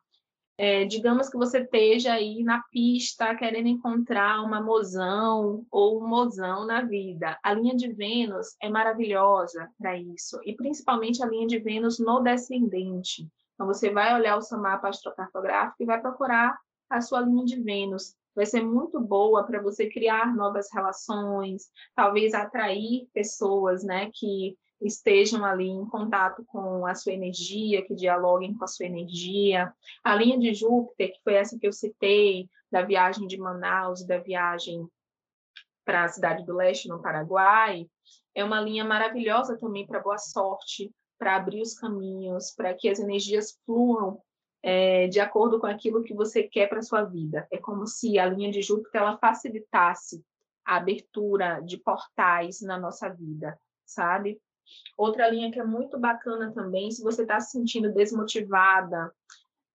é, 0.58 0.86
digamos 0.86 1.28
que 1.28 1.36
você 1.36 1.64
esteja 1.64 2.14
aí 2.14 2.43
na 2.45 2.64
pista 2.72 3.36
querendo 3.36 3.68
encontrar 3.68 4.41
uma 4.41 4.62
mozão 4.62 5.66
ou 5.70 6.02
um 6.02 6.08
mozão 6.08 6.66
na 6.66 6.82
vida. 6.82 7.38
A 7.43 7.54
linha 7.54 7.76
de 7.76 7.91
Vênus 7.91 8.56
é 8.62 8.70
maravilhosa 8.70 9.70
para 9.78 9.97
isso, 9.97 10.39
e 10.45 10.56
principalmente 10.56 11.22
a 11.22 11.28
linha 11.28 11.45
de 11.45 11.60
Vênus 11.60 12.00
no 12.00 12.22
descendente. 12.22 13.28
Então, 13.60 13.68
você 13.68 13.89
vai 13.89 14.16
olhar 14.16 14.38
o 14.38 14.41
seu 14.41 14.57
mapa 14.57 14.88
astrocartográfico 14.88 15.84
e 15.84 15.86
vai 15.86 15.99
procurar 15.99 16.57
a 16.89 17.01
sua 17.01 17.20
linha 17.20 17.43
de 17.43 17.62
Vênus. 17.62 18.16
Vai 18.34 18.45
ser 18.45 18.64
muito 18.64 19.01
boa 19.01 19.45
para 19.45 19.62
você 19.62 19.89
criar 19.89 20.34
novas 20.34 20.70
relações, 20.74 21.70
talvez 21.93 22.34
atrair 22.34 23.10
pessoas 23.14 23.84
né, 23.84 24.10
que 24.14 24.57
estejam 24.80 25.43
ali 25.43 25.68
em 25.68 25.86
contato 25.88 26.41
com 26.45 26.86
a 26.86 26.95
sua 26.95 27.12
energia, 27.12 27.86
que 27.86 27.93
dialoguem 27.93 28.53
com 28.53 28.64
a 28.64 28.68
sua 28.68 28.86
energia. 28.86 29.74
A 30.05 30.16
linha 30.16 30.39
de 30.39 30.53
Júpiter, 30.53 31.12
que 31.12 31.22
foi 31.22 31.34
essa 31.34 31.60
que 31.60 31.68
eu 31.68 31.74
citei, 31.74 32.47
da 32.72 32.84
viagem 32.84 33.28
de 33.28 33.38
Manaus, 33.38 34.07
da 34.07 34.20
viagem 34.20 34.88
para 35.84 36.05
a 36.05 36.07
cidade 36.07 36.45
do 36.45 36.55
leste, 36.55 36.88
no 36.88 37.01
Paraguai, 37.01 37.86
é 38.34 38.41
uma 38.41 38.62
linha 38.62 38.86
maravilhosa 38.86 39.57
também 39.57 39.86
para 39.86 39.99
boa 39.99 40.18
sorte, 40.18 40.89
para 41.20 41.36
abrir 41.36 41.61
os 41.61 41.78
caminhos, 41.78 42.51
para 42.55 42.74
que 42.74 42.89
as 42.89 42.97
energias 42.97 43.59
fluam 43.65 44.20
é, 44.63 45.07
de 45.07 45.20
acordo 45.20 45.59
com 45.59 45.67
aquilo 45.67 46.01
que 46.01 46.13
você 46.13 46.43
quer 46.43 46.67
para 46.67 46.82
sua 46.82 47.03
vida. 47.03 47.45
É 47.51 47.57
como 47.57 47.86
se 47.86 48.17
a 48.17 48.26
linha 48.26 48.51
de 48.51 48.61
Júpiter 48.61 49.01
ela 49.01 49.17
facilitasse 49.17 50.24
a 50.65 50.78
abertura 50.78 51.59
de 51.59 51.78
portais 51.78 52.61
na 52.61 52.80
nossa 52.80 53.09
vida, 53.09 53.59
sabe? 53.86 54.41
Outra 54.97 55.30
linha 55.30 55.51
que 55.51 55.59
é 55.59 55.63
muito 55.63 55.99
bacana 55.99 56.51
também, 56.53 56.91
se 56.91 57.03
você 57.03 57.24
está 57.24 57.39
se 57.39 57.51
sentindo 57.51 57.93
desmotivada 57.93 59.11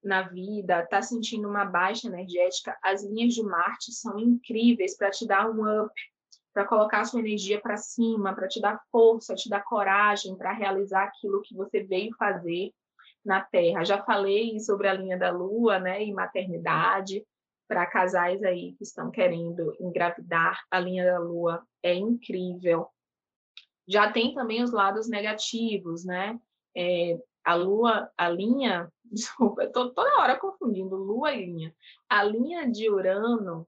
na 0.02 0.22
vida, 0.22 0.82
está 0.82 1.02
sentindo 1.02 1.48
uma 1.48 1.64
baixa 1.64 2.06
energética, 2.06 2.76
as 2.82 3.02
linhas 3.02 3.34
de 3.34 3.42
Marte 3.42 3.92
são 3.92 4.18
incríveis 4.18 4.96
para 4.96 5.10
te 5.10 5.26
dar 5.26 5.50
um 5.50 5.82
up, 5.82 5.92
para 6.54 6.64
colocar 6.64 7.04
sua 7.04 7.18
energia 7.18 7.60
para 7.60 7.76
cima, 7.76 8.32
para 8.32 8.46
te 8.46 8.60
dar 8.60 8.80
força, 8.90 9.34
te 9.34 9.50
dar 9.50 9.64
coragem 9.64 10.36
para 10.36 10.52
realizar 10.52 11.02
aquilo 11.02 11.42
que 11.42 11.54
você 11.54 11.82
veio 11.82 12.14
fazer 12.16 12.72
na 13.24 13.40
Terra. 13.40 13.84
Já 13.84 14.00
falei 14.04 14.60
sobre 14.60 14.86
a 14.86 14.94
linha 14.94 15.18
da 15.18 15.30
Lua, 15.32 15.80
né, 15.80 16.04
e 16.04 16.12
maternidade 16.12 17.26
para 17.66 17.86
casais 17.86 18.42
aí 18.44 18.72
que 18.74 18.84
estão 18.84 19.10
querendo 19.10 19.74
engravidar. 19.80 20.62
A 20.70 20.78
linha 20.78 21.04
da 21.04 21.18
Lua 21.18 21.66
é 21.82 21.92
incrível. 21.92 22.86
Já 23.88 24.12
tem 24.12 24.32
também 24.32 24.62
os 24.62 24.70
lados 24.70 25.08
negativos, 25.08 26.04
né? 26.04 26.38
É, 26.76 27.18
a 27.44 27.54
Lua, 27.54 28.10
a 28.16 28.28
linha, 28.28 28.88
desculpa, 29.04 29.64
estou 29.64 29.92
toda 29.92 30.20
hora 30.20 30.38
confundindo 30.38 30.94
Lua 30.94 31.32
e 31.32 31.44
linha. 31.44 31.74
A 32.08 32.22
linha 32.22 32.70
de 32.70 32.88
Urano, 32.88 33.66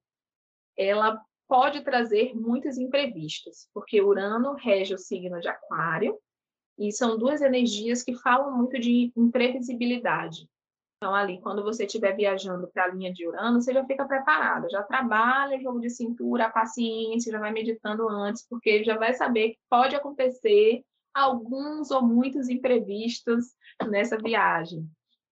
ela 0.77 1.21
pode 1.49 1.83
trazer 1.83 2.35
muitos 2.35 2.79
imprevistos, 2.79 3.69
porque 3.73 4.01
Urano 4.01 4.55
rege 4.55 4.95
o 4.95 4.99
signo 4.99 5.41
de 5.41 5.49
Aquário 5.49 6.19
e 6.79 6.93
são 6.93 7.17
duas 7.17 7.41
energias 7.41 8.03
que 8.03 8.15
falam 8.15 8.57
muito 8.57 8.79
de 8.79 9.13
imprevisibilidade. 9.17 10.49
Então, 10.97 11.15
ali, 11.15 11.41
quando 11.41 11.63
você 11.63 11.85
estiver 11.85 12.17
viajando 12.17 12.69
para 12.69 12.85
a 12.85 12.89
linha 12.89 13.13
de 13.13 13.27
Urano, 13.27 13.61
você 13.61 13.73
já 13.73 13.85
fica 13.85 14.07
preparado, 14.07 14.71
já 14.71 14.83
trabalha 14.83 15.59
o 15.59 15.61
jogo 15.61 15.79
de 15.79 15.91
cintura, 15.91 16.47
a 16.47 16.51
paciência, 16.51 17.31
já 17.31 17.39
vai 17.39 17.53
meditando 17.53 18.09
antes, 18.09 18.47
porque 18.49 18.83
já 18.83 18.97
vai 18.97 19.13
saber 19.13 19.51
que 19.51 19.59
pode 19.69 19.95
acontecer 19.95 20.83
alguns 21.15 21.91
ou 21.91 22.03
muitos 22.03 22.49
imprevistos 22.49 23.55
nessa 23.89 24.17
viagem. 24.17 24.89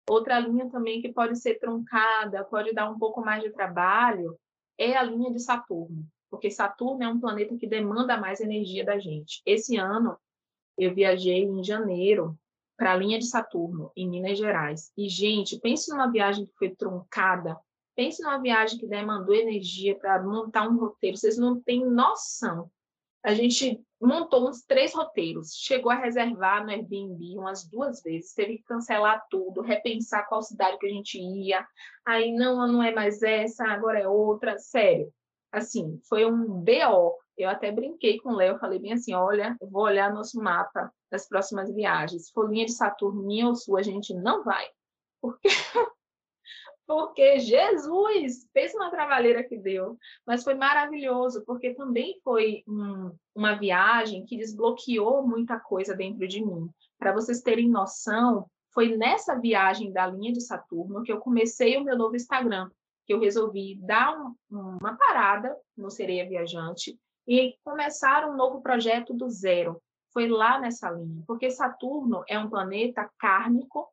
Outra 0.08 0.38
linha 0.38 0.70
também 0.70 1.02
que 1.02 1.12
pode 1.12 1.36
ser 1.36 1.58
truncada, 1.58 2.44
pode 2.44 2.72
dar 2.72 2.88
um 2.88 2.98
pouco 2.98 3.20
mais 3.20 3.42
de 3.42 3.50
trabalho, 3.50 4.38
é 4.78 4.96
a 4.96 5.02
linha 5.02 5.32
de 5.32 5.40
Saturno, 5.40 6.06
porque 6.30 6.50
Saturno 6.50 7.02
é 7.02 7.08
um 7.08 7.20
planeta 7.20 7.56
que 7.56 7.66
demanda 7.66 8.16
mais 8.16 8.40
energia 8.40 8.84
da 8.84 8.98
gente. 8.98 9.42
Esse 9.44 9.76
ano, 9.76 10.16
eu 10.76 10.94
viajei 10.94 11.42
em 11.42 11.62
janeiro 11.64 12.38
para 12.76 12.92
a 12.92 12.96
linha 12.96 13.18
de 13.18 13.26
Saturno, 13.26 13.90
em 13.96 14.08
Minas 14.08 14.38
Gerais. 14.38 14.92
E, 14.96 15.08
gente, 15.08 15.58
pense 15.58 15.90
numa 15.90 16.10
viagem 16.10 16.46
que 16.46 16.54
foi 16.56 16.70
truncada, 16.70 17.58
pense 17.96 18.22
numa 18.22 18.38
viagem 18.38 18.78
que 18.78 18.86
demandou 18.86 19.34
energia 19.34 19.98
para 19.98 20.22
montar 20.22 20.68
um 20.68 20.78
roteiro. 20.78 21.16
Vocês 21.16 21.36
não 21.36 21.60
têm 21.60 21.84
noção. 21.84 22.70
A 23.24 23.34
gente 23.34 23.80
montou 24.00 24.48
uns 24.48 24.62
três 24.62 24.94
roteiros, 24.94 25.54
chegou 25.54 25.90
a 25.90 25.96
reservar 25.96 26.64
no 26.64 26.70
Airbnb 26.70 27.36
umas 27.36 27.64
duas 27.68 28.00
vezes, 28.02 28.32
teve 28.32 28.58
que 28.58 28.64
cancelar 28.64 29.24
tudo, 29.28 29.60
repensar 29.60 30.28
qual 30.28 30.42
cidade 30.42 30.78
que 30.78 30.86
a 30.86 30.90
gente 30.90 31.18
ia. 31.18 31.66
Aí, 32.06 32.32
não, 32.32 32.66
não 32.66 32.82
é 32.82 32.94
mais 32.94 33.22
essa, 33.22 33.66
agora 33.66 33.98
é 33.98 34.08
outra. 34.08 34.58
Sério, 34.58 35.12
assim, 35.52 36.00
foi 36.08 36.24
um 36.24 36.46
BO. 36.46 37.16
Eu 37.36 37.48
até 37.48 37.70
brinquei 37.70 38.18
com 38.18 38.30
o 38.30 38.36
Léo, 38.36 38.58
falei 38.58 38.78
bem 38.78 38.92
assim, 38.92 39.14
olha, 39.14 39.56
eu 39.60 39.68
vou 39.68 39.82
olhar 39.82 40.12
nosso 40.12 40.40
mapa 40.40 40.92
das 41.10 41.28
próximas 41.28 41.72
viagens. 41.72 42.32
Linha 42.48 42.66
de 42.66 42.72
Saturno, 42.72 43.22
minha 43.22 43.46
ou 43.46 43.54
sua, 43.54 43.80
a 43.80 43.82
gente 43.82 44.14
não 44.14 44.44
vai. 44.44 44.66
Porque, 45.20 45.48
porque 46.88 47.38
Jesus 47.38 48.48
fez 48.50 48.74
uma 48.74 48.90
trabalheira 48.90 49.44
que 49.44 49.58
deu. 49.58 49.98
Mas 50.26 50.42
foi 50.42 50.54
maravilhoso, 50.54 51.44
porque 51.44 51.74
também 51.74 52.18
foi 52.24 52.64
um, 52.66 53.14
uma 53.34 53.56
viagem 53.56 54.24
que 54.24 54.38
desbloqueou 54.38 55.24
muita 55.24 55.60
coisa 55.60 55.94
dentro 55.94 56.26
de 56.26 56.42
mim. 56.42 56.70
Para 56.98 57.12
vocês 57.12 57.42
terem 57.42 57.68
noção, 57.68 58.46
foi 58.72 58.96
nessa 58.96 59.38
viagem 59.38 59.92
da 59.92 60.06
linha 60.06 60.32
de 60.32 60.40
Saturno 60.40 61.02
que 61.02 61.12
eu 61.12 61.20
comecei 61.20 61.76
o 61.76 61.84
meu 61.84 61.96
novo 61.96 62.16
Instagram, 62.16 62.70
que 63.04 63.12
eu 63.12 63.20
resolvi 63.20 63.78
dar 63.82 64.18
um, 64.18 64.34
uma 64.80 64.96
parada 64.96 65.54
no 65.76 65.90
Sereia 65.90 66.26
Viajante 66.26 66.98
e 67.26 67.54
começar 67.62 68.26
um 68.26 68.34
novo 68.34 68.62
projeto 68.62 69.12
do 69.12 69.28
zero. 69.28 69.78
Foi 70.10 70.26
lá 70.26 70.58
nessa 70.58 70.90
linha, 70.90 71.22
porque 71.26 71.50
Saturno 71.50 72.24
é 72.26 72.38
um 72.38 72.48
planeta 72.48 73.10
kármico, 73.18 73.86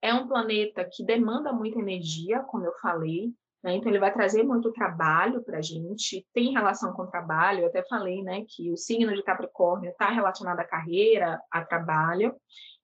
é 0.00 0.14
um 0.14 0.26
planeta 0.28 0.84
que 0.84 1.04
demanda 1.04 1.52
muita 1.52 1.78
energia, 1.78 2.40
como 2.40 2.64
eu 2.64 2.72
falei, 2.80 3.32
né? 3.62 3.74
então 3.74 3.90
ele 3.90 3.98
vai 3.98 4.12
trazer 4.12 4.42
muito 4.42 4.72
trabalho 4.72 5.42
para 5.42 5.58
a 5.58 5.62
gente, 5.62 6.26
tem 6.32 6.52
relação 6.52 6.92
com 6.92 7.02
o 7.02 7.10
trabalho, 7.10 7.60
eu 7.60 7.66
até 7.66 7.82
falei 7.84 8.22
né, 8.22 8.44
que 8.46 8.70
o 8.70 8.76
signo 8.76 9.12
de 9.14 9.22
Capricórnio 9.22 9.90
está 9.90 10.08
relacionado 10.10 10.60
à 10.60 10.64
carreira, 10.64 11.40
a 11.50 11.64
trabalho, 11.64 12.34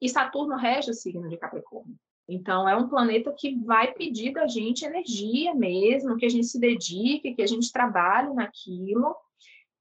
e 0.00 0.08
Saturno 0.08 0.56
rege 0.56 0.90
o 0.90 0.94
signo 0.94 1.28
de 1.28 1.36
Capricórnio. 1.36 1.96
Então, 2.26 2.66
é 2.66 2.74
um 2.74 2.88
planeta 2.88 3.34
que 3.36 3.54
vai 3.64 3.92
pedir 3.92 4.32
da 4.32 4.46
gente 4.46 4.84
energia 4.84 5.54
mesmo, 5.54 6.16
que 6.16 6.24
a 6.24 6.28
gente 6.28 6.46
se 6.46 6.58
dedique, 6.58 7.34
que 7.34 7.42
a 7.42 7.46
gente 7.46 7.70
trabalhe 7.70 8.32
naquilo, 8.32 9.14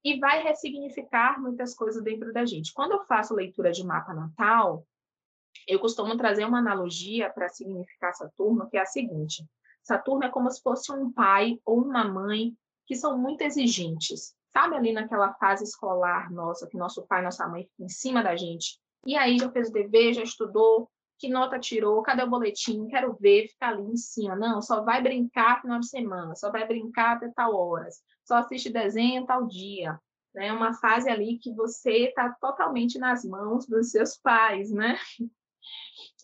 e 0.04 0.18
vai 0.18 0.42
ressignificar 0.42 1.40
muitas 1.40 1.74
coisas 1.74 2.02
dentro 2.02 2.32
da 2.32 2.44
gente. 2.44 2.74
Quando 2.74 2.92
eu 2.92 3.04
faço 3.06 3.34
leitura 3.34 3.72
de 3.72 3.82
mapa 3.84 4.12
natal, 4.12 4.86
eu 5.66 5.78
costumo 5.78 6.16
trazer 6.16 6.44
uma 6.44 6.58
analogia 6.58 7.30
para 7.30 7.48
significar 7.48 8.14
Saturno, 8.14 8.68
que 8.68 8.76
é 8.76 8.80
a 8.80 8.86
seguinte: 8.86 9.44
Saturno 9.82 10.24
é 10.24 10.28
como 10.28 10.50
se 10.50 10.62
fosse 10.62 10.92
um 10.92 11.12
pai 11.12 11.58
ou 11.64 11.82
uma 11.82 12.04
mãe 12.04 12.56
que 12.86 12.94
são 12.94 13.18
muito 13.18 13.42
exigentes. 13.42 14.34
Sabe 14.52 14.76
ali 14.76 14.92
naquela 14.92 15.32
fase 15.34 15.64
escolar 15.64 16.30
nossa, 16.32 16.68
que 16.68 16.76
nosso 16.76 17.06
pai, 17.06 17.22
nossa 17.22 17.46
mãe 17.48 17.64
fica 17.64 17.82
em 17.82 17.88
cima 17.88 18.22
da 18.22 18.36
gente. 18.36 18.78
E 19.06 19.16
aí 19.16 19.38
já 19.38 19.50
fez 19.50 19.68
o 19.68 19.72
dever, 19.72 20.14
já 20.14 20.22
estudou, 20.22 20.88
que 21.18 21.28
nota 21.28 21.58
tirou, 21.58 22.02
cadê 22.02 22.22
o 22.22 22.30
boletim, 22.30 22.86
quero 22.86 23.16
ver, 23.20 23.48
fica 23.48 23.68
ali 23.68 23.82
em 23.82 23.96
cima. 23.96 24.36
Não, 24.36 24.62
só 24.62 24.82
vai 24.82 25.02
brincar 25.02 25.60
final 25.60 25.80
de 25.80 25.88
semana, 25.88 26.36
só 26.36 26.52
vai 26.52 26.66
brincar 26.66 27.16
até 27.16 27.28
tal 27.34 27.54
horas 27.54 28.02
só 28.24 28.36
assiste 28.36 28.70
desenho 28.70 29.26
tal 29.26 29.46
dia. 29.46 30.00
É 30.34 30.40
né? 30.40 30.52
uma 30.52 30.72
fase 30.74 31.08
ali 31.08 31.38
que 31.38 31.52
você 31.52 32.08
está 32.08 32.30
totalmente 32.40 32.98
nas 32.98 33.24
mãos 33.24 33.66
dos 33.66 33.90
seus 33.90 34.16
pais, 34.16 34.70
né? 34.72 34.98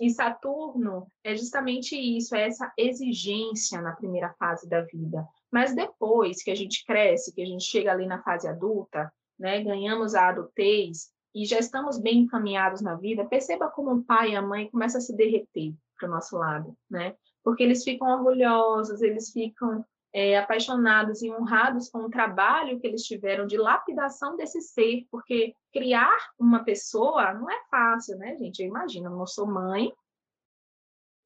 E 0.01 0.11
Saturno 0.11 1.07
é 1.23 1.37
justamente 1.37 1.97
isso, 1.97 2.35
é 2.35 2.47
essa 2.47 2.73
exigência 2.77 3.81
na 3.81 3.93
primeira 3.93 4.35
fase 4.39 4.69
da 4.69 4.83
vida. 4.83 5.27
Mas 5.51 5.75
depois 5.75 6.43
que 6.43 6.51
a 6.51 6.55
gente 6.55 6.85
cresce, 6.85 7.35
que 7.35 7.43
a 7.43 7.47
gente 7.47 7.65
chega 7.65 7.93
ali 7.93 8.07
na 8.07 8.23
fase 8.23 8.49
adulta, 8.49 9.13
né, 9.39 9.63
ganhamos 9.63 10.15
a 10.15 10.29
adultez 10.29 11.11
e 11.35 11.45
já 11.45 11.59
estamos 11.59 11.99
bem 11.99 12.21
encaminhados 12.21 12.81
na 12.81 12.95
vida, 12.95 13.25
perceba 13.25 13.71
como 13.71 13.93
o 13.93 14.05
pai 14.05 14.33
e 14.33 14.37
a 14.37 14.43
mãe 14.43 14.71
começam 14.71 14.99
a 14.99 15.03
se 15.03 15.15
derreter 15.17 15.75
para 15.99 16.09
o 16.09 16.11
nosso 16.11 16.37
lado, 16.37 16.77
né? 16.91 17.15
Porque 17.45 17.63
eles 17.63 17.85
ficam 17.85 18.09
orgulhosos, 18.09 19.01
eles 19.01 19.31
ficam 19.31 19.85
é, 20.13 20.39
apaixonados 20.39 21.23
e 21.23 21.31
honrados 21.31 21.89
com 21.89 22.01
o 22.01 22.11
trabalho 22.11 22.81
que 22.81 22.87
eles 22.87 23.03
tiveram 23.03 23.47
de 23.47 23.57
lapidação 23.57 24.37
desse 24.37 24.61
ser, 24.61 25.07
porque 25.11 25.55
criar 25.73 26.17
uma 26.39 26.65
pessoa 26.65 27.33
não 27.35 27.49
é 27.51 27.61
fácil, 27.71 28.17
né, 28.19 28.37
gente? 28.37 28.61
Eu 28.61 28.69
imagino, 28.69 29.07
eu 29.07 29.17
não 29.17 29.27
sou 29.27 29.47
mãe, 29.47 29.93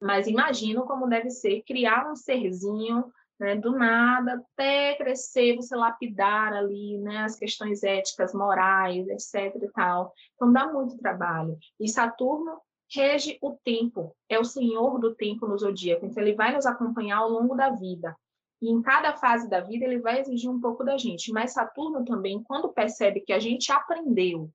mas 0.01 0.27
imagino 0.27 0.85
como 0.85 1.07
deve 1.07 1.29
ser 1.29 1.63
criar 1.63 2.11
um 2.11 2.15
serzinho 2.15 3.11
né, 3.39 3.55
do 3.55 3.71
nada 3.71 4.35
até 4.35 4.95
crescer, 4.95 5.55
você 5.55 5.75
lapidar 5.75 6.53
ali 6.53 6.97
né, 6.99 7.23
as 7.23 7.35
questões 7.35 7.83
éticas, 7.83 8.33
morais, 8.33 9.07
etc. 9.07 9.55
e 9.61 9.71
tal. 9.71 10.13
Então 10.35 10.51
dá 10.51 10.71
muito 10.71 10.97
trabalho. 10.97 11.57
E 11.79 11.89
Saturno 11.89 12.61
rege 12.93 13.37
o 13.41 13.57
tempo, 13.63 14.15
é 14.29 14.39
o 14.39 14.45
senhor 14.45 14.99
do 14.99 15.15
tempo 15.15 15.47
no 15.47 15.57
zodíaco, 15.57 16.05
então 16.05 16.21
ele 16.21 16.35
vai 16.35 16.53
nos 16.53 16.65
acompanhar 16.65 17.17
ao 17.17 17.29
longo 17.29 17.55
da 17.55 17.71
vida. 17.71 18.15
E 18.61 18.69
em 18.69 18.81
cada 18.81 19.15
fase 19.17 19.49
da 19.49 19.59
vida 19.59 19.85
ele 19.85 19.99
vai 19.99 20.19
exigir 20.19 20.49
um 20.49 20.59
pouco 20.59 20.83
da 20.83 20.97
gente. 20.97 21.31
Mas 21.31 21.53
Saturno 21.53 22.03
também, 22.05 22.41
quando 22.43 22.73
percebe 22.73 23.21
que 23.21 23.33
a 23.33 23.39
gente 23.39 23.71
aprendeu 23.71 24.49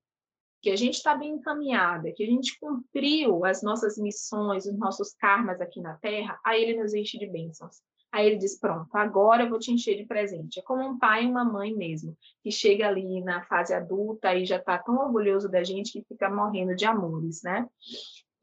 que 0.61 0.69
a 0.69 0.75
gente 0.75 0.93
está 0.93 1.15
bem 1.15 1.31
encaminhada, 1.31 2.11
que 2.11 2.23
a 2.23 2.27
gente 2.27 2.57
cumpriu 2.59 3.43
as 3.43 3.63
nossas 3.63 3.97
missões, 3.97 4.65
os 4.65 4.77
nossos 4.77 5.13
karmas 5.15 5.59
aqui 5.59 5.81
na 5.81 5.95
Terra, 5.95 6.39
aí 6.45 6.61
ele 6.61 6.79
nos 6.79 6.93
enche 6.93 7.17
de 7.17 7.25
bênçãos. 7.25 7.81
Aí 8.11 8.27
ele 8.27 8.37
diz: 8.37 8.59
Pronto, 8.59 8.89
agora 8.93 9.43
eu 9.43 9.49
vou 9.49 9.57
te 9.57 9.71
encher 9.71 9.95
de 9.95 10.05
presente. 10.05 10.59
É 10.59 10.63
como 10.63 10.87
um 10.87 10.99
pai 10.99 11.23
e 11.23 11.27
uma 11.27 11.43
mãe 11.43 11.73
mesmo, 11.73 12.15
que 12.43 12.51
chega 12.51 12.87
ali 12.87 13.21
na 13.21 13.41
fase 13.45 13.73
adulta 13.73 14.35
e 14.35 14.45
já 14.45 14.57
está 14.57 14.77
tão 14.77 14.97
orgulhoso 14.97 15.49
da 15.49 15.63
gente 15.63 15.93
que 15.93 16.03
fica 16.03 16.29
morrendo 16.29 16.75
de 16.75 16.85
amores, 16.85 17.41
né? 17.41 17.67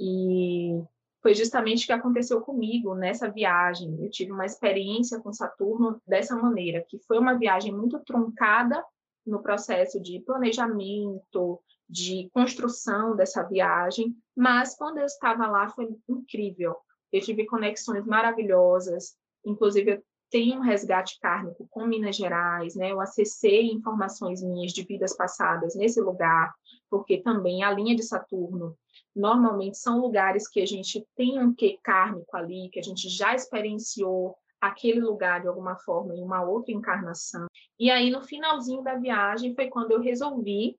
E 0.01 0.83
foi 1.23 1.35
justamente 1.35 1.85
o 1.85 1.87
que 1.87 1.93
aconteceu 1.93 2.41
comigo 2.41 2.95
nessa 2.95 3.29
viagem. 3.31 3.97
Eu 4.03 4.11
tive 4.11 4.33
uma 4.33 4.47
experiência 4.47 5.21
com 5.21 5.33
Saturno 5.33 6.01
dessa 6.07 6.37
maneira, 6.37 6.85
que 6.89 6.99
foi 7.01 7.19
uma 7.19 7.37
viagem 7.37 7.73
muito 7.73 7.99
truncada 8.01 8.85
no 9.27 9.43
processo 9.43 10.01
de 10.01 10.21
planejamento, 10.21 11.61
de 11.89 12.29
construção 12.33 13.17
dessa 13.17 13.43
viagem, 13.43 14.15
mas 14.37 14.77
quando 14.77 14.99
eu 14.99 15.07
estava 15.07 15.47
lá 15.47 15.69
foi 15.69 15.89
incrível. 16.09 16.77
Eu 17.11 17.21
tive 17.23 17.47
conexões 17.47 18.05
maravilhosas, 18.05 19.17
inclusive 19.45 19.93
eu 19.93 20.03
tenho 20.31 20.59
um 20.59 20.63
resgate 20.63 21.19
kármico 21.21 21.67
com 21.71 21.87
Minas 21.87 22.17
Gerais, 22.17 22.75
né? 22.75 22.93
Eu 22.93 23.01
acessei 23.01 23.71
informações 23.71 24.43
minhas 24.43 24.73
de 24.73 24.83
vidas 24.83 25.17
passadas 25.17 25.75
nesse 25.75 26.01
lugar, 26.03 26.55
porque 26.91 27.23
também 27.23 27.65
a 27.65 27.73
linha 27.73 27.97
de 27.97 28.03
Saturno 28.03 28.77
normalmente 29.15 29.79
são 29.79 30.01
lugares 30.01 30.49
que 30.49 30.61
a 30.61 30.67
gente 30.67 31.07
tem 31.17 31.43
um 31.43 31.55
quê 31.55 31.79
kármico 31.83 32.37
ali, 32.37 32.69
que 32.71 32.79
a 32.79 32.83
gente 32.83 33.09
já 33.09 33.35
experienciou 33.35 34.37
aquele 34.61 35.01
lugar 35.01 35.41
de 35.41 35.49
alguma 35.49 35.77
forma 35.77 36.15
em 36.15 36.23
uma 36.23 36.43
outra 36.43 36.73
encarnação. 36.73 37.47
E 37.79 37.91
aí 37.91 38.11
no 38.11 38.23
finalzinho 38.23 38.83
da 38.83 38.97
viagem 38.97 39.55
foi 39.55 39.69
quando 39.69 39.93
eu 39.93 40.01
resolvi 40.01 40.77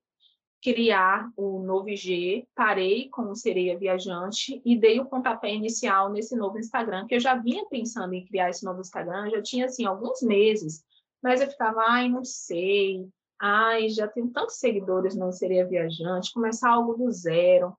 criar 0.62 1.30
o 1.36 1.60
novo 1.60 1.88
IG, 1.88 2.46
parei 2.54 3.08
com 3.08 3.22
o 3.30 3.34
Sereia 3.34 3.78
Viajante 3.78 4.60
e 4.64 4.78
dei 4.78 5.00
o 5.00 5.06
pontapé 5.06 5.54
inicial 5.54 6.10
nesse 6.10 6.36
novo 6.36 6.58
Instagram, 6.58 7.06
que 7.06 7.14
eu 7.14 7.20
já 7.20 7.34
vinha 7.34 7.64
pensando 7.66 8.12
em 8.12 8.26
criar 8.26 8.50
esse 8.50 8.64
novo 8.64 8.80
Instagram, 8.80 9.30
já 9.30 9.40
tinha, 9.40 9.64
assim, 9.64 9.86
alguns 9.86 10.20
meses, 10.20 10.84
mas 11.22 11.40
eu 11.40 11.48
ficava, 11.48 11.80
ai, 11.88 12.08
não 12.10 12.24
sei, 12.24 13.08
ai, 13.40 13.88
já 13.88 14.06
tenho 14.06 14.28
tantos 14.28 14.56
seguidores 14.56 15.16
no 15.16 15.32
Sereia 15.32 15.66
Viajante, 15.66 16.32
começar 16.32 16.70
algo 16.70 16.94
do 16.94 17.10
zero. 17.10 17.74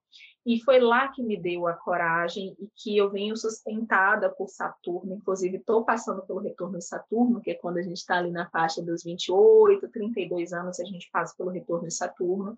E 0.45 0.59
foi 0.63 0.79
lá 0.79 1.07
que 1.07 1.21
me 1.21 1.37
deu 1.37 1.67
a 1.67 1.73
coragem 1.73 2.55
e 2.59 2.67
que 2.75 2.97
eu 2.97 3.11
venho 3.11 3.37
sustentada 3.37 4.29
por 4.29 4.49
Saturno. 4.49 5.13
Inclusive, 5.13 5.57
estou 5.57 5.85
passando 5.85 6.23
pelo 6.23 6.39
retorno 6.39 6.79
de 6.79 6.85
Saturno, 6.85 7.39
que 7.39 7.51
é 7.51 7.55
quando 7.55 7.77
a 7.77 7.81
gente 7.83 7.97
está 7.97 8.17
ali 8.17 8.31
na 8.31 8.49
faixa 8.49 8.81
dos 8.81 9.03
28, 9.03 9.87
32 9.89 10.51
anos, 10.51 10.79
a 10.79 10.83
gente 10.83 11.09
passa 11.11 11.35
pelo 11.37 11.51
retorno 11.51 11.87
de 11.87 11.93
Saturno. 11.93 12.57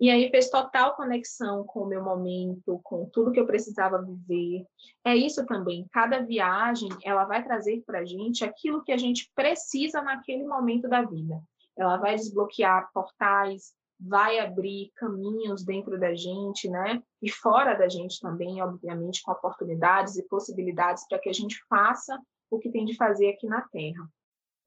E 0.00 0.10
aí 0.10 0.28
fez 0.30 0.50
total 0.50 0.96
conexão 0.96 1.64
com 1.64 1.82
o 1.82 1.86
meu 1.86 2.02
momento, 2.02 2.80
com 2.82 3.04
tudo 3.06 3.30
que 3.30 3.38
eu 3.38 3.46
precisava 3.46 4.02
viver. 4.02 4.66
É 5.04 5.14
isso 5.14 5.46
também. 5.46 5.86
Cada 5.92 6.20
viagem, 6.20 6.88
ela 7.04 7.24
vai 7.24 7.44
trazer 7.44 7.84
para 7.86 8.00
a 8.00 8.04
gente 8.04 8.44
aquilo 8.44 8.82
que 8.82 8.90
a 8.90 8.96
gente 8.96 9.30
precisa 9.34 10.02
naquele 10.02 10.44
momento 10.44 10.88
da 10.88 11.02
vida. 11.02 11.40
Ela 11.76 11.98
vai 11.98 12.16
desbloquear 12.16 12.90
portais, 12.92 13.74
vai 14.04 14.38
abrir 14.38 14.90
caminhos 14.96 15.64
dentro 15.64 15.98
da 15.98 16.14
gente, 16.14 16.68
né? 16.68 17.02
E 17.20 17.30
fora 17.30 17.74
da 17.74 17.88
gente 17.88 18.20
também, 18.20 18.60
obviamente, 18.62 19.22
com 19.22 19.32
oportunidades 19.32 20.16
e 20.16 20.26
possibilidades 20.28 21.06
para 21.08 21.18
que 21.18 21.28
a 21.28 21.32
gente 21.32 21.62
faça 21.68 22.20
o 22.50 22.58
que 22.58 22.70
tem 22.70 22.84
de 22.84 22.96
fazer 22.96 23.30
aqui 23.30 23.46
na 23.46 23.62
Terra. 23.62 24.08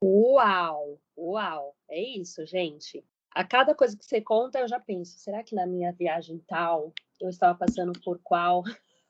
Uau! 0.03 0.99
Uau! 1.17 1.75
É 1.89 2.01
isso, 2.01 2.45
gente 2.45 3.03
a 3.35 3.43
cada 3.43 3.75
coisa 3.75 3.97
que 3.97 4.05
você 4.05 4.21
conta, 4.21 4.59
eu 4.59 4.67
já 4.67 4.79
penso, 4.79 5.19
será 5.19 5.43
que 5.43 5.53
na 5.53 5.67
minha 5.67 5.91
viagem 5.91 6.41
tal 6.47 6.93
eu 7.19 7.29
estava 7.29 7.57
passando 7.57 7.91
por 8.01 8.17
qual? 8.23 8.63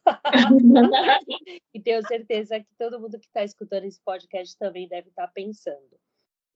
e 1.73 1.79
tenho 1.79 2.05
certeza 2.07 2.59
que 2.59 2.75
todo 2.75 2.99
mundo 2.99 3.19
que 3.19 3.27
está 3.27 3.43
escutando 3.43 3.85
esse 3.85 4.01
podcast 4.03 4.57
também 4.57 4.87
deve 4.87 5.09
estar 5.09 5.27
tá 5.27 5.31
pensando. 5.33 5.99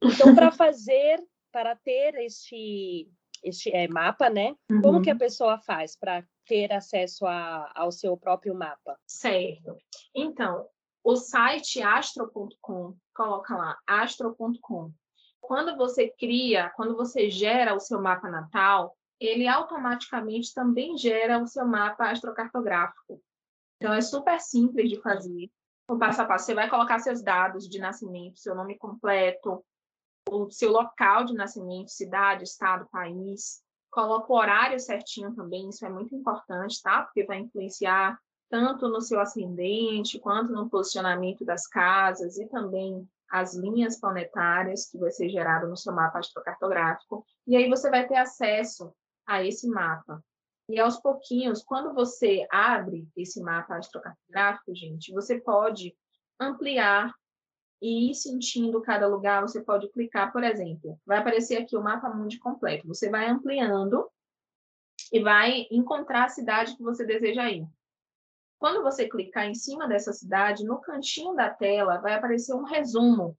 Então, 0.02 0.34
para 0.34 0.52
fazer, 0.52 1.24
para 1.52 1.76
ter 1.76 2.16
este, 2.16 3.08
este 3.44 3.74
é, 3.76 3.88
mapa, 3.88 4.30
né? 4.30 4.56
Uhum. 4.70 4.82
Como 4.82 5.02
que 5.02 5.10
a 5.10 5.14
uhum. 5.14 5.20
pessoa 5.20 5.60
faz 5.60 5.96
para 5.96 6.24
ter 6.46 6.72
acesso 6.74 7.26
a, 7.26 7.72
ao 7.76 7.92
seu 7.92 8.16
próprio 8.18 8.56
mapa? 8.56 8.98
Certo. 9.06 9.78
Então, 10.16 10.66
o 11.04 11.16
site 11.16 11.82
astro.com, 11.82 12.96
coloca 13.14 13.56
lá, 13.56 13.78
astro.com 13.88 14.92
quando 15.40 15.76
você 15.76 16.10
cria, 16.10 16.70
quando 16.76 16.96
você 16.96 17.30
gera 17.30 17.74
o 17.74 17.80
seu 17.80 18.02
mapa 18.02 18.30
natal, 18.30 18.96
ele 19.20 19.48
automaticamente 19.48 20.54
também 20.54 20.98
gera 20.98 21.42
o 21.42 21.48
seu 21.48 21.66
mapa 21.66 22.12
astrocartográfico. 22.12 23.22
Então, 23.78 23.94
é 23.94 24.02
super 24.02 24.40
simples 24.40 24.90
de 24.90 25.02
fazer. 25.02 25.50
O 25.90 25.98
passo 25.98 26.22
a 26.22 26.26
passo, 26.26 26.46
você 26.46 26.54
vai 26.54 26.70
colocar 26.70 27.00
seus 27.00 27.24
dados 27.24 27.68
de 27.68 27.80
nascimento, 27.80 28.40
seu 28.40 28.54
nome 28.54 28.78
completo, 28.78 29.66
o 30.32 30.50
seu 30.52 30.72
local 30.72 31.24
de 31.26 31.34
nascimento, 31.34 31.90
cidade, 31.90 32.44
estado, 32.44 32.88
país. 32.92 33.62
Coloca 33.92 34.32
o 34.32 34.36
horário 34.36 34.80
certinho 34.80 35.34
também, 35.36 35.70
isso 35.70 35.86
é 35.86 35.90
muito 35.90 36.16
importante, 36.16 36.82
tá? 36.82 37.02
Porque 37.04 37.26
vai 37.26 37.40
influenciar 37.40 38.20
tanto 38.50 38.88
no 38.88 39.02
seu 39.02 39.20
ascendente, 39.20 40.20
quanto 40.20 40.52
no 40.52 40.70
posicionamento 40.70 41.46
das 41.46 41.68
casas 41.68 42.38
e 42.38 42.48
também 42.48 43.08
as 43.30 43.54
linhas 43.54 44.00
planetárias 44.00 44.90
que 44.90 44.98
vai 44.98 45.12
ser 45.12 45.30
gerado 45.30 45.68
no 45.68 45.78
seu 45.78 45.94
mapa 45.94 46.20
astrocartográfico, 46.20 47.24
e 47.46 47.56
aí 47.56 47.70
você 47.70 47.90
vai 47.90 48.08
ter 48.08 48.18
acesso 48.18 48.92
a 49.26 49.44
esse 49.44 49.68
mapa. 49.68 50.24
E 50.68 50.80
aos 50.80 50.98
pouquinhos, 50.98 51.64
quando 51.64 51.94
você 51.94 52.48
abre 52.52 53.08
esse 53.16 53.42
mapa 53.42 53.78
astrocartográfico, 53.78 54.74
gente, 54.76 55.12
você 55.12 55.40
pode 55.40 55.96
ampliar 56.40 57.14
e 57.82 58.12
ir 58.12 58.16
sentindo 58.16 58.82
cada 58.82 59.08
lugar, 59.08 59.42
você 59.42 59.62
pode 59.62 59.90
clicar, 59.90 60.32
por 60.32 60.44
exemplo, 60.44 61.00
vai 61.06 61.18
aparecer 61.20 61.58
aqui 61.58 61.76
o 61.76 61.84
mapa 61.84 62.10
mundi 62.10 62.38
completo. 62.38 62.88
Você 62.88 63.10
vai 63.10 63.28
ampliando 63.28 64.10
e 65.12 65.20
vai 65.20 65.68
encontrar 65.72 66.26
a 66.26 66.30
cidade 66.30 66.76
que 66.76 66.84
você 66.84 67.06
deseja 67.06 67.50
ir. 67.50 67.66
Quando 68.60 68.84
você 68.84 69.08
clicar 69.08 69.46
em 69.46 69.56
cima 69.56 69.88
dessa 69.88 70.12
cidade, 70.12 70.66
no 70.66 70.80
cantinho 70.80 71.34
da 71.34 71.50
tela 71.50 71.98
vai 71.98 72.14
aparecer 72.14 72.54
um 72.54 72.64
resumo 72.64 73.38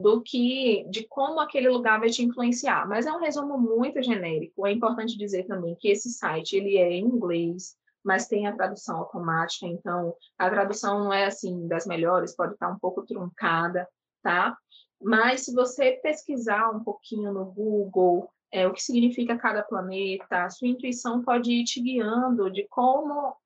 do 0.00 0.22
que, 0.22 0.84
de 0.88 1.06
como 1.08 1.40
aquele 1.40 1.68
lugar 1.68 1.98
vai 1.98 2.10
te 2.10 2.22
influenciar. 2.22 2.86
Mas 2.88 3.06
é 3.06 3.12
um 3.12 3.18
resumo 3.18 3.58
muito 3.58 4.00
genérico. 4.02 4.66
É 4.66 4.72
importante 4.72 5.18
dizer 5.18 5.44
também 5.46 5.74
que 5.74 5.88
esse 5.88 6.10
site 6.10 6.56
ele 6.56 6.76
é 6.76 6.92
em 6.92 7.04
inglês, 7.04 7.76
mas 8.04 8.28
tem 8.28 8.46
a 8.46 8.54
tradução 8.54 8.98
automática. 8.98 9.66
Então, 9.66 10.14
a 10.38 10.50
tradução 10.50 11.04
não 11.04 11.12
é 11.12 11.24
assim 11.24 11.66
das 11.66 11.86
melhores, 11.86 12.36
pode 12.36 12.54
estar 12.54 12.68
um 12.68 12.78
pouco 12.78 13.04
truncada, 13.04 13.88
tá? 14.22 14.56
Mas 15.00 15.44
se 15.44 15.54
você 15.54 15.92
pesquisar 16.02 16.70
um 16.70 16.82
pouquinho 16.82 17.32
no 17.32 17.44
Google 17.46 18.30
é, 18.54 18.68
o 18.68 18.72
que 18.72 18.80
significa 18.80 19.36
cada 19.36 19.64
planeta, 19.64 20.44
a 20.44 20.50
sua 20.50 20.68
intuição 20.68 21.24
pode 21.24 21.50
ir 21.50 21.64
te 21.64 21.80
guiando 21.80 22.48
de 22.48 22.64
como 22.68 23.36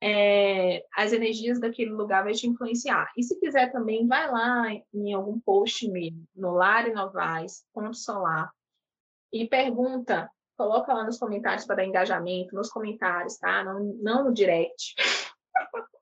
é, 0.00 0.84
as 0.96 1.12
energias 1.12 1.58
daquele 1.58 1.90
lugar 1.90 2.22
vai 2.22 2.32
te 2.32 2.46
influenciar. 2.46 3.10
E 3.16 3.24
se 3.24 3.40
quiser 3.40 3.72
também, 3.72 4.06
vai 4.06 4.30
lá 4.30 4.66
em 4.94 5.12
algum 5.12 5.40
post 5.40 5.90
mesmo, 5.90 6.24
no 6.32 6.60
Novaes, 6.94 7.64
ponto 7.74 7.96
solar, 7.96 8.52
e 9.32 9.48
pergunta, 9.48 10.30
coloca 10.62 10.94
lá 10.94 11.04
nos 11.04 11.18
comentários 11.18 11.64
para 11.64 11.76
dar 11.76 11.84
engajamento, 11.84 12.54
nos 12.54 12.70
comentários, 12.70 13.36
tá? 13.36 13.64
Não, 13.64 13.80
não 14.00 14.24
no 14.24 14.32
direct. 14.32 14.94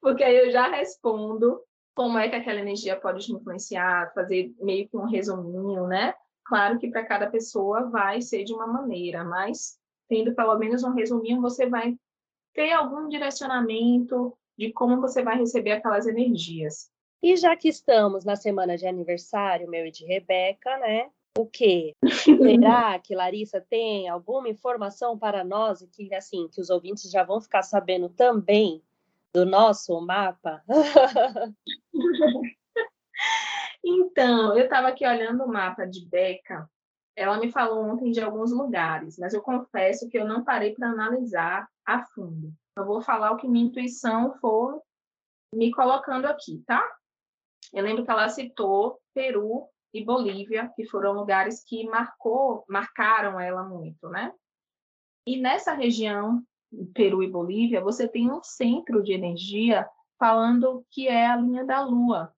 Porque 0.00 0.24
aí 0.24 0.34
eu 0.34 0.50
já 0.50 0.66
respondo 0.66 1.60
como 1.94 2.16
é 2.16 2.28
que 2.28 2.36
aquela 2.36 2.60
energia 2.60 2.98
pode 2.98 3.26
te 3.26 3.32
influenciar, 3.32 4.10
fazer 4.14 4.50
meio 4.60 4.88
que 4.88 4.96
um 4.96 5.04
resuminho, 5.04 5.86
né? 5.86 6.14
Claro 6.46 6.78
que 6.78 6.88
para 6.88 7.04
cada 7.04 7.28
pessoa 7.28 7.90
vai 7.90 8.22
ser 8.22 8.44
de 8.44 8.54
uma 8.54 8.66
maneira, 8.66 9.22
mas 9.24 9.78
tendo 10.08 10.34
pelo 10.34 10.56
menos 10.58 10.82
um 10.82 10.94
resuminho, 10.94 11.42
você 11.42 11.66
vai 11.68 11.94
ter 12.54 12.72
algum 12.72 13.08
direcionamento 13.08 14.34
de 14.56 14.72
como 14.72 15.02
você 15.02 15.22
vai 15.22 15.36
receber 15.36 15.72
aquelas 15.72 16.06
energias. 16.06 16.90
E 17.22 17.36
já 17.36 17.54
que 17.54 17.68
estamos 17.68 18.24
na 18.24 18.36
semana 18.36 18.78
de 18.78 18.86
aniversário 18.86 19.68
meu 19.68 19.84
e 19.84 19.90
de 19.90 20.06
Rebeca, 20.06 20.78
né? 20.78 21.10
O 21.38 21.46
quê? 21.46 21.94
Será 22.24 22.98
que 22.98 23.14
Larissa 23.14 23.60
tem 23.60 24.08
alguma 24.08 24.48
informação 24.48 25.16
para 25.16 25.44
nós 25.44 25.80
e 25.80 25.86
que 25.86 26.12
assim 26.12 26.48
que 26.48 26.60
os 26.60 26.68
ouvintes 26.68 27.08
já 27.08 27.22
vão 27.22 27.40
ficar 27.40 27.62
sabendo 27.62 28.08
também 28.08 28.82
do 29.32 29.46
nosso 29.46 30.00
mapa? 30.00 30.64
então, 33.84 34.58
eu 34.58 34.64
estava 34.64 34.88
aqui 34.88 35.06
olhando 35.06 35.44
o 35.44 35.48
mapa 35.48 35.86
de 35.86 36.04
Beca. 36.08 36.68
Ela 37.14 37.38
me 37.38 37.52
falou 37.52 37.84
ontem 37.84 38.10
de 38.10 38.20
alguns 38.20 38.50
lugares, 38.50 39.16
mas 39.16 39.32
eu 39.32 39.40
confesso 39.40 40.08
que 40.08 40.18
eu 40.18 40.24
não 40.24 40.42
parei 40.42 40.74
para 40.74 40.90
analisar 40.90 41.68
a 41.86 42.04
fundo. 42.04 42.52
Eu 42.76 42.84
vou 42.84 43.00
falar 43.00 43.30
o 43.30 43.36
que 43.36 43.46
minha 43.46 43.66
intuição 43.66 44.36
for 44.40 44.82
me 45.54 45.70
colocando 45.70 46.26
aqui, 46.26 46.64
tá? 46.66 46.84
Eu 47.72 47.84
lembro 47.84 48.04
que 48.04 48.10
ela 48.10 48.28
citou 48.28 49.00
Peru 49.14 49.68
e 49.92 50.04
Bolívia, 50.04 50.70
que 50.76 50.86
foram 50.86 51.12
lugares 51.12 51.64
que 51.64 51.86
marcou, 51.88 52.64
marcaram 52.68 53.40
ela 53.40 53.62
muito, 53.62 54.08
né? 54.08 54.32
E 55.26 55.40
nessa 55.40 55.72
região, 55.72 56.42
Peru 56.94 57.22
e 57.22 57.30
Bolívia, 57.30 57.80
você 57.80 58.06
tem 58.06 58.30
um 58.30 58.42
centro 58.42 59.02
de 59.02 59.12
energia 59.12 59.88
falando 60.18 60.84
que 60.90 61.08
é 61.08 61.26
a 61.26 61.36
linha 61.36 61.64
da 61.64 61.80
Lua. 61.80 62.32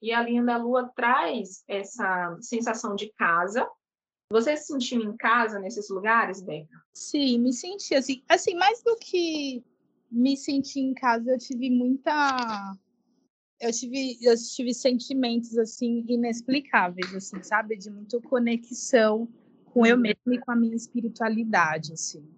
E 0.00 0.12
a 0.12 0.22
linha 0.22 0.44
da 0.44 0.56
Lua 0.56 0.90
traz 0.94 1.64
essa 1.66 2.36
sensação 2.40 2.94
de 2.94 3.12
casa. 3.14 3.68
Você 4.30 4.56
se 4.56 4.66
sentiu 4.66 5.02
em 5.02 5.16
casa 5.16 5.58
nesses 5.58 5.88
lugares, 5.88 6.42
Beca? 6.42 6.76
Sim, 6.92 7.38
me 7.38 7.52
senti 7.52 7.94
assim, 7.94 8.22
assim, 8.28 8.54
mais 8.54 8.82
do 8.82 8.96
que 8.96 9.64
me 10.10 10.36
sentir 10.36 10.80
em 10.80 10.94
casa, 10.94 11.30
eu 11.30 11.38
tive 11.38 11.70
muita 11.70 12.76
eu 13.62 13.70
tive 13.70 14.18
eu 14.20 14.34
tive 14.36 14.74
sentimentos 14.74 15.56
assim 15.56 16.04
inexplicáveis, 16.08 17.14
assim, 17.14 17.40
sabe, 17.42 17.76
de 17.76 17.88
muita 17.90 18.20
conexão 18.20 19.28
com 19.72 19.86
eu 19.86 19.96
mesma 19.96 20.34
e 20.34 20.38
com 20.38 20.50
a 20.50 20.56
minha 20.56 20.74
espiritualidade, 20.74 21.92
assim. 21.92 22.28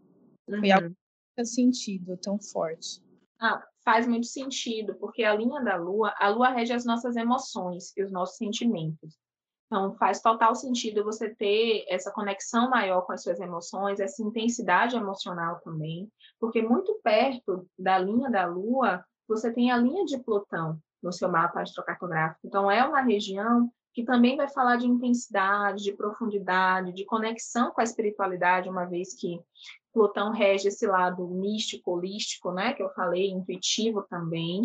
Foi 0.46 0.70
algo 0.70 0.88
Uhum. 0.88 0.94
que 1.34 1.44
sentido 1.46 2.16
tão 2.18 2.38
forte. 2.38 3.02
Ah, 3.40 3.66
faz 3.82 4.06
muito 4.06 4.26
sentido, 4.26 4.94
porque 4.96 5.24
a 5.24 5.34
linha 5.34 5.62
da 5.62 5.76
Lua, 5.76 6.14
a 6.18 6.28
Lua 6.28 6.50
rege 6.50 6.74
as 6.74 6.84
nossas 6.84 7.16
emoções 7.16 7.96
e 7.96 8.04
os 8.04 8.12
nossos 8.12 8.36
sentimentos. 8.36 9.18
Então, 9.66 9.94
faz 9.94 10.20
total 10.20 10.54
sentido 10.54 11.02
você 11.02 11.34
ter 11.34 11.86
essa 11.88 12.12
conexão 12.12 12.68
maior 12.68 13.00
com 13.02 13.12
as 13.12 13.22
suas 13.22 13.40
emoções, 13.40 13.98
essa 13.98 14.22
intensidade 14.22 14.94
emocional 14.94 15.58
também, 15.64 16.08
porque 16.38 16.62
muito 16.62 17.00
perto 17.02 17.66
da 17.78 17.98
linha 17.98 18.30
da 18.30 18.44
Lua, 18.44 19.02
você 19.26 19.50
tem 19.52 19.72
a 19.72 19.78
linha 19.78 20.04
de 20.04 20.18
Plutão 20.18 20.78
no 21.04 21.12
seu 21.12 21.28
mapa 21.28 21.60
astrocartográfico. 21.60 22.46
Então, 22.46 22.70
é 22.70 22.84
uma 22.84 23.02
região 23.02 23.70
que 23.92 24.02
também 24.02 24.36
vai 24.36 24.48
falar 24.48 24.76
de 24.76 24.86
intensidade, 24.86 25.84
de 25.84 25.92
profundidade, 25.92 26.92
de 26.92 27.04
conexão 27.04 27.70
com 27.70 27.80
a 27.80 27.84
espiritualidade, 27.84 28.68
uma 28.68 28.84
vez 28.84 29.14
que 29.14 29.38
Plutão 29.92 30.32
rege 30.32 30.66
esse 30.66 30.84
lado 30.84 31.28
místico, 31.28 31.92
holístico, 31.92 32.50
né, 32.50 32.72
que 32.72 32.82
eu 32.82 32.90
falei, 32.90 33.30
intuitivo 33.30 34.02
também. 34.02 34.62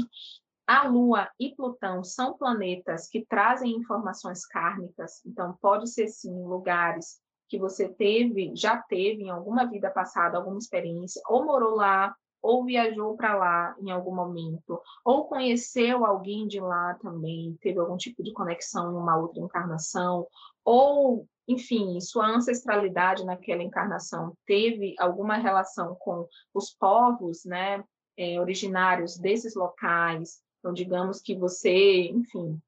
A 0.65 0.87
Lua 0.87 1.29
e 1.39 1.53
Plutão 1.53 2.03
são 2.03 2.35
planetas 2.35 3.07
que 3.07 3.23
trazem 3.25 3.71
informações 3.75 4.45
kármicas, 4.47 5.23
então 5.25 5.55
pode 5.61 5.87
ser 5.87 6.07
sim 6.07 6.33
lugares 6.43 7.19
que 7.47 7.59
você 7.59 7.89
teve, 7.89 8.55
já 8.55 8.77
teve 8.77 9.23
em 9.23 9.29
alguma 9.29 9.65
vida 9.65 9.91
passada 9.91 10.37
alguma 10.37 10.57
experiência, 10.57 11.21
ou 11.27 11.45
morou 11.45 11.75
lá, 11.75 12.15
ou 12.41 12.65
viajou 12.65 13.15
para 13.15 13.35
lá 13.35 13.75
em 13.79 13.91
algum 13.91 14.15
momento, 14.15 14.81
ou 15.03 15.25
conheceu 15.25 16.05
alguém 16.05 16.47
de 16.47 16.59
lá 16.59 16.95
também, 17.01 17.57
teve 17.61 17.79
algum 17.79 17.97
tipo 17.97 18.23
de 18.23 18.33
conexão 18.33 18.91
em 18.91 18.95
uma 18.95 19.17
outra 19.17 19.41
encarnação, 19.41 20.27
ou, 20.63 21.27
enfim, 21.47 21.99
sua 21.99 22.27
ancestralidade 22.27 23.25
naquela 23.25 23.63
encarnação 23.63 24.33
teve 24.45 24.95
alguma 24.99 25.35
relação 25.35 25.95
com 25.95 26.27
os 26.53 26.71
povos, 26.71 27.43
né, 27.45 27.83
eh, 28.17 28.39
originários 28.39 29.17
desses 29.17 29.55
locais. 29.55 30.41
Então, 30.59 30.73
digamos 30.73 31.21
que 31.21 31.35
você, 31.35 32.07
enfim, 32.09 32.59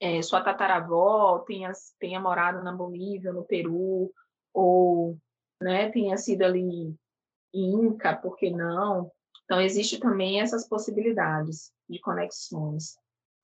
eh, 0.00 0.22
sua 0.22 0.42
tataravó 0.42 1.40
tenha, 1.40 1.72
tenha 1.98 2.20
morado 2.20 2.62
na 2.64 2.72
Bolívia, 2.72 3.32
no 3.32 3.44
Peru, 3.44 4.12
ou 4.52 5.16
né, 5.60 5.90
tenha 5.90 6.16
sido 6.16 6.42
ali 6.42 6.94
Inca, 7.52 8.16
por 8.16 8.36
que 8.36 8.50
não? 8.50 9.10
Então, 9.44 9.60
existe 9.60 9.98
também 9.98 10.40
essas 10.40 10.68
possibilidades 10.68 11.72
de 11.88 11.98
conexões. 12.00 12.96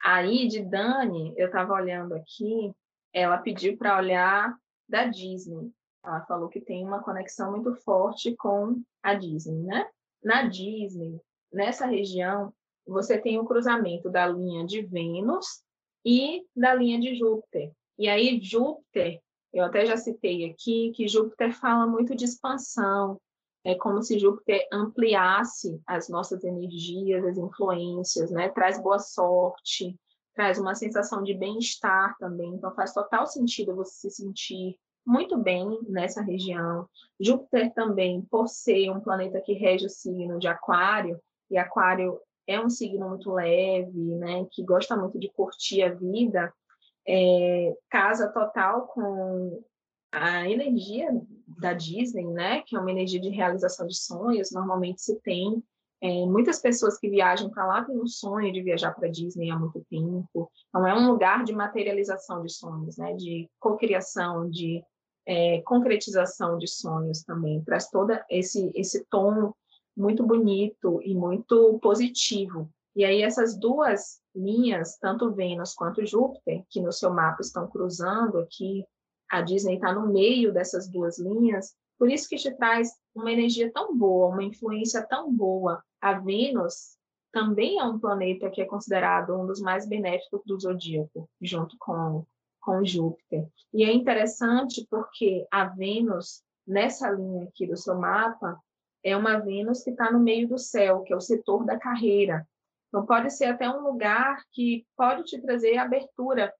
Aí, 0.03 0.47
de 0.47 0.63
Dani, 0.63 1.35
eu 1.37 1.47
estava 1.47 1.73
olhando 1.73 2.15
aqui, 2.15 2.73
ela 3.13 3.39
pediu 3.39 3.77
para 3.77 3.99
olhar 3.99 4.57
da 4.89 5.07
Disney. 5.07 5.73
Ela 6.05 6.21
falou 6.27 6.49
que 6.49 6.61
tem 6.61 6.85
uma 6.85 7.03
conexão 7.03 7.51
muito 7.51 7.75
forte 7.75 8.37
com 8.37 8.81
a 9.03 9.15
Disney, 9.15 9.63
né? 9.65 9.89
Na 10.23 10.43
Disney, 10.43 11.21
nessa 11.53 11.87
região, 11.87 12.53
você 12.87 13.19
tem 13.19 13.39
o 13.39 13.45
cruzamento 13.45 14.09
da 14.09 14.27
linha 14.29 14.65
de 14.65 14.83
Vênus 14.83 15.63
e 16.05 16.47
da 16.55 16.73
linha 16.75 17.01
de 17.01 17.17
Júpiter. 17.17 17.73
E 17.99 18.09
aí, 18.09 18.41
Júpiter, 18.41 19.21
eu 19.53 19.65
até 19.65 19.85
já 19.87 19.97
citei 19.97 20.49
aqui, 20.51 20.93
que 20.95 21.09
Júpiter 21.09 21.53
fala 21.53 21.87
muito 21.87 22.15
de 22.15 22.25
expansão, 22.25 23.21
é 23.67 23.75
como 23.75 24.01
se 24.01 24.17
Júpiter 24.17 24.65
ampliasse 24.73 25.83
as 25.85 26.09
nossas 26.09 26.45
energias, 26.45 27.25
as 27.25 27.37
influências, 27.37 28.31
né? 28.31 28.49
Traz 28.49 28.81
boa 28.81 29.01
sorte, 29.01 29.99
traz 30.37 30.57
uma 30.61 30.77
sensação 30.77 31.21
de 31.21 31.35
bem-estar 31.35 32.17
também. 32.17 32.55
Então 32.55 32.73
faz 32.77 32.95
total 32.95 33.27
sentido 33.27 33.75
você 33.75 34.09
se 34.09 34.23
sentir 34.23 34.79
muito 35.05 35.37
bem 35.37 35.81
nessa 35.89 36.23
região. 36.23 36.89
Júpiter 37.19 37.75
também, 37.75 38.23
por 38.31 38.47
ser 38.47 38.89
um 38.91 39.01
planeta 39.01 39.41
que 39.41 39.55
rege 39.55 39.87
o 39.87 39.91
signo 39.91 40.39
de 40.39 40.47
Aquário, 40.47 41.21
e 41.51 41.59
Aquário 41.59 42.21
é 42.47 42.61
um 42.61 42.71
signo 42.71 43.09
muito 43.09 43.33
leve, 43.33 44.15
né? 44.15 44.47
Que 44.53 44.63
gosta 44.63 44.97
muito 44.97 45.19
de 45.19 45.29
curtir 45.33 45.83
a 45.83 45.93
vida, 45.93 46.55
é, 47.05 47.77
casa 47.91 48.29
total 48.29 48.87
com 48.87 49.61
a 50.13 50.49
energia 50.49 51.11
da 51.47 51.73
Disney, 51.73 52.27
né, 52.27 52.63
que 52.63 52.77
é 52.77 52.81
uma 52.81 52.91
energia 52.91 53.21
de 53.21 53.29
realização 53.29 53.87
de 53.87 53.97
sonhos, 53.97 54.51
normalmente 54.51 55.01
se 55.01 55.21
tem 55.21 55.63
é, 56.01 56.27
muitas 56.27 56.61
pessoas 56.61 56.99
que 56.99 57.09
viajam 57.09 57.49
para 57.49 57.67
lá 57.67 57.85
têm 57.85 57.99
um 57.99 58.07
sonho 58.07 58.53
de 58.53 58.63
viajar 58.63 58.93
para 58.93 59.09
Disney 59.09 59.51
há 59.51 59.59
muito 59.59 59.85
tempo. 59.89 60.51
Então 60.69 60.87
é 60.87 60.95
um 60.95 61.11
lugar 61.11 61.43
de 61.45 61.55
materialização 61.55 62.43
de 62.43 62.53
sonhos, 62.53 62.97
né, 62.99 63.15
de 63.15 63.49
cocriação, 63.59 64.49
de 64.51 64.83
é, 65.27 65.63
concretização 65.63 66.59
de 66.59 66.69
sonhos 66.69 67.23
também. 67.23 67.63
Traz 67.65 67.89
todo 67.89 68.13
esse 68.29 68.71
esse 68.75 69.05
tom 69.07 69.55
muito 69.97 70.25
bonito 70.25 71.01
e 71.03 71.15
muito 71.15 71.79
positivo. 71.81 72.69
E 72.95 73.05
aí 73.05 73.23
essas 73.23 73.59
duas 73.59 74.21
linhas, 74.35 74.99
tanto 74.99 75.33
Vênus 75.33 75.75
quanto 75.75 76.05
Júpiter, 76.05 76.63
que 76.69 76.81
no 76.81 76.93
seu 76.93 77.11
mapa 77.11 77.41
estão 77.41 77.67
cruzando 77.67 78.39
aqui 78.39 78.85
a 79.31 79.41
Disney 79.41 79.75
está 79.77 79.93
no 79.93 80.13
meio 80.13 80.53
dessas 80.53 80.89
duas 80.89 81.19
linhas, 81.19 81.75
por 81.99 82.11
isso 82.11 82.29
que 82.29 82.37
te 82.37 82.55
traz 82.55 82.91
uma 83.15 83.33
energia 83.33 83.71
tão 83.73 83.97
boa, 83.97 84.29
uma 84.29 84.45
influência 84.45 85.03
tão 85.03 85.33
boa. 85.33 85.83
A 86.01 86.19
Vênus 86.19 86.97
também 87.33 87.79
é 87.79 87.85
um 87.85 87.99
planeta 87.99 88.51
que 88.51 88.61
é 88.61 88.67
considerado 88.67 89.35
um 89.35 89.47
dos 89.47 89.61
mais 89.61 89.89
benéficos 89.89 90.43
do 90.45 90.59
zodíaco, 90.59 91.29
junto 91.41 91.77
com, 91.79 92.25
com 92.61 92.85
Júpiter. 92.85 93.49
E 93.73 93.85
é 93.85 93.93
interessante 93.93 94.87
porque 94.91 95.47
a 95.51 95.65
Vênus, 95.65 96.43
nessa 96.67 97.11
linha 97.11 97.45
aqui 97.45 97.67
do 97.67 97.77
seu 97.77 97.95
mapa, 97.95 98.61
é 99.03 99.17
uma 99.17 99.39
Vênus 99.39 99.83
que 99.83 99.91
está 99.91 100.11
no 100.11 100.21
meio 100.21 100.49
do 100.49 100.59
céu, 100.59 101.03
que 101.03 101.13
é 101.13 101.17
o 101.17 101.21
setor 101.21 101.65
da 101.65 101.79
carreira. 101.79 102.47
Então, 102.89 103.07
pode 103.07 103.31
ser 103.31 103.47
até 103.47 103.69
um 103.69 103.83
lugar 103.83 104.43
que 104.53 104.87
pode 104.97 105.25
te 105.25 105.41
trazer 105.41 105.77
abertura 105.77 106.53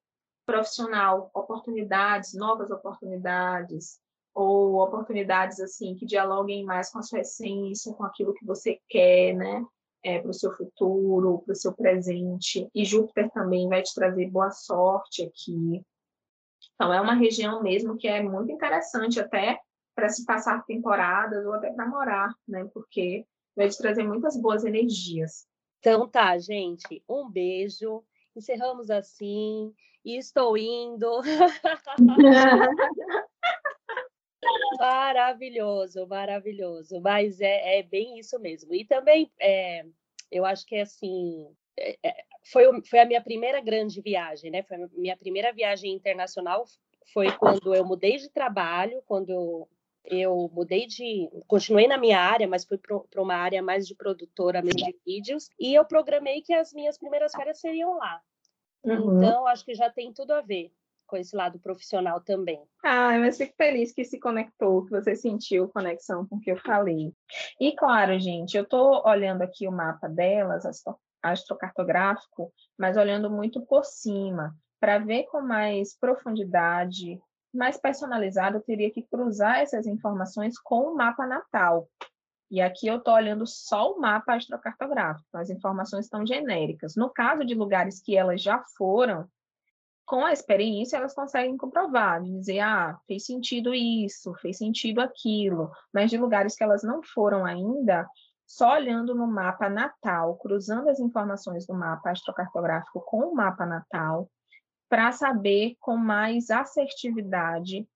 profissional, 0.47 1.29
oportunidades, 1.33 2.33
novas 2.33 2.71
oportunidades, 2.71 3.99
ou 4.33 4.81
oportunidades 4.81 5.59
assim 5.59 5.93
que 5.95 6.05
dialoguem 6.05 6.63
mais 6.63 6.89
com 6.89 6.99
a 6.99 7.03
sua 7.03 7.19
essência, 7.19 7.93
com 7.93 8.05
aquilo 8.05 8.33
que 8.33 8.45
você 8.45 8.79
quer, 8.87 9.33
né? 9.33 9.63
É, 10.03 10.19
para 10.19 10.29
o 10.29 10.33
seu 10.33 10.55
futuro, 10.55 11.39
para 11.39 11.51
o 11.51 11.55
seu 11.55 11.73
presente. 11.73 12.69
E 12.73 12.85
Júpiter 12.85 13.29
também 13.31 13.67
vai 13.67 13.81
te 13.81 13.93
trazer 13.93 14.29
boa 14.29 14.51
sorte 14.51 15.23
aqui. 15.23 15.83
Então, 16.75 16.93
é 16.93 17.01
uma 17.01 17.15
região 17.15 17.61
mesmo 17.61 17.97
que 17.97 18.07
é 18.07 18.23
muito 18.23 18.51
interessante 18.51 19.19
até 19.19 19.59
para 19.95 20.07
se 20.07 20.23
passar 20.23 20.63
temporadas 20.65 21.45
ou 21.45 21.53
até 21.53 21.73
para 21.73 21.87
morar, 21.87 22.29
né? 22.47 22.63
Porque 22.73 23.25
vai 23.55 23.67
te 23.67 23.77
trazer 23.77 24.03
muitas 24.03 24.39
boas 24.39 24.63
energias. 24.63 25.47
Então 25.79 26.07
tá, 26.07 26.37
gente. 26.37 27.03
Um 27.09 27.29
beijo. 27.29 28.03
Encerramos 28.37 28.91
assim. 28.91 29.73
E 30.05 30.15
estou 30.15 30.55
indo. 30.55 31.21
maravilhoso, 34.79 36.05
maravilhoso. 36.07 37.01
Mas 37.01 37.41
é, 37.41 37.79
é, 37.79 37.83
bem 37.83 38.19
isso 38.19 38.39
mesmo. 38.39 38.75
E 38.75 38.85
também 38.85 39.31
é, 39.41 39.83
eu 40.31 40.45
acho 40.45 40.67
que 40.67 40.75
é 40.75 40.81
assim. 40.81 41.47
É, 41.79 41.97
foi, 42.51 42.65
foi 42.83 42.99
a 42.99 43.05
minha 43.05 43.21
primeira 43.21 43.59
grande 43.59 44.01
viagem, 44.01 44.51
né? 44.51 44.61
Foi 44.63 44.77
a 44.77 44.87
minha 44.93 45.17
primeira 45.17 45.51
viagem 45.51 45.93
internacional. 45.93 46.63
Foi 47.11 47.31
quando 47.37 47.73
eu 47.73 47.83
mudei 47.83 48.17
de 48.17 48.29
trabalho, 48.29 49.01
quando 49.07 49.31
eu, 49.31 49.67
eu 50.09 50.49
mudei 50.53 50.87
de. 50.87 51.29
Continuei 51.47 51.87
na 51.87 51.97
minha 51.97 52.19
área, 52.19 52.47
mas 52.47 52.65
fui 52.65 52.77
para 52.77 53.21
uma 53.21 53.35
área 53.35 53.61
mais 53.61 53.87
de 53.87 53.95
produtora 53.95 54.61
mesmo 54.61 54.79
de 54.79 54.95
vídeos. 55.05 55.49
E 55.59 55.73
eu 55.73 55.85
programei 55.85 56.41
que 56.41 56.53
as 56.53 56.73
minhas 56.73 56.97
primeiras 56.97 57.31
férias 57.33 57.59
seriam 57.59 57.97
lá. 57.97 58.21
Uhum. 58.83 59.17
Então, 59.17 59.47
acho 59.47 59.65
que 59.65 59.73
já 59.73 59.89
tem 59.89 60.13
tudo 60.13 60.31
a 60.31 60.41
ver 60.41 60.71
com 61.07 61.17
esse 61.17 61.35
lado 61.35 61.57
profissional 61.59 62.21
também. 62.21 62.61
Ah, 62.83 63.17
mas 63.17 63.37
fico 63.37 63.55
feliz 63.55 63.93
que 63.93 64.03
se 64.03 64.19
conectou, 64.19 64.83
que 64.85 64.91
você 64.91 65.15
sentiu 65.15 65.69
conexão 65.69 66.27
com 66.27 66.35
o 66.35 66.39
que 66.39 66.51
eu 66.51 66.57
falei. 66.57 67.13
E 67.59 67.71
claro, 67.71 68.19
gente, 68.19 68.57
eu 68.57 68.63
estou 68.63 69.01
olhando 69.05 69.41
aqui 69.41 69.67
o 69.67 69.71
mapa 69.71 70.07
delas, 70.09 70.65
astrocartográfico, 71.23 72.53
mas 72.77 72.97
olhando 72.97 73.29
muito 73.29 73.65
por 73.65 73.85
cima, 73.85 74.53
para 74.79 74.99
ver 74.99 75.23
com 75.23 75.41
mais 75.41 75.97
profundidade 75.97 77.19
mais 77.57 77.77
personalizado, 77.77 78.57
eu 78.57 78.61
teria 78.61 78.91
que 78.91 79.01
cruzar 79.01 79.59
essas 79.59 79.85
informações 79.85 80.57
com 80.59 80.91
o 80.91 80.95
mapa 80.95 81.25
natal. 81.25 81.89
E 82.49 82.61
aqui 82.61 82.87
eu 82.87 82.97
estou 82.97 83.13
olhando 83.13 83.45
só 83.45 83.91
o 83.91 83.99
mapa 83.99 84.35
astrocartográfico, 84.35 85.27
as 85.33 85.49
informações 85.49 86.05
estão 86.05 86.25
genéricas. 86.25 86.95
No 86.95 87.09
caso 87.09 87.43
de 87.43 87.53
lugares 87.53 88.01
que 88.01 88.15
elas 88.15 88.41
já 88.41 88.63
foram, 88.77 89.27
com 90.05 90.25
a 90.25 90.31
experiência 90.31 90.95
elas 90.95 91.13
conseguem 91.13 91.57
comprovar, 91.57 92.23
dizer, 92.23 92.61
ah, 92.61 92.97
fez 93.05 93.25
sentido 93.25 93.73
isso, 93.73 94.33
fez 94.35 94.57
sentido 94.57 95.01
aquilo. 95.01 95.69
Mas 95.93 96.09
de 96.09 96.17
lugares 96.17 96.55
que 96.55 96.63
elas 96.63 96.83
não 96.83 97.03
foram 97.03 97.43
ainda, 97.43 98.07
só 98.45 98.75
olhando 98.75 99.13
no 99.13 99.27
mapa 99.27 99.69
natal, 99.69 100.37
cruzando 100.37 100.89
as 100.89 101.01
informações 101.01 101.67
do 101.67 101.73
mapa 101.73 102.11
astrocartográfico 102.11 103.01
com 103.01 103.25
o 103.27 103.35
mapa 103.35 103.65
natal, 103.65 104.29
para 104.89 105.11
saber 105.11 105.75
com 105.79 105.97
mais 105.97 106.49
assertividade 106.49 107.87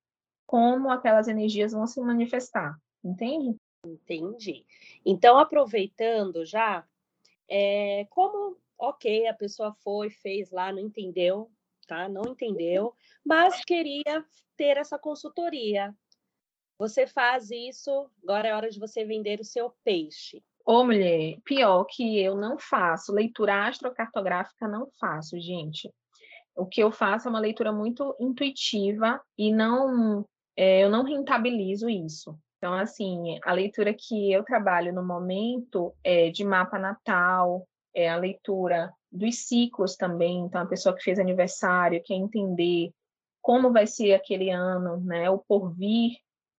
como 0.46 0.90
aquelas 0.90 1.28
energias 1.28 1.72
vão 1.72 1.88
se 1.88 2.02
manifestar, 2.02 2.78
entende? 3.04 3.56
Entendi. 3.86 4.66
Então, 5.06 5.40
aproveitando 5.40 6.46
já, 6.46 6.86
é, 7.50 8.06
como, 8.10 8.58
ok, 8.78 9.28
a 9.28 9.34
pessoa 9.34 9.74
foi, 9.84 10.10
fez 10.10 10.52
lá, 10.52 10.72
não 10.72 10.80
entendeu, 10.80 11.50
tá? 11.88 12.08
Não 12.08 12.24
entendeu, 12.32 12.94
mas 13.26 13.64
queria 13.64 14.26
ter 14.58 14.78
essa 14.78 15.00
consultoria. 15.00 15.96
Você 16.78 17.08
faz 17.08 17.50
isso, 17.50 18.10
agora 18.24 18.48
é 18.48 18.56
hora 18.56 18.70
de 18.70 18.80
você 18.80 19.06
vender 19.06 19.40
o 19.40 19.46
seu 19.46 19.74
peixe. 19.84 20.44
Ô, 20.66 20.84
mulher, 20.84 21.40
pior 21.44 21.86
que 21.86 22.20
eu 22.20 22.36
não 22.36 22.58
faço, 22.58 23.14
leitura 23.14 23.68
astrocartográfica 23.68 24.68
não 24.68 24.88
faço, 25.00 25.40
gente. 25.40 25.92
O 26.62 26.68
que 26.68 26.80
eu 26.80 26.92
faço 26.92 27.28
é 27.28 27.32
uma 27.32 27.40
leitura 27.40 27.74
muito 27.74 28.16
intuitiva 28.20 29.20
e 29.36 29.52
não, 29.52 30.24
é, 30.56 30.84
eu 30.84 30.92
não 30.92 31.04
rentabilizo 31.04 31.90
isso. 31.90 32.38
Então, 32.60 32.76
assim, 32.76 33.40
a 33.44 33.52
leitura 33.52 33.96
que 33.98 34.32
eu 34.32 34.44
trabalho 34.44 34.94
no 34.94 35.04
momento 35.04 35.92
é 36.04 36.30
de 36.30 36.44
mapa 36.44 36.78
natal, 36.78 37.68
é 37.96 38.08
a 38.08 38.16
leitura 38.16 38.94
dos 39.12 39.48
ciclos 39.48 39.96
também. 39.96 40.42
Então, 40.42 40.62
a 40.62 40.68
pessoa 40.68 40.96
que 40.96 41.04
fez 41.04 41.18
aniversário 41.18 42.00
quer 42.06 42.14
entender 42.14 42.92
como 43.42 43.74
vai 43.74 43.88
ser 43.88 44.14
aquele 44.14 44.52
ano, 44.52 44.98
né, 45.02 45.32
o 45.32 45.40
porvir 45.40 46.12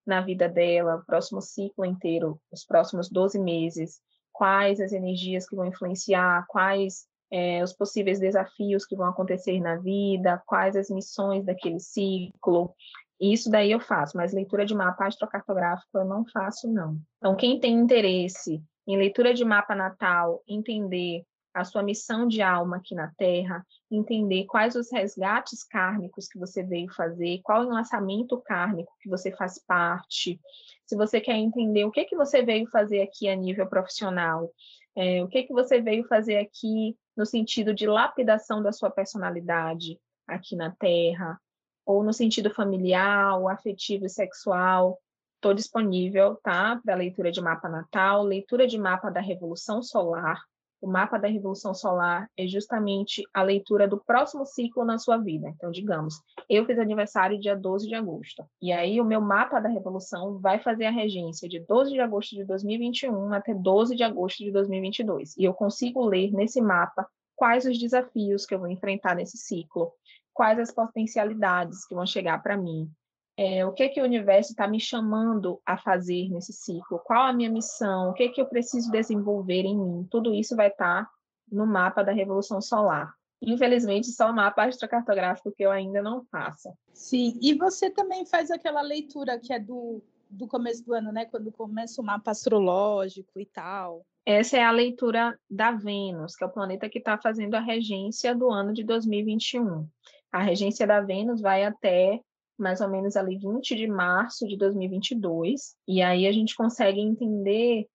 na 0.04 0.20
vida 0.20 0.48
dela, 0.48 0.96
o 0.96 1.06
próximo 1.06 1.40
ciclo 1.40 1.84
inteiro, 1.84 2.40
os 2.50 2.64
próximos 2.64 3.08
12 3.08 3.38
meses, 3.38 4.00
quais 4.32 4.80
as 4.80 4.92
energias 4.92 5.48
que 5.48 5.54
vão 5.54 5.66
influenciar, 5.66 6.44
quais 6.48 7.06
é, 7.32 7.64
os 7.64 7.72
possíveis 7.72 8.20
desafios 8.20 8.84
que 8.84 8.94
vão 8.94 9.06
acontecer 9.06 9.58
na 9.58 9.76
vida, 9.76 10.42
quais 10.46 10.76
as 10.76 10.90
missões 10.90 11.44
daquele 11.44 11.80
ciclo. 11.80 12.74
Isso 13.18 13.50
daí 13.50 13.72
eu 13.72 13.80
faço, 13.80 14.16
mas 14.16 14.34
leitura 14.34 14.66
de 14.66 14.74
mapa 14.74 15.06
astrocartográfico 15.06 15.96
eu 15.96 16.04
não 16.04 16.26
faço, 16.26 16.70
não. 16.70 16.98
Então, 17.16 17.34
quem 17.34 17.58
tem 17.58 17.72
interesse 17.72 18.62
em 18.86 18.98
leitura 18.98 19.32
de 19.32 19.44
mapa 19.44 19.74
natal, 19.74 20.42
entender 20.46 21.24
a 21.54 21.64
sua 21.64 21.82
missão 21.82 22.26
de 22.26 22.42
alma 22.42 22.78
aqui 22.78 22.94
na 22.94 23.12
Terra, 23.16 23.64
entender 23.90 24.44
quais 24.46 24.74
os 24.74 24.90
resgates 24.90 25.62
kármicos 25.64 26.26
que 26.26 26.38
você 26.38 26.62
veio 26.62 26.92
fazer, 26.92 27.40
qual 27.42 27.62
o 27.62 27.64
enlaçamento 27.66 28.40
kármico 28.40 28.92
que 29.00 29.08
você 29.08 29.30
faz 29.30 29.58
parte, 29.66 30.40
se 30.86 30.96
você 30.96 31.20
quer 31.20 31.36
entender 31.36 31.84
o 31.84 31.90
que 31.90 32.04
que 32.04 32.16
você 32.16 32.42
veio 32.42 32.66
fazer 32.68 33.02
aqui 33.02 33.28
a 33.28 33.36
nível 33.36 33.66
profissional, 33.66 34.50
é, 34.96 35.22
o 35.22 35.28
que 35.28 35.44
que 35.44 35.52
você 35.52 35.80
veio 35.80 36.06
fazer 36.06 36.38
aqui 36.38 36.96
no 37.16 37.26
sentido 37.26 37.74
de 37.74 37.86
lapidação 37.86 38.62
da 38.62 38.72
sua 38.72 38.90
personalidade 38.90 40.00
aqui 40.26 40.56
na 40.56 40.70
Terra, 40.70 41.40
ou 41.84 42.02
no 42.02 42.12
sentido 42.12 42.50
familiar, 42.50 43.38
afetivo 43.48 44.06
e 44.06 44.10
sexual, 44.10 44.98
estou 45.36 45.52
disponível, 45.52 46.36
tá? 46.42 46.80
Para 46.84 46.94
leitura 46.94 47.32
de 47.32 47.40
mapa 47.40 47.68
natal, 47.68 48.22
leitura 48.22 48.66
de 48.66 48.78
mapa 48.78 49.10
da 49.10 49.20
Revolução 49.20 49.82
Solar. 49.82 50.40
O 50.82 50.88
mapa 50.88 51.16
da 51.16 51.28
Revolução 51.28 51.72
Solar 51.72 52.28
é 52.36 52.44
justamente 52.44 53.22
a 53.32 53.40
leitura 53.40 53.86
do 53.86 54.02
próximo 54.04 54.44
ciclo 54.44 54.84
na 54.84 54.98
sua 54.98 55.16
vida. 55.16 55.48
Então, 55.48 55.70
digamos, 55.70 56.20
eu 56.50 56.66
fiz 56.66 56.76
aniversário 56.76 57.38
dia 57.38 57.54
12 57.54 57.86
de 57.86 57.94
agosto. 57.94 58.44
E 58.60 58.72
aí, 58.72 59.00
o 59.00 59.04
meu 59.04 59.20
mapa 59.20 59.60
da 59.60 59.68
Revolução 59.68 60.40
vai 60.40 60.58
fazer 60.58 60.86
a 60.86 60.90
regência 60.90 61.48
de 61.48 61.60
12 61.60 61.92
de 61.92 62.00
agosto 62.00 62.34
de 62.34 62.44
2021 62.44 63.32
até 63.32 63.54
12 63.54 63.94
de 63.94 64.02
agosto 64.02 64.38
de 64.38 64.50
2022. 64.50 65.36
E 65.36 65.44
eu 65.44 65.54
consigo 65.54 66.04
ler 66.04 66.32
nesse 66.32 66.60
mapa 66.60 67.06
quais 67.36 67.64
os 67.64 67.78
desafios 67.78 68.44
que 68.44 68.52
eu 68.52 68.58
vou 68.58 68.68
enfrentar 68.68 69.14
nesse 69.14 69.38
ciclo, 69.38 69.92
quais 70.34 70.58
as 70.58 70.72
potencialidades 70.72 71.86
que 71.86 71.94
vão 71.94 72.06
chegar 72.06 72.42
para 72.42 72.56
mim, 72.56 72.90
é, 73.36 73.64
o 73.64 73.72
que 73.72 73.88
que 73.88 74.00
o 74.00 74.04
universo 74.04 74.52
está 74.52 74.68
me 74.68 74.78
chamando 74.78 75.60
a 75.64 75.78
fazer 75.78 76.28
nesse 76.28 76.52
ciclo, 76.52 77.00
qual 77.04 77.26
a 77.26 77.32
minha 77.32 77.50
missão, 77.50 78.10
o 78.10 78.14
que 78.14 78.28
que 78.28 78.40
eu 78.40 78.46
preciso 78.46 78.90
desenvolver 78.90 79.62
em 79.64 79.76
mim, 79.76 80.06
tudo 80.10 80.34
isso 80.34 80.54
vai 80.54 80.68
estar 80.68 81.04
tá 81.04 81.10
no 81.50 81.66
mapa 81.66 82.02
da 82.02 82.12
Revolução 82.12 82.60
Solar. 82.60 83.12
Infelizmente, 83.40 84.06
só 84.12 84.30
o 84.30 84.34
mapa 84.34 84.64
astrocartográfico 84.64 85.52
que 85.52 85.64
eu 85.64 85.70
ainda 85.70 86.00
não 86.00 86.24
faço. 86.30 86.72
Sim, 86.94 87.36
e 87.42 87.54
você 87.54 87.90
também 87.90 88.24
faz 88.24 88.50
aquela 88.50 88.80
leitura 88.80 89.38
que 89.38 89.52
é 89.52 89.58
do, 89.58 90.00
do 90.30 90.46
começo 90.46 90.84
do 90.84 90.94
ano, 90.94 91.10
né? 91.10 91.24
Quando 91.24 91.50
começa 91.50 92.00
o 92.00 92.04
mapa 92.04 92.30
astrológico 92.30 93.40
e 93.40 93.46
tal. 93.46 94.06
Essa 94.24 94.58
é 94.58 94.62
a 94.62 94.70
leitura 94.70 95.36
da 95.50 95.72
Vênus, 95.72 96.36
que 96.36 96.44
é 96.44 96.46
o 96.46 96.52
planeta 96.52 96.88
que 96.88 96.98
está 96.98 97.18
fazendo 97.18 97.54
a 97.56 97.60
regência 97.60 98.32
do 98.32 98.48
ano 98.48 98.72
de 98.72 98.84
2021. 98.84 99.88
A 100.30 100.40
regência 100.40 100.86
da 100.86 101.00
Vênus 101.00 101.40
vai 101.40 101.64
até 101.64 102.20
mais 102.58 102.80
ou 102.80 102.88
menos 102.88 103.16
ali 103.16 103.38
20 103.38 103.74
de 103.74 103.86
março 103.86 104.46
de 104.46 104.56
2022, 104.56 105.76
e 105.86 106.02
aí 106.02 106.26
a 106.26 106.32
gente 106.32 106.54
consegue 106.54 107.00
entender 107.00 107.86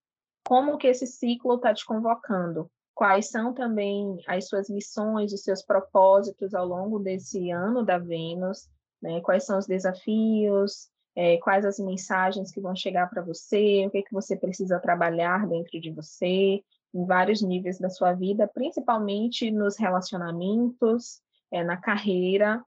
como 0.45 0.77
que 0.77 0.87
esse 0.87 1.05
ciclo 1.05 1.55
está 1.55 1.73
te 1.73 1.85
convocando, 1.85 2.69
quais 2.95 3.29
são 3.29 3.53
também 3.53 4.17
as 4.27 4.47
suas 4.47 4.69
missões, 4.69 5.33
os 5.33 5.43
seus 5.43 5.61
propósitos 5.61 6.53
ao 6.53 6.65
longo 6.65 6.99
desse 6.99 7.51
ano 7.51 7.83
da 7.83 7.97
Vênus, 7.97 8.69
né? 9.01 9.21
quais 9.21 9.45
são 9.45 9.57
os 9.57 9.67
desafios, 9.67 10.89
é, 11.15 11.37
quais 11.37 11.65
as 11.65 11.79
mensagens 11.79 12.51
que 12.51 12.61
vão 12.61 12.75
chegar 12.75 13.09
para 13.09 13.21
você, 13.21 13.85
o 13.85 13.91
que, 13.91 14.03
que 14.03 14.13
você 14.13 14.35
precisa 14.35 14.79
trabalhar 14.79 15.47
dentro 15.47 15.79
de 15.79 15.91
você, 15.91 16.61
em 16.93 17.05
vários 17.05 17.41
níveis 17.41 17.79
da 17.79 17.89
sua 17.89 18.13
vida, 18.13 18.47
principalmente 18.47 19.51
nos 19.51 19.77
relacionamentos, 19.77 21.21
é, 21.51 21.63
na 21.63 21.77
carreira, 21.77 22.63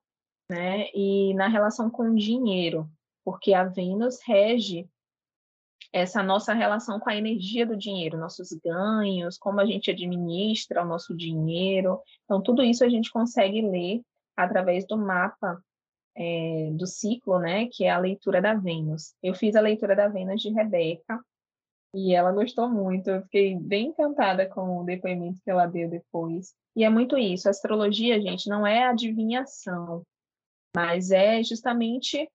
né, 0.50 0.88
e 0.92 1.32
na 1.34 1.46
relação 1.46 1.88
com 1.88 2.10
o 2.10 2.14
dinheiro, 2.16 2.90
porque 3.24 3.54
a 3.54 3.64
Vênus 3.64 4.18
rege 4.26 4.88
essa 5.92 6.22
nossa 6.22 6.52
relação 6.52 6.98
com 6.98 7.08
a 7.08 7.16
energia 7.16 7.64
do 7.64 7.76
dinheiro, 7.76 8.18
nossos 8.18 8.50
ganhos, 8.64 9.38
como 9.38 9.60
a 9.60 9.66
gente 9.66 9.90
administra 9.90 10.82
o 10.82 10.86
nosso 10.86 11.16
dinheiro. 11.16 12.00
Então, 12.24 12.42
tudo 12.42 12.62
isso 12.62 12.84
a 12.84 12.88
gente 12.88 13.10
consegue 13.10 13.62
ler 13.62 14.02
através 14.36 14.86
do 14.86 14.96
mapa 14.96 15.62
é, 16.16 16.70
do 16.72 16.86
ciclo, 16.86 17.38
né, 17.38 17.66
que 17.66 17.84
é 17.84 17.90
a 17.90 17.98
leitura 17.98 18.42
da 18.42 18.54
Vênus. 18.54 19.14
Eu 19.22 19.34
fiz 19.34 19.54
a 19.54 19.60
leitura 19.60 19.94
da 19.94 20.08
Vênus 20.08 20.42
de 20.42 20.50
Rebeca, 20.50 21.20
e 21.94 22.14
ela 22.14 22.30
gostou 22.30 22.68
muito, 22.68 23.10
eu 23.10 23.22
fiquei 23.22 23.56
bem 23.56 23.88
encantada 23.88 24.48
com 24.48 24.78
o 24.78 24.84
depoimento 24.84 25.40
que 25.42 25.50
ela 25.50 25.66
deu 25.66 25.88
depois. 25.88 26.54
E 26.76 26.84
é 26.84 26.88
muito 26.88 27.18
isso, 27.18 27.48
a 27.48 27.50
astrologia, 27.50 28.20
gente, 28.20 28.48
não 28.48 28.64
é 28.64 28.84
adivinhação, 28.84 30.04
mas 30.74 31.10
é 31.10 31.42
justamente 31.42 32.28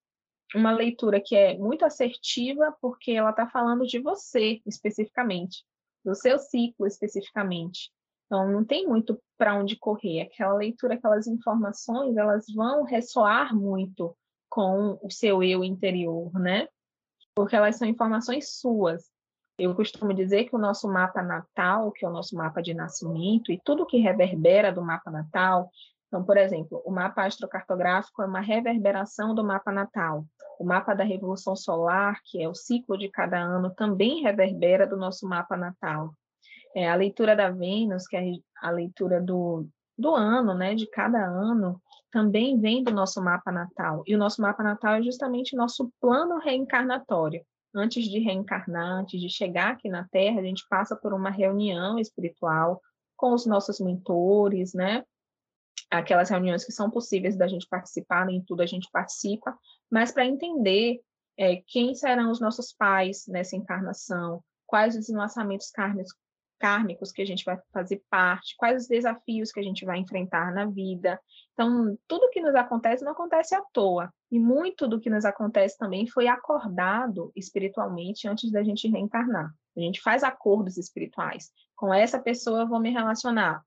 uma 0.53 0.71
leitura 0.71 1.21
que 1.21 1.36
é 1.36 1.57
muito 1.57 1.86
assertiva, 1.86 2.75
porque 2.81 3.11
ela 3.11 3.31
está 3.31 3.47
falando 3.47 3.86
de 3.86 3.99
você 3.99 4.61
especificamente, 4.65 5.63
do 6.03 6.13
seu 6.13 6.38
ciclo 6.38 6.86
especificamente. 6.86 7.91
Então, 8.25 8.51
não 8.51 8.63
tem 8.63 8.88
muito 8.88 9.19
para 9.38 9.55
onde 9.55 9.75
correr. 9.75 10.21
Aquela 10.21 10.53
leitura, 10.55 10.95
aquelas 10.95 11.27
informações, 11.27 12.17
elas 12.17 12.45
vão 12.53 12.83
ressoar 12.83 13.55
muito 13.55 14.15
com 14.49 14.97
o 15.01 15.11
seu 15.11 15.43
eu 15.43 15.63
interior, 15.63 16.31
né? 16.39 16.67
Porque 17.36 17.55
elas 17.55 17.75
são 17.75 17.88
informações 17.88 18.57
suas. 18.57 19.11
Eu 19.57 19.75
costumo 19.75 20.13
dizer 20.13 20.45
que 20.45 20.55
o 20.55 20.59
nosso 20.59 20.88
mapa 20.88 21.21
natal, 21.21 21.91
que 21.91 22.05
é 22.05 22.09
o 22.09 22.11
nosso 22.11 22.36
mapa 22.36 22.61
de 22.61 22.73
nascimento, 22.73 23.51
e 23.51 23.61
tudo 23.63 23.86
que 23.86 23.97
reverbera 23.97 24.71
do 24.71 24.81
mapa 24.81 25.11
natal, 25.11 25.69
então, 26.08 26.24
por 26.24 26.38
exemplo, 26.38 26.82
o 26.86 26.91
mapa 26.91 27.26
astrocartográfico 27.26 28.22
é 28.22 28.26
uma 28.26 28.39
reverberação 28.39 29.34
do 29.34 29.43
mapa 29.43 29.72
natal. 29.72 30.26
O 30.60 30.64
mapa 30.64 30.93
da 30.93 31.03
revolução 31.03 31.56
solar, 31.56 32.20
que 32.24 32.41
é 32.41 32.47
o 32.47 32.56
ciclo 32.56 32.97
de 32.97 33.10
cada 33.10 33.38
ano, 33.38 33.74
também 33.74 34.22
reverbera 34.22 34.88
do 34.88 34.95
nosso 34.95 35.28
mapa 35.28 35.58
natal. 35.58 36.14
É, 36.76 36.89
a 36.89 36.95
leitura 36.95 37.36
da 37.36 37.49
Vênus, 37.49 38.08
que 38.08 38.16
é 38.16 38.24
a 38.62 38.70
leitura 38.70 39.22
do, 39.22 39.68
do 39.97 40.16
ano, 40.16 40.53
né, 40.53 40.76
de 40.76 40.88
cada 40.88 41.26
ano, 41.26 41.82
também 42.12 42.60
vem 42.60 42.84
do 42.84 42.91
nosso 42.91 43.22
mapa 43.22 43.51
natal. 43.51 44.03
E 44.06 44.16
o 44.16 44.18
nosso 44.18 44.41
mapa 44.41 44.64
natal 44.64 44.95
é 44.95 45.03
justamente 45.03 45.56
nosso 45.56 45.91
plano 45.99 46.38
reencarnatório 46.38 47.43
antes 47.76 48.06
de 48.06 48.20
reencarnar, 48.20 48.99
antes 48.99 49.20
de 49.20 49.30
chegar 49.30 49.74
aqui 49.74 49.89
na 49.89 50.08
Terra, 50.08 50.39
a 50.39 50.43
gente 50.43 50.66
passa 50.70 50.95
por 50.95 51.14
uma 51.14 51.30
reunião 51.30 51.99
espiritual 51.99 52.82
com 53.18 53.34
os 53.34 53.45
nossos 53.45 53.80
mentores, 53.80 54.74
né? 54.74 55.03
Aquelas 55.89 56.29
reuniões 56.29 56.63
que 56.63 56.71
são 56.71 56.89
possíveis 56.89 57.38
da 57.38 57.47
gente 57.47 57.67
participar, 57.67 58.25
nem 58.25 58.41
tudo 58.41 58.61
a 58.61 58.65
gente 58.65 58.89
participa, 58.91 59.57
mas 59.89 60.11
para 60.11 60.25
entender 60.25 60.99
é, 61.38 61.61
quem 61.67 61.93
serão 61.93 62.31
os 62.31 62.39
nossos 62.39 62.73
pais 62.73 63.25
nessa 63.27 63.55
encarnação, 63.55 64.43
quais 64.65 64.95
os 64.95 65.09
enlaçamentos 65.09 65.71
kármicos, 65.71 67.11
que 67.11 67.21
a 67.21 67.25
gente 67.25 67.45
vai 67.45 67.59
fazer 67.71 68.01
parte, 68.09 68.55
quais 68.57 68.83
os 68.83 68.88
desafios 68.88 69.51
que 69.51 69.59
a 69.59 69.63
gente 69.63 69.86
vai 69.86 69.99
enfrentar 69.99 70.53
na 70.53 70.65
vida. 70.65 71.19
Então, 71.53 71.97
tudo 72.07 72.29
que 72.31 72.41
nos 72.41 72.55
acontece 72.55 73.03
não 73.03 73.11
acontece 73.11 73.53
à 73.53 73.61
toa. 73.73 74.11
E 74.31 74.39
muito 74.39 74.88
do 74.88 74.99
que 74.99 75.09
nos 75.09 75.25
acontece 75.25 75.77
também 75.77 76.07
foi 76.07 76.27
acordado 76.27 77.31
espiritualmente 77.36 78.27
antes 78.27 78.51
da 78.51 78.63
gente 78.63 78.88
reencarnar. 78.88 79.53
A 79.77 79.79
gente 79.79 80.01
faz 80.01 80.23
acordos 80.23 80.77
espirituais. 80.77 81.51
Com 81.75 81.93
essa 81.93 82.19
pessoa 82.19 82.61
eu 82.61 82.67
vou 82.67 82.79
me 82.79 82.89
relacionar. 82.89 83.61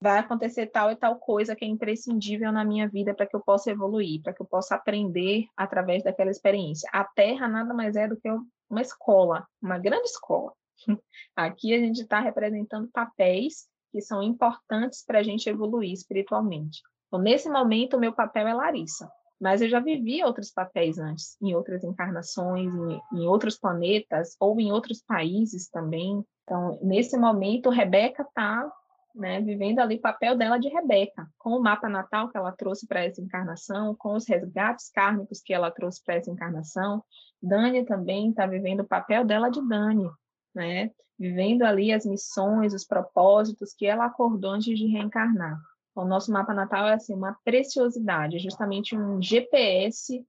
Vai 0.00 0.18
acontecer 0.18 0.66
tal 0.66 0.92
e 0.92 0.96
tal 0.96 1.16
coisa 1.16 1.56
que 1.56 1.64
é 1.64 1.68
imprescindível 1.68 2.52
na 2.52 2.64
minha 2.64 2.88
vida 2.88 3.12
para 3.12 3.26
que 3.26 3.34
eu 3.34 3.40
possa 3.40 3.70
evoluir, 3.70 4.22
para 4.22 4.32
que 4.32 4.40
eu 4.40 4.46
possa 4.46 4.76
aprender 4.76 5.46
através 5.56 6.04
daquela 6.04 6.30
experiência. 6.30 6.88
A 6.92 7.04
Terra 7.04 7.48
nada 7.48 7.74
mais 7.74 7.96
é 7.96 8.06
do 8.06 8.16
que 8.16 8.28
uma 8.70 8.80
escola, 8.80 9.46
uma 9.60 9.78
grande 9.78 10.04
escola. 10.04 10.52
Aqui 11.34 11.74
a 11.74 11.78
gente 11.78 12.02
está 12.02 12.20
representando 12.20 12.88
papéis 12.92 13.66
que 13.90 14.00
são 14.00 14.22
importantes 14.22 15.04
para 15.04 15.18
a 15.18 15.22
gente 15.22 15.48
evoluir 15.48 15.92
espiritualmente. 15.92 16.80
Então, 17.08 17.20
nesse 17.20 17.48
momento, 17.48 17.96
o 17.96 18.00
meu 18.00 18.12
papel 18.12 18.46
é 18.46 18.54
Larissa, 18.54 19.10
mas 19.40 19.62
eu 19.62 19.68
já 19.68 19.80
vivi 19.80 20.22
outros 20.22 20.52
papéis 20.52 20.98
antes, 20.98 21.36
em 21.42 21.54
outras 21.54 21.82
encarnações, 21.82 22.72
em, 22.72 23.00
em 23.14 23.26
outros 23.26 23.58
planetas 23.58 24.36
ou 24.38 24.60
em 24.60 24.70
outros 24.70 25.02
países 25.02 25.68
também. 25.68 26.22
Então, 26.42 26.78
nesse 26.82 27.16
momento, 27.16 27.70
Rebeca 27.70 28.22
está 28.22 28.70
né, 29.18 29.40
vivendo 29.40 29.80
ali 29.80 29.96
o 29.96 30.00
papel 30.00 30.36
dela 30.36 30.58
de 30.58 30.68
Rebeca, 30.68 31.28
com 31.36 31.50
o 31.50 31.62
mapa 31.62 31.88
natal 31.88 32.28
que 32.28 32.36
ela 32.36 32.52
trouxe 32.52 32.86
para 32.86 33.04
essa 33.04 33.20
encarnação, 33.20 33.94
com 33.96 34.14
os 34.14 34.26
resgates 34.26 34.90
kármicos 34.90 35.42
que 35.42 35.52
ela 35.52 35.70
trouxe 35.70 36.02
para 36.04 36.14
essa 36.14 36.30
encarnação. 36.30 37.04
Dani 37.42 37.84
também 37.84 38.30
está 38.30 38.46
vivendo 38.46 38.80
o 38.80 38.86
papel 38.86 39.24
dela 39.24 39.50
de 39.50 39.60
Dani, 39.66 40.08
né? 40.54 40.90
Vivendo 41.18 41.62
ali 41.62 41.92
as 41.92 42.06
missões, 42.06 42.72
os 42.72 42.84
propósitos 42.84 43.74
que 43.74 43.86
ela 43.86 44.06
acordou 44.06 44.52
antes 44.52 44.78
de 44.78 44.86
reencarnar. 44.86 45.60
O 45.96 46.04
nosso 46.04 46.30
mapa 46.30 46.54
natal 46.54 46.86
é 46.86 46.94
assim 46.94 47.12
uma 47.12 47.36
preciosidade, 47.44 48.36
é 48.36 48.38
justamente 48.38 48.96
um 48.96 49.20
GPS 49.20 50.24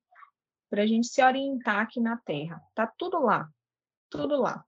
para 0.67 0.81
a 0.81 0.87
gente 0.87 1.07
se 1.07 1.23
orientar 1.23 1.81
aqui 1.81 1.99
na 1.99 2.17
Terra. 2.17 2.59
Tá 2.73 2.91
tudo 2.97 3.19
lá, 3.19 3.47
tudo 4.09 4.35
lá. 4.35 4.65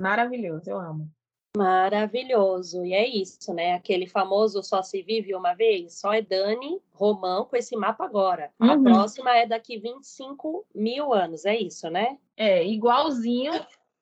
Maravilhoso, 0.00 0.68
eu 0.68 0.78
amo. 0.78 1.15
Maravilhoso. 1.56 2.84
E 2.84 2.92
é 2.92 3.08
isso, 3.08 3.54
né? 3.54 3.72
Aquele 3.72 4.06
famoso 4.06 4.62
só 4.62 4.82
se 4.82 5.00
vive 5.00 5.34
uma 5.34 5.54
vez, 5.54 5.98
só 5.98 6.12
é 6.12 6.20
Dani 6.20 6.82
Romão 6.92 7.46
com 7.46 7.56
esse 7.56 7.74
mapa 7.74 8.04
agora. 8.04 8.52
Uhum. 8.60 8.70
A 8.72 8.82
próxima 8.82 9.34
é 9.34 9.46
daqui 9.46 9.78
25 9.78 10.66
mil 10.74 11.14
anos, 11.14 11.46
é 11.46 11.56
isso, 11.56 11.88
né? 11.88 12.18
É, 12.36 12.62
igualzinho 12.66 13.52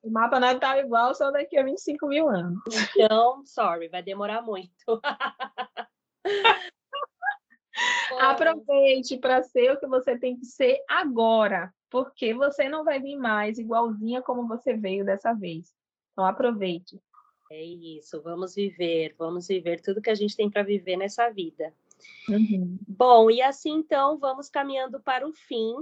o 0.03 0.11
mapa 0.11 0.37
natal 0.37 0.77
igual, 0.79 1.15
só 1.15 1.31
daqui 1.31 1.57
a 1.57 1.63
25 1.63 2.07
mil 2.07 2.27
anos. 2.27 2.59
Então, 2.93 3.43
sorry, 3.45 3.87
vai 3.87 4.03
demorar 4.03 4.41
muito. 4.41 4.69
Aproveite 8.19 9.17
para 9.17 9.41
ser 9.43 9.71
o 9.71 9.79
que 9.79 9.87
você 9.87 10.17
tem 10.17 10.37
que 10.37 10.45
ser 10.45 10.77
agora, 10.89 11.73
porque 11.89 12.33
você 12.33 12.67
não 12.67 12.83
vai 12.83 12.99
vir 12.99 13.15
mais 13.15 13.57
igualzinha 13.57 14.21
como 14.21 14.45
você 14.45 14.73
veio 14.73 15.05
dessa 15.05 15.33
vez. 15.33 15.73
Então, 16.11 16.25
aproveite. 16.25 17.01
É 17.51 17.63
isso, 17.63 18.21
vamos 18.21 18.55
viver, 18.55 19.13
vamos 19.17 19.47
viver 19.47 19.81
tudo 19.81 20.01
que 20.01 20.09
a 20.09 20.15
gente 20.15 20.35
tem 20.35 20.49
para 20.49 20.63
viver 20.63 20.97
nessa 20.97 21.29
vida. 21.29 21.73
Uhum. 22.27 22.77
Bom, 22.87 23.29
e 23.29 23.41
assim 23.41 23.73
então 23.73 24.17
vamos 24.17 24.49
caminhando 24.49 24.99
para 24.99 25.27
o 25.27 25.33
fim. 25.33 25.75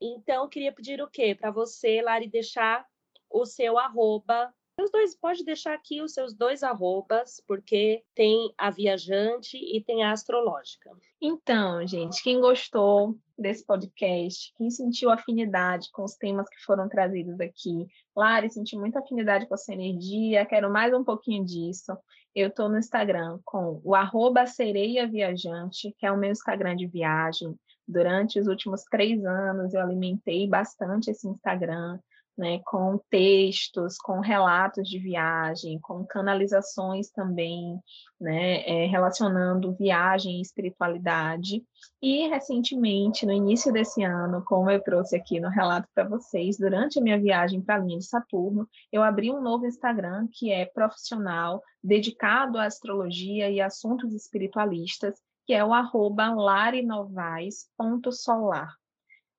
Então, 0.00 0.48
queria 0.48 0.72
pedir 0.72 1.00
o 1.00 1.08
quê? 1.08 1.34
Para 1.34 1.50
você, 1.50 2.02
Lari, 2.02 2.28
deixar 2.28 2.86
o 3.30 3.44
seu 3.44 3.78
arroba. 3.78 4.52
Os 4.80 4.90
dois, 4.90 5.14
pode 5.14 5.44
deixar 5.44 5.72
aqui 5.72 6.02
os 6.02 6.12
seus 6.12 6.34
dois 6.34 6.64
arrobas, 6.64 7.40
porque 7.46 8.02
tem 8.12 8.52
a 8.58 8.70
viajante 8.70 9.56
e 9.56 9.80
tem 9.80 10.02
a 10.02 10.10
astrológica. 10.10 10.90
Então, 11.22 11.86
gente, 11.86 12.20
quem 12.22 12.40
gostou 12.40 13.16
desse 13.38 13.64
podcast, 13.64 14.52
quem 14.56 14.70
sentiu 14.70 15.10
afinidade 15.10 15.90
com 15.92 16.02
os 16.02 16.16
temas 16.16 16.48
que 16.48 16.60
foram 16.64 16.88
trazidos 16.88 17.40
aqui, 17.40 17.86
Lari, 18.16 18.50
senti 18.50 18.76
muita 18.76 18.98
afinidade 18.98 19.46
com 19.46 19.54
a 19.54 19.56
sua 19.56 19.74
energia, 19.74 20.44
quero 20.44 20.68
mais 20.68 20.92
um 20.92 21.04
pouquinho 21.04 21.44
disso. 21.44 21.96
Eu 22.34 22.48
estou 22.48 22.68
no 22.68 22.76
Instagram 22.76 23.38
com 23.44 23.80
o 23.84 23.94
arroba 23.94 24.44
sereia 24.44 25.06
viajante, 25.06 25.94
que 25.96 26.04
é 26.04 26.10
o 26.10 26.18
meu 26.18 26.32
Instagram 26.32 26.74
de 26.74 26.88
viagem. 26.88 27.54
Durante 27.86 28.40
os 28.40 28.48
últimos 28.48 28.82
três 28.84 29.24
anos, 29.24 29.72
eu 29.72 29.80
alimentei 29.80 30.48
bastante 30.48 31.12
esse 31.12 31.28
Instagram 31.28 32.00
né, 32.36 32.60
com 32.64 32.98
textos, 33.10 33.96
com 33.96 34.18
relatos 34.20 34.88
de 34.88 34.98
viagem, 34.98 35.78
com 35.80 36.04
canalizações 36.04 37.08
também, 37.10 37.78
né, 38.20 38.62
é, 38.66 38.86
relacionando 38.86 39.74
viagem 39.74 40.38
e 40.38 40.40
espiritualidade. 40.40 41.62
E 42.02 42.26
recentemente, 42.28 43.24
no 43.24 43.32
início 43.32 43.72
desse 43.72 44.02
ano, 44.02 44.42
como 44.44 44.68
eu 44.70 44.82
trouxe 44.82 45.16
aqui 45.16 45.40
no 45.40 45.48
relato 45.48 45.88
para 45.94 46.08
vocês, 46.08 46.58
durante 46.58 46.98
a 46.98 47.02
minha 47.02 47.20
viagem 47.20 47.62
para 47.62 47.76
a 47.76 47.78
linha 47.78 47.98
de 47.98 48.06
Saturno, 48.06 48.68
eu 48.92 49.02
abri 49.02 49.30
um 49.30 49.40
novo 49.40 49.66
Instagram 49.66 50.26
que 50.32 50.50
é 50.50 50.66
profissional, 50.66 51.62
dedicado 51.82 52.58
à 52.58 52.64
astrologia 52.64 53.48
e 53.50 53.60
assuntos 53.60 54.12
espiritualistas, 54.12 55.14
que 55.46 55.52
é 55.52 55.64
o 55.64 55.72
arroba 55.72 56.34
larinovais.solar. 56.34 58.74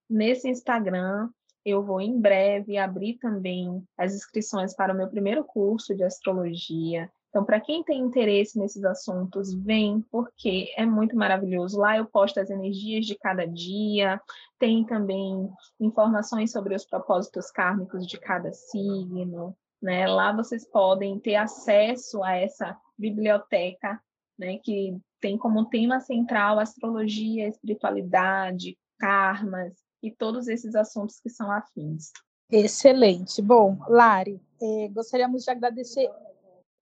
Nesse 0.10 0.48
Instagram, 0.48 1.30
eu 1.66 1.84
vou 1.84 2.00
em 2.00 2.20
breve 2.20 2.78
abrir 2.78 3.16
também 3.16 3.84
as 3.98 4.14
inscrições 4.14 4.76
para 4.76 4.94
o 4.94 4.98
meu 4.98 5.10
primeiro 5.10 5.44
curso 5.44 5.96
de 5.96 6.04
astrologia. 6.04 7.12
Então, 7.30 7.44
para 7.44 7.60
quem 7.60 7.84
tem 7.84 8.00
interesse 8.00 8.58
nesses 8.58 8.86
assuntos, 8.86 9.54
vem, 9.54 10.00
porque 10.10 10.72
é 10.78 10.86
muito 10.86 11.18
maravilhoso. 11.18 11.78
Lá 11.78 11.98
eu 11.98 12.06
posto 12.06 12.40
as 12.40 12.50
energias 12.50 13.06
de 13.06 13.16
cada 13.16 13.46
dia, 13.46 14.22
tem 14.58 14.86
também 14.86 15.50
informações 15.80 16.52
sobre 16.52 16.74
os 16.74 16.86
propósitos 16.86 17.52
kármicos 17.52 18.08
de 18.08 18.18
cada 18.18 18.54
signo. 18.54 19.54
Né? 19.82 20.08
Lá 20.08 20.32
vocês 20.32 20.66
podem 20.66 21.20
ter 21.20 21.36
acesso 21.36 22.24
a 22.24 22.36
essa 22.36 22.78
biblioteca, 22.98 24.00
né, 24.40 24.58
que 24.58 24.98
tem 25.20 25.38
como 25.38 25.66
tema 25.66 26.00
central 26.00 26.60
astrologia, 26.60 27.48
espiritualidade, 27.48 28.78
karmas, 28.98 29.74
e 30.06 30.12
todos 30.12 30.48
esses 30.48 30.76
assuntos 30.76 31.20
que 31.20 31.30
são 31.30 31.52
afins. 31.52 32.12
Excelente. 32.52 33.42
Bom, 33.42 33.78
Lari, 33.90 34.40
eh, 34.62 34.88
gostaríamos 34.90 35.44
de 35.44 35.50
agradecer 35.50 36.10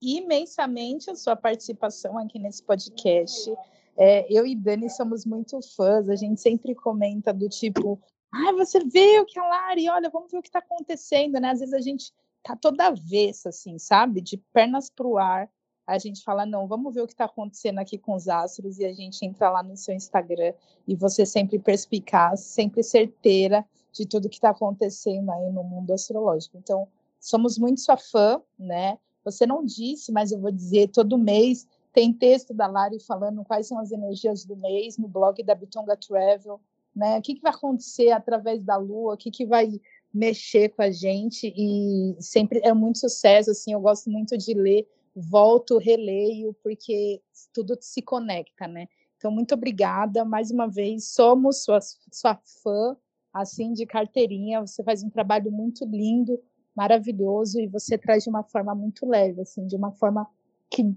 imensamente 0.01 1.09
a 1.09 1.15
sua 1.15 1.35
participação 1.35 2.17
aqui 2.17 2.37
nesse 2.37 2.61
podcast. 2.61 3.49
É, 3.95 4.27
eu 4.29 4.45
e 4.45 4.55
Dani 4.55 4.89
somos 4.89 5.25
muito 5.25 5.57
fãs, 5.75 6.09
a 6.09 6.15
gente 6.15 6.41
sempre 6.41 6.75
comenta 6.75 7.33
do 7.33 7.47
tipo, 7.47 8.01
ah, 8.31 8.51
você 8.53 8.79
viu 8.79 9.25
que 9.25 9.39
a 9.39 9.47
Lari, 9.47 9.89
olha, 9.89 10.09
vamos 10.09 10.29
ver 10.29 10.39
o 10.39 10.41
que 10.41 10.49
está 10.49 10.59
acontecendo, 10.59 11.39
né? 11.39 11.51
Às 11.51 11.59
vezes 11.59 11.73
a 11.73 11.79
gente 11.79 12.11
tá 12.43 12.57
toda 12.57 12.87
avessa, 12.87 13.49
assim, 13.49 13.79
sabe? 13.79 14.19
De 14.19 14.37
pernas 14.51 14.89
para 14.89 15.07
o 15.07 15.17
ar, 15.17 15.49
a 15.85 15.97
gente 15.97 16.23
fala, 16.23 16.45
não, 16.45 16.67
vamos 16.67 16.93
ver 16.93 17.01
o 17.01 17.07
que 17.07 17.13
está 17.13 17.25
acontecendo 17.25 17.79
aqui 17.79 17.97
com 17.97 18.15
os 18.15 18.27
astros, 18.27 18.79
e 18.79 18.85
a 18.85 18.93
gente 18.93 19.25
entra 19.25 19.49
lá 19.49 19.61
no 19.61 19.75
seu 19.75 19.93
Instagram, 19.93 20.53
e 20.87 20.95
você 20.95 21.25
sempre 21.25 21.59
perspicaz, 21.59 22.39
sempre 22.41 22.81
certeira 22.83 23.65
de 23.91 24.05
tudo 24.05 24.29
que 24.29 24.35
está 24.35 24.49
acontecendo 24.49 25.29
aí 25.31 25.51
no 25.51 25.63
mundo 25.63 25.93
astrológico. 25.93 26.57
Então, 26.57 26.87
somos 27.19 27.57
muito 27.57 27.81
sua 27.81 27.97
fã, 27.97 28.41
né? 28.57 28.97
Você 29.23 29.45
não 29.45 29.63
disse, 29.63 30.11
mas 30.11 30.31
eu 30.31 30.39
vou 30.39 30.51
dizer, 30.51 30.89
todo 30.89 31.17
mês 31.17 31.67
tem 31.93 32.11
texto 32.11 32.53
da 32.53 32.65
Lari 32.65 32.99
falando 32.99 33.43
quais 33.45 33.67
são 33.67 33.77
as 33.77 33.91
energias 33.91 34.43
do 34.43 34.55
mês 34.55 34.97
no 34.97 35.07
blog 35.07 35.41
da 35.43 35.53
Bitonga 35.53 35.95
Travel, 35.95 36.59
né? 36.95 37.19
O 37.19 37.21
que, 37.21 37.35
que 37.35 37.41
vai 37.41 37.53
acontecer 37.53 38.11
através 38.11 38.61
da 38.63 38.77
Lua, 38.77 39.13
o 39.13 39.17
que, 39.17 39.29
que 39.29 39.45
vai 39.45 39.79
mexer 40.13 40.69
com 40.69 40.81
a 40.81 40.91
gente, 40.91 41.53
e 41.55 42.15
sempre 42.19 42.61
é 42.63 42.73
muito 42.73 42.99
sucesso, 42.99 43.51
assim, 43.51 43.73
eu 43.73 43.81
gosto 43.81 44.09
muito 44.09 44.37
de 44.37 44.53
ler 44.53 44.87
volto, 45.15 45.77
releio, 45.77 46.55
porque 46.63 47.21
tudo 47.53 47.77
se 47.79 48.01
conecta, 48.01 48.67
né? 48.67 48.87
Então, 49.17 49.31
muito 49.31 49.53
obrigada 49.53 50.25
mais 50.25 50.51
uma 50.51 50.67
vez. 50.67 51.05
Somos 51.05 51.63
sua, 51.63 51.79
sua 52.11 52.35
fã, 52.61 52.97
assim, 53.33 53.71
de 53.73 53.85
carteirinha. 53.85 54.61
Você 54.61 54.83
faz 54.83 55.03
um 55.03 55.09
trabalho 55.09 55.51
muito 55.51 55.85
lindo, 55.85 56.39
maravilhoso, 56.75 57.59
e 57.59 57.67
você 57.67 57.97
traz 57.97 58.23
de 58.23 58.29
uma 58.29 58.43
forma 58.43 58.75
muito 58.75 59.05
leve, 59.05 59.41
assim, 59.41 59.65
de 59.65 59.75
uma 59.75 59.91
forma 59.91 60.27
que, 60.69 60.93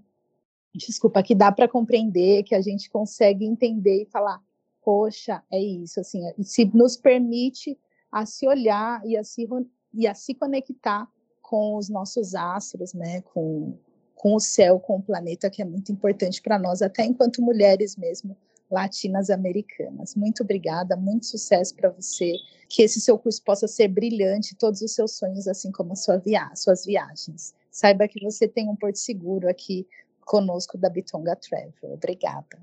desculpa, 0.74 1.22
que 1.22 1.34
dá 1.34 1.52
para 1.52 1.68
compreender, 1.68 2.42
que 2.42 2.54
a 2.54 2.60
gente 2.60 2.90
consegue 2.90 3.44
entender 3.44 4.02
e 4.02 4.06
falar, 4.06 4.42
poxa, 4.82 5.42
é 5.50 5.60
isso, 5.60 6.00
assim, 6.00 6.22
se 6.42 6.64
nos 6.74 6.96
permite 6.96 7.78
a 8.10 8.24
se 8.24 8.48
olhar 8.48 9.04
e 9.04 9.16
a 9.16 9.22
se, 9.22 9.46
e 9.92 10.06
a 10.06 10.14
se 10.14 10.34
conectar 10.34 11.08
com 11.42 11.76
os 11.76 11.88
nossos 11.88 12.34
astros, 12.34 12.94
né, 12.94 13.20
com, 13.20 13.78
com 14.26 14.34
o 14.34 14.40
céu, 14.40 14.80
com 14.80 14.96
o 14.96 15.02
planeta, 15.02 15.48
que 15.48 15.62
é 15.62 15.64
muito 15.64 15.92
importante 15.92 16.42
para 16.42 16.58
nós, 16.58 16.82
até 16.82 17.04
enquanto 17.04 17.40
mulheres 17.40 17.94
mesmo, 17.94 18.36
latinas 18.68 19.30
americanas. 19.30 20.16
Muito 20.16 20.42
obrigada, 20.42 20.96
muito 20.96 21.26
sucesso 21.26 21.72
para 21.76 21.90
você, 21.90 22.34
que 22.68 22.82
esse 22.82 23.00
seu 23.00 23.16
curso 23.16 23.40
possa 23.44 23.68
ser 23.68 23.86
brilhante, 23.86 24.56
todos 24.56 24.82
os 24.82 24.92
seus 24.92 25.12
sonhos, 25.12 25.46
assim 25.46 25.70
como 25.70 25.92
a 25.92 25.94
sua 25.94 26.16
via 26.16 26.50
suas 26.56 26.84
viagens. 26.84 27.54
Saiba 27.70 28.08
que 28.08 28.20
você 28.20 28.48
tem 28.48 28.68
um 28.68 28.74
porto 28.74 28.98
seguro 28.98 29.48
aqui 29.48 29.86
conosco 30.24 30.76
da 30.76 30.90
Bitonga 30.90 31.36
Travel. 31.36 31.94
Obrigada. 31.94 32.58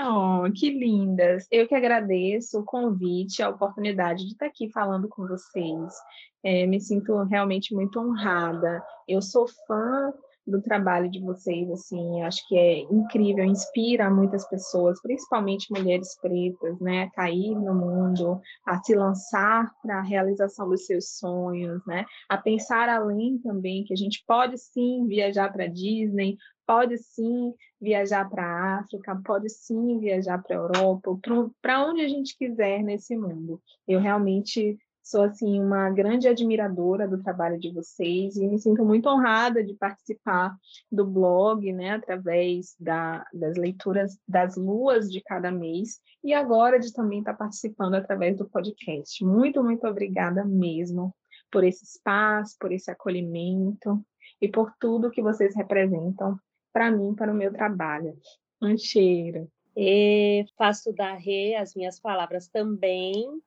Oh, 0.00 0.50
que 0.52 0.68
lindas! 0.68 1.46
Eu 1.48 1.68
que 1.68 1.76
agradeço 1.76 2.58
o 2.58 2.64
convite, 2.64 3.40
a 3.40 3.50
oportunidade 3.50 4.26
de 4.26 4.32
estar 4.32 4.46
aqui 4.46 4.68
falando 4.72 5.08
com 5.08 5.28
vocês. 5.28 5.94
É, 6.42 6.66
me 6.66 6.80
sinto 6.80 7.22
realmente 7.22 7.72
muito 7.72 8.00
honrada. 8.00 8.82
Eu 9.06 9.22
sou 9.22 9.46
fã 9.64 10.12
do 10.48 10.62
trabalho 10.62 11.10
de 11.10 11.20
vocês, 11.20 11.70
assim, 11.70 12.22
acho 12.22 12.46
que 12.48 12.56
é 12.56 12.80
incrível, 12.80 13.44
inspira 13.44 14.10
muitas 14.10 14.48
pessoas, 14.48 15.00
principalmente 15.02 15.70
mulheres 15.70 16.18
pretas, 16.20 16.80
né, 16.80 17.02
a 17.02 17.10
cair 17.10 17.54
no 17.54 17.74
mundo, 17.74 18.40
a 18.66 18.78
se 18.82 18.94
lançar 18.94 19.70
para 19.82 19.98
a 19.98 20.02
realização 20.02 20.68
dos 20.68 20.86
seus 20.86 21.10
sonhos, 21.18 21.84
né, 21.86 22.04
a 22.28 22.38
pensar 22.38 22.88
além 22.88 23.38
também, 23.38 23.84
que 23.84 23.92
a 23.92 23.96
gente 23.96 24.24
pode 24.26 24.56
sim 24.58 25.06
viajar 25.06 25.52
para 25.52 25.66
Disney, 25.66 26.36
pode 26.66 26.98
sim 26.98 27.54
viajar 27.80 28.28
para 28.28 28.44
a 28.44 28.80
África, 28.80 29.20
pode 29.24 29.48
sim 29.48 29.98
viajar 29.98 30.42
para 30.42 30.56
a 30.56 30.60
Europa, 30.60 31.18
para 31.62 31.86
onde 31.86 32.02
a 32.02 32.08
gente 32.08 32.36
quiser 32.36 32.82
nesse 32.82 33.16
mundo. 33.16 33.60
Eu 33.86 34.00
realmente 34.00 34.76
Sou 35.08 35.22
assim 35.22 35.58
uma 35.58 35.88
grande 35.88 36.28
admiradora 36.28 37.08
do 37.08 37.22
trabalho 37.22 37.58
de 37.58 37.72
vocês 37.72 38.36
e 38.36 38.46
me 38.46 38.58
sinto 38.58 38.84
muito 38.84 39.08
honrada 39.08 39.64
de 39.64 39.72
participar 39.72 40.54
do 40.92 41.06
blog, 41.06 41.72
né, 41.72 41.92
através 41.92 42.76
da, 42.78 43.26
das 43.32 43.56
leituras 43.56 44.18
das 44.28 44.54
luas 44.56 45.10
de 45.10 45.22
cada 45.22 45.50
mês 45.50 45.98
e 46.22 46.34
agora 46.34 46.78
de 46.78 46.92
também 46.92 47.20
estar 47.20 47.32
participando 47.32 47.94
através 47.94 48.36
do 48.36 48.50
podcast. 48.50 49.24
Muito, 49.24 49.64
muito 49.64 49.86
obrigada 49.86 50.44
mesmo 50.44 51.16
por 51.50 51.64
esse 51.64 51.84
espaço, 51.84 52.54
por 52.60 52.70
esse 52.70 52.90
acolhimento 52.90 54.04
e 54.42 54.46
por 54.46 54.74
tudo 54.78 55.10
que 55.10 55.22
vocês 55.22 55.56
representam 55.56 56.38
para 56.70 56.90
mim, 56.90 57.14
para 57.14 57.32
o 57.32 57.34
meu 57.34 57.50
trabalho. 57.50 58.14
Um 58.60 58.76
cheiro. 58.76 59.50
E 59.74 60.44
faço 60.58 60.92
da 60.92 61.14
Rê 61.14 61.54
as 61.54 61.74
minhas 61.74 61.98
palavras 61.98 62.46
também 62.48 63.40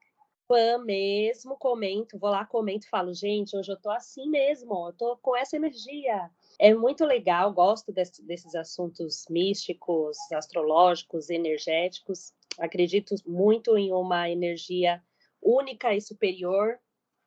fã 0.51 0.77
mesmo, 0.79 1.55
comento, 1.55 2.19
vou 2.19 2.29
lá, 2.29 2.45
comento, 2.45 2.89
falo, 2.89 3.13
gente, 3.13 3.55
hoje 3.55 3.71
eu 3.71 3.79
tô 3.79 3.89
assim 3.89 4.29
mesmo, 4.29 4.89
eu 4.89 4.91
tô 4.91 5.15
com 5.15 5.33
essa 5.33 5.55
energia. 5.55 6.29
É 6.59 6.73
muito 6.73 7.05
legal, 7.05 7.53
gosto 7.53 7.93
desse, 7.93 8.21
desses 8.25 8.53
assuntos 8.53 9.23
místicos, 9.29 10.17
astrológicos, 10.33 11.29
energéticos. 11.29 12.33
Acredito 12.59 13.15
muito 13.25 13.77
em 13.77 13.93
uma 13.93 14.29
energia 14.29 15.01
única 15.41 15.95
e 15.95 16.01
superior, 16.01 16.77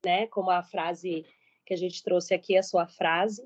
né? 0.05 0.27
Como 0.27 0.51
a 0.51 0.63
frase 0.63 1.25
que 1.65 1.73
a 1.73 1.79
gente 1.79 2.03
trouxe 2.03 2.35
aqui, 2.35 2.59
a 2.59 2.63
sua 2.63 2.87
frase 2.87 3.43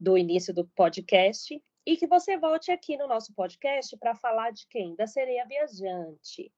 do 0.00 0.16
início 0.16 0.54
do 0.54 0.66
podcast. 0.68 1.62
E 1.84 1.98
que 1.98 2.06
você 2.06 2.38
volte 2.38 2.72
aqui 2.72 2.96
no 2.96 3.06
nosso 3.06 3.34
podcast 3.34 3.94
para 3.98 4.14
falar 4.14 4.52
de 4.52 4.66
quem? 4.68 4.96
Da 4.96 5.06
sereia 5.06 5.44
viajante 5.44 6.50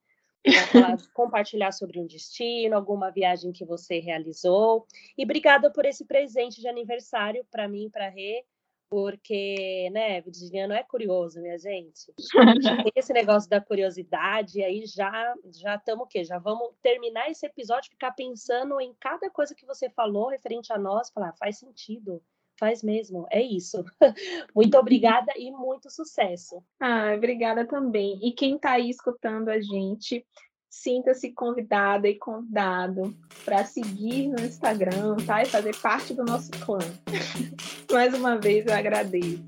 compartilhar 1.12 1.72
sobre 1.72 1.98
um 2.00 2.06
destino, 2.06 2.76
alguma 2.76 3.10
viagem 3.10 3.52
que 3.52 3.64
você 3.64 3.98
realizou. 3.98 4.86
E 5.16 5.24
obrigada 5.24 5.70
por 5.70 5.84
esse 5.84 6.04
presente 6.04 6.60
de 6.60 6.68
aniversário 6.68 7.44
para 7.50 7.68
mim 7.68 7.90
para 7.90 8.08
Rê, 8.08 8.44
porque, 8.90 9.90
né, 9.92 10.20
Virginiano 10.22 10.72
é 10.72 10.82
curioso, 10.82 11.40
minha 11.40 11.58
gente. 11.58 12.12
esse 12.96 13.12
negócio 13.12 13.48
da 13.48 13.60
curiosidade, 13.60 14.62
aí 14.62 14.86
já 14.86 15.34
já 15.52 15.74
estamos 15.74 16.06
o 16.06 16.08
quê? 16.08 16.24
Já 16.24 16.38
vamos 16.38 16.74
terminar 16.82 17.30
esse 17.30 17.44
episódio, 17.44 17.90
ficar 17.90 18.12
pensando 18.12 18.80
em 18.80 18.94
cada 18.98 19.28
coisa 19.30 19.54
que 19.54 19.66
você 19.66 19.90
falou 19.90 20.28
referente 20.28 20.72
a 20.72 20.78
nós, 20.78 21.10
falar, 21.10 21.30
ah, 21.30 21.36
faz 21.38 21.58
sentido. 21.58 22.22
Faz 22.58 22.82
mesmo, 22.82 23.26
é 23.30 23.40
isso. 23.40 23.84
muito 24.54 24.76
obrigada 24.78 25.32
e 25.36 25.50
muito 25.50 25.88
sucesso. 25.90 26.62
Ah, 26.80 27.12
obrigada 27.14 27.64
também. 27.64 28.18
E 28.22 28.32
quem 28.32 28.56
está 28.56 28.72
aí 28.72 28.90
escutando 28.90 29.48
a 29.48 29.60
gente, 29.60 30.26
sinta-se 30.68 31.32
convidada 31.32 32.08
e 32.08 32.16
convidado 32.16 33.16
para 33.44 33.64
seguir 33.64 34.28
no 34.28 34.40
Instagram, 34.44 35.16
tá? 35.24 35.42
E 35.42 35.46
fazer 35.46 35.76
parte 35.76 36.14
do 36.14 36.24
nosso 36.24 36.50
clã. 36.64 36.78
Mais 37.92 38.12
uma 38.12 38.36
vez 38.36 38.66
eu 38.66 38.74
agradeço. 38.74 39.38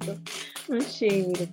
Um 0.69 0.81
cheiro. 0.81 1.49